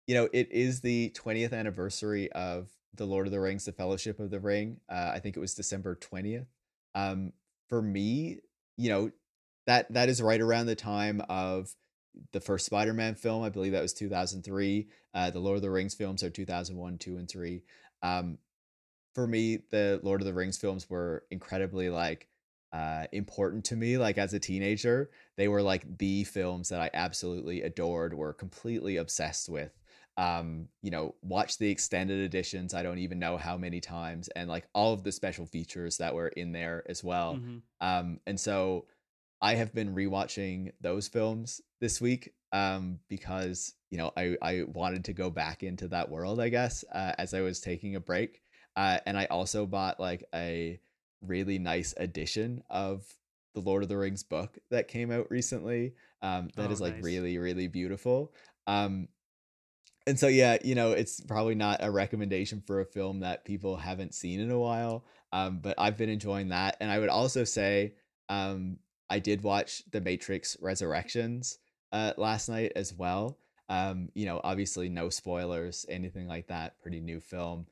[0.07, 4.19] you know, it is the 20th anniversary of The Lord of the Rings, The Fellowship
[4.19, 4.79] of the Ring.
[4.89, 6.47] Uh, I think it was December 20th.
[6.95, 7.33] Um,
[7.67, 8.39] for me,
[8.77, 9.11] you know,
[9.67, 11.75] that that is right around the time of
[12.31, 13.43] the first Spider-Man film.
[13.43, 14.87] I believe that was 2003.
[15.13, 17.63] Uh, the Lord of the Rings films are 2001, 2, and 3.
[18.01, 18.37] Um,
[19.13, 22.29] for me, the Lord of the Rings films were incredibly like
[22.71, 23.97] uh, important to me.
[23.97, 28.97] Like as a teenager, they were like the films that I absolutely adored, were completely
[28.97, 29.71] obsessed with.
[30.17, 32.73] Um, you know, watch the extended editions.
[32.73, 36.15] I don't even know how many times, and like all of the special features that
[36.15, 37.35] were in there as well.
[37.35, 37.57] Mm-hmm.
[37.81, 38.85] Um, and so
[39.41, 45.05] I have been rewatching those films this week um, because you know I I wanted
[45.05, 48.41] to go back into that world I guess uh, as I was taking a break,
[48.75, 50.79] uh, and I also bought like a
[51.21, 53.05] really nice edition of
[53.53, 55.93] the Lord of the Rings book that came out recently.
[56.21, 57.03] Um, that oh, is like nice.
[57.03, 58.33] really really beautiful.
[58.65, 59.07] Um,
[60.07, 63.77] and so yeah, you know it's probably not a recommendation for a film that people
[63.77, 65.05] haven't seen in a while.
[65.33, 67.93] Um, but I've been enjoying that, and I would also say
[68.29, 68.79] um
[69.09, 71.59] I did watch The Matrix Resurrections
[71.91, 73.37] uh, last night as well.
[73.69, 76.79] Um, you know, obviously no spoilers, anything like that.
[76.81, 77.67] Pretty new film.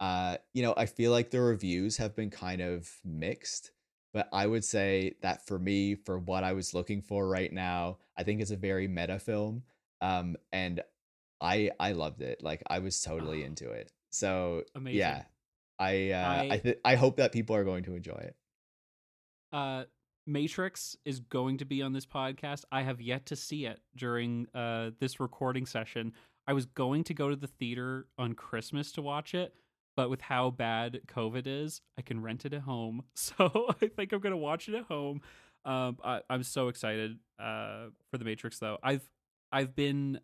[0.00, 3.72] Uh, you know, I feel like the reviews have been kind of mixed,
[4.12, 7.98] but I would say that for me, for what I was looking for right now,
[8.16, 9.64] I think it's a very meta film.
[10.00, 10.82] Um, and
[11.40, 12.42] I I loved it.
[12.42, 13.92] Like I was totally into it.
[14.10, 14.98] So Amazing.
[14.98, 15.22] yeah,
[15.78, 18.36] I uh, I I, th- I hope that people are going to enjoy it.
[19.52, 19.84] Uh,
[20.26, 22.64] Matrix is going to be on this podcast.
[22.70, 26.12] I have yet to see it during uh, this recording session.
[26.46, 29.54] I was going to go to the theater on Christmas to watch it,
[29.96, 33.04] but with how bad COVID is, I can rent it at home.
[33.14, 35.22] So I think I'm going to watch it at home.
[35.64, 38.78] Um, I, am so excited uh, for the Matrix, though.
[38.82, 39.08] I've
[39.50, 40.20] I've been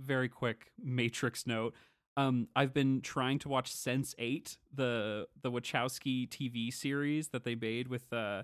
[0.00, 1.74] very quick Matrix note.
[2.16, 7.88] Um, I've been trying to watch Sense8, the the Wachowski TV series that they made
[7.88, 8.42] with uh,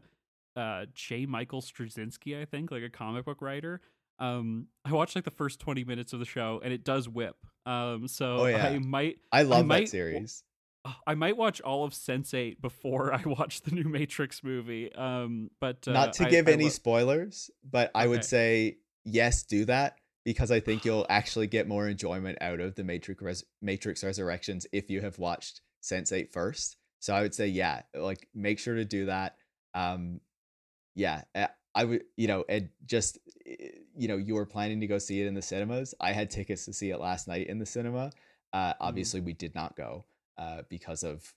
[0.56, 1.26] uh J.
[1.26, 3.80] Michael Straczynski, I think, like a comic book writer.
[4.18, 7.36] Um, I watched like the first twenty minutes of the show, and it does whip.
[7.64, 8.66] Um, so oh, yeah.
[8.66, 9.18] I might.
[9.30, 10.44] I love I might, that series.
[11.06, 14.92] I might watch all of Sense8 before I watch the new Matrix movie.
[14.92, 19.44] Um, but uh, not to give I any lo- spoilers, but I would say yes,
[19.44, 23.44] do that because I think you'll actually get more enjoyment out of the Matrix Res-
[23.60, 26.76] Matrix Resurrections if you have watched Sense8 first.
[27.00, 29.36] So I would say yeah, like make sure to do that.
[29.74, 30.20] Um,
[30.94, 34.86] yeah, eh, I would, you know, and just, eh, you know, you were planning to
[34.86, 35.94] go see it in the cinemas.
[36.00, 38.12] I had tickets to see it last night in the cinema.
[38.52, 38.82] Uh, mm-hmm.
[38.82, 39.26] obviously, mm-hmm.
[39.26, 40.04] we did not go
[40.38, 41.32] uh, because of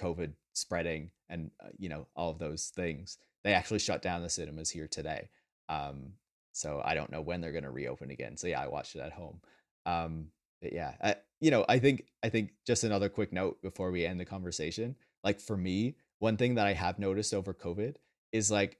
[0.00, 3.18] COVID spreading and, uh, you know, all of those things.
[3.44, 5.30] They actually shut down the cinemas here today.
[5.68, 6.12] Um,
[6.52, 8.36] so I don't know when they're going to reopen again.
[8.36, 9.40] So yeah, I watched it at home.
[9.86, 10.26] Um,
[10.60, 14.04] but yeah, I, you know, I think, I think just another quick note before we
[14.04, 14.96] end the conversation.
[15.22, 17.96] Like for me, one thing that I have noticed over COVID
[18.32, 18.78] is like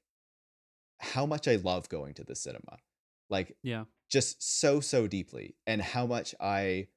[0.99, 2.78] how much I love going to the cinema.
[3.31, 6.89] Like, yeah, just so, so deeply, and how much I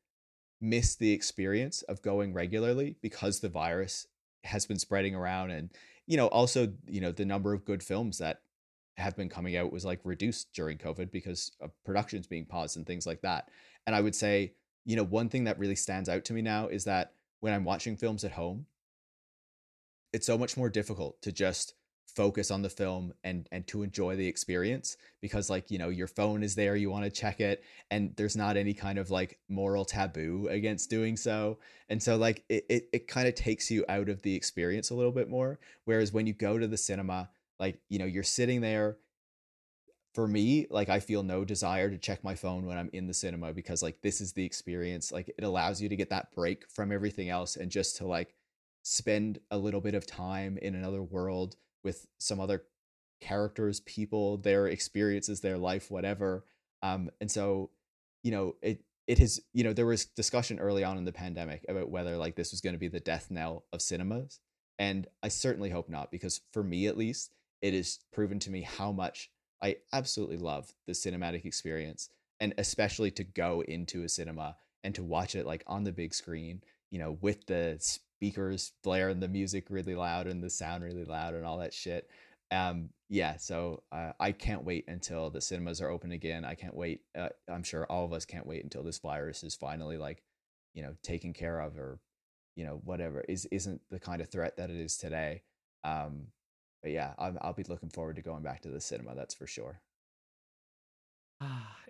[0.62, 4.08] miss the experience of going regularly because the virus
[4.44, 5.52] has been spreading around.
[5.52, 5.70] And,
[6.08, 8.42] you know, also, you know, the number of good films that
[8.98, 12.86] have been coming out was like reduced during COVID because of productions being paused and
[12.86, 13.50] things like that.
[13.88, 14.54] And I would say,
[14.86, 17.64] you know, one thing that really stands out to me now is that when I'm
[17.64, 18.66] watching films at home,
[20.14, 21.74] it's so much more difficult to just
[22.16, 26.08] focus on the film and and to enjoy the experience because like you know your
[26.08, 29.40] phone is there you want to check it and there's not any kind of like
[29.48, 31.58] moral taboo against doing so
[31.90, 34.96] and so like it it, it kind of takes you out of the experience a
[34.96, 37.30] little bit more whereas when you go to the cinema
[37.62, 38.98] like you know you're sitting there
[40.14, 43.14] for me like i feel no desire to check my phone when i'm in the
[43.14, 46.70] cinema because like this is the experience like it allows you to get that break
[46.70, 48.36] from everything else and just to like
[48.84, 52.64] spend a little bit of time in another world with some other
[53.22, 56.44] characters, people, their experiences, their life, whatever.
[56.82, 57.70] Um, and so,
[58.24, 61.66] you know, it it has, you know, there was discussion early on in the pandemic
[61.68, 64.40] about whether like this was going to be the death knell of cinemas.
[64.80, 68.62] And I certainly hope not, because for me at least, it has proven to me
[68.62, 69.30] how much
[69.62, 72.10] I absolutely love the cinematic experience.
[72.40, 76.14] And especially to go into a cinema and to watch it like on the big
[76.14, 81.06] screen, you know, with the speakers blaring the music really loud and the sound really
[81.06, 82.10] loud and all that shit.
[82.52, 86.44] Um, yeah, so uh, I can't wait until the cinemas are open again.
[86.44, 87.02] I can't wait.
[87.18, 90.24] Uh, I'm sure all of us can't wait until this virus is finally like,
[90.74, 92.00] you know, taken care of or,
[92.56, 95.44] you know, whatever is isn't the kind of threat that it is today.
[95.84, 96.28] Um,
[96.82, 99.16] but yeah, I'll, I'll be looking forward to going back to the cinema.
[99.16, 99.82] That's for sure.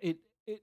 [0.01, 0.61] it it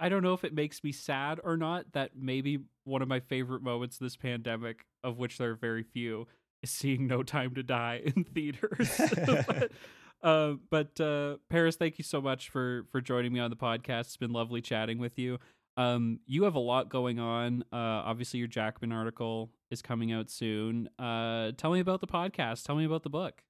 [0.00, 3.20] I don't know if it makes me sad or not that maybe one of my
[3.20, 6.26] favorite moments this pandemic, of which there are very few,
[6.62, 9.00] is seeing No Time to Die in theaters.
[9.26, 9.72] but,
[10.22, 14.00] uh, but uh, Paris, thank you so much for for joining me on the podcast.
[14.00, 15.38] It's been lovely chatting with you.
[15.76, 17.64] Um, you have a lot going on.
[17.72, 17.76] Uh,
[18.06, 20.88] obviously, your Jacobin article is coming out soon.
[20.98, 22.64] Uh, tell me about the podcast.
[22.64, 23.42] Tell me about the book.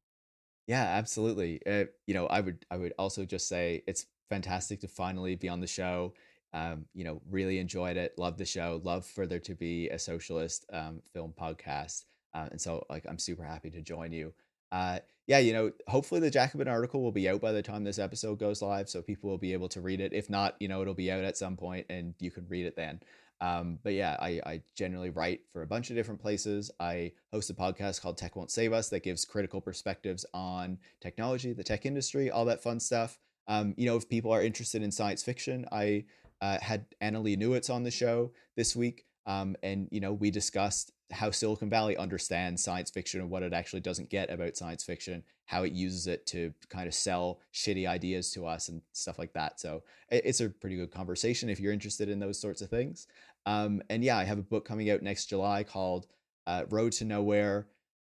[0.67, 1.61] Yeah, absolutely.
[1.67, 5.49] Uh, you know, I would I would also just say it's fantastic to finally be
[5.49, 6.15] on the show.
[6.55, 8.15] Um, you know, really enjoyed it.
[8.17, 8.81] Love the show.
[8.85, 12.05] Love for there to be a socialist um, film podcast.
[12.33, 14.33] Uh, and so, like, I'm super happy to join you.
[14.73, 17.99] Uh, yeah, you know, hopefully the Jacobin article will be out by the time this
[17.99, 20.13] episode goes live, so people will be able to read it.
[20.13, 22.77] If not, you know, it'll be out at some point, and you can read it
[22.77, 23.01] then.
[23.45, 26.71] Um, but yeah, I, I generally write for a bunch of different places.
[26.81, 31.53] I host a podcast called Tech Won't Save Us that gives critical perspectives on technology,
[31.53, 33.19] the tech industry, all that fun stuff.
[33.47, 36.07] Um, you know, if people are interested in science fiction, I
[36.41, 39.05] uh, had Annalee Newitz on the show this week.
[39.27, 43.53] Um, and, you know, we discussed how Silicon Valley understands science fiction and what it
[43.53, 47.87] actually doesn't get about science fiction, how it uses it to kind of sell shitty
[47.87, 49.61] ideas to us and stuff like that.
[49.61, 53.07] So it's a pretty good conversation if you're interested in those sorts of things.
[53.47, 56.07] Um, and yeah, I have a book coming out next July called
[56.47, 57.67] uh, Road to Nowhere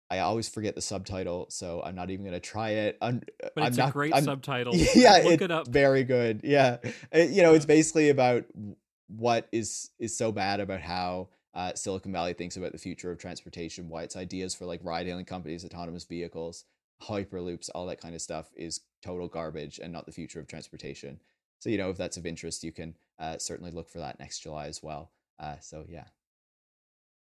[0.09, 2.97] I always forget the subtitle, so I'm not even gonna try it.
[3.01, 3.21] I'm,
[3.55, 4.73] but it's I'm a not, great I'm, subtitle.
[4.75, 5.67] Yeah, look it up.
[5.67, 6.41] Very good.
[6.43, 6.77] Yeah,
[7.11, 8.45] it, you know, it's basically about
[9.07, 13.17] what is is so bad about how uh, Silicon Valley thinks about the future of
[13.17, 16.63] transportation, why its ideas for like ride-hailing companies, autonomous vehicles,
[17.03, 21.19] hyperloops, all that kind of stuff is total garbage and not the future of transportation.
[21.59, 24.39] So you know, if that's of interest, you can uh, certainly look for that next
[24.39, 25.11] July as well.
[25.39, 26.05] Uh, so yeah.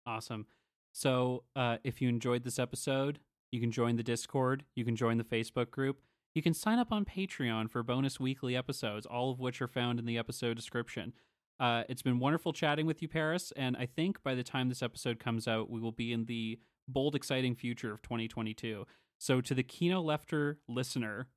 [0.07, 0.47] Awesome.
[0.93, 3.19] So, uh, if you enjoyed this episode,
[3.51, 6.01] you can join the Discord, you can join the Facebook group,
[6.35, 9.99] you can sign up on Patreon for bonus weekly episodes, all of which are found
[9.99, 11.13] in the episode description.
[11.59, 14.83] Uh, it's been wonderful chatting with you, Paris, and I think by the time this
[14.83, 18.87] episode comes out, we will be in the bold, exciting future of 2022.
[19.19, 21.29] So, to the Kino Lefter listener,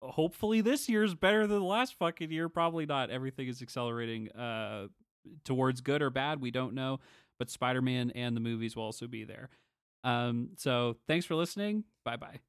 [0.00, 2.48] hopefully this year's better than the last fucking year.
[2.48, 3.10] Probably not.
[3.10, 4.88] Everything is accelerating uh,
[5.44, 6.40] towards good or bad.
[6.40, 7.00] We don't know
[7.38, 9.50] but Spider Man and the movies will also be there.
[10.02, 11.84] Um, so thanks for listening.
[12.04, 12.40] Bye bye.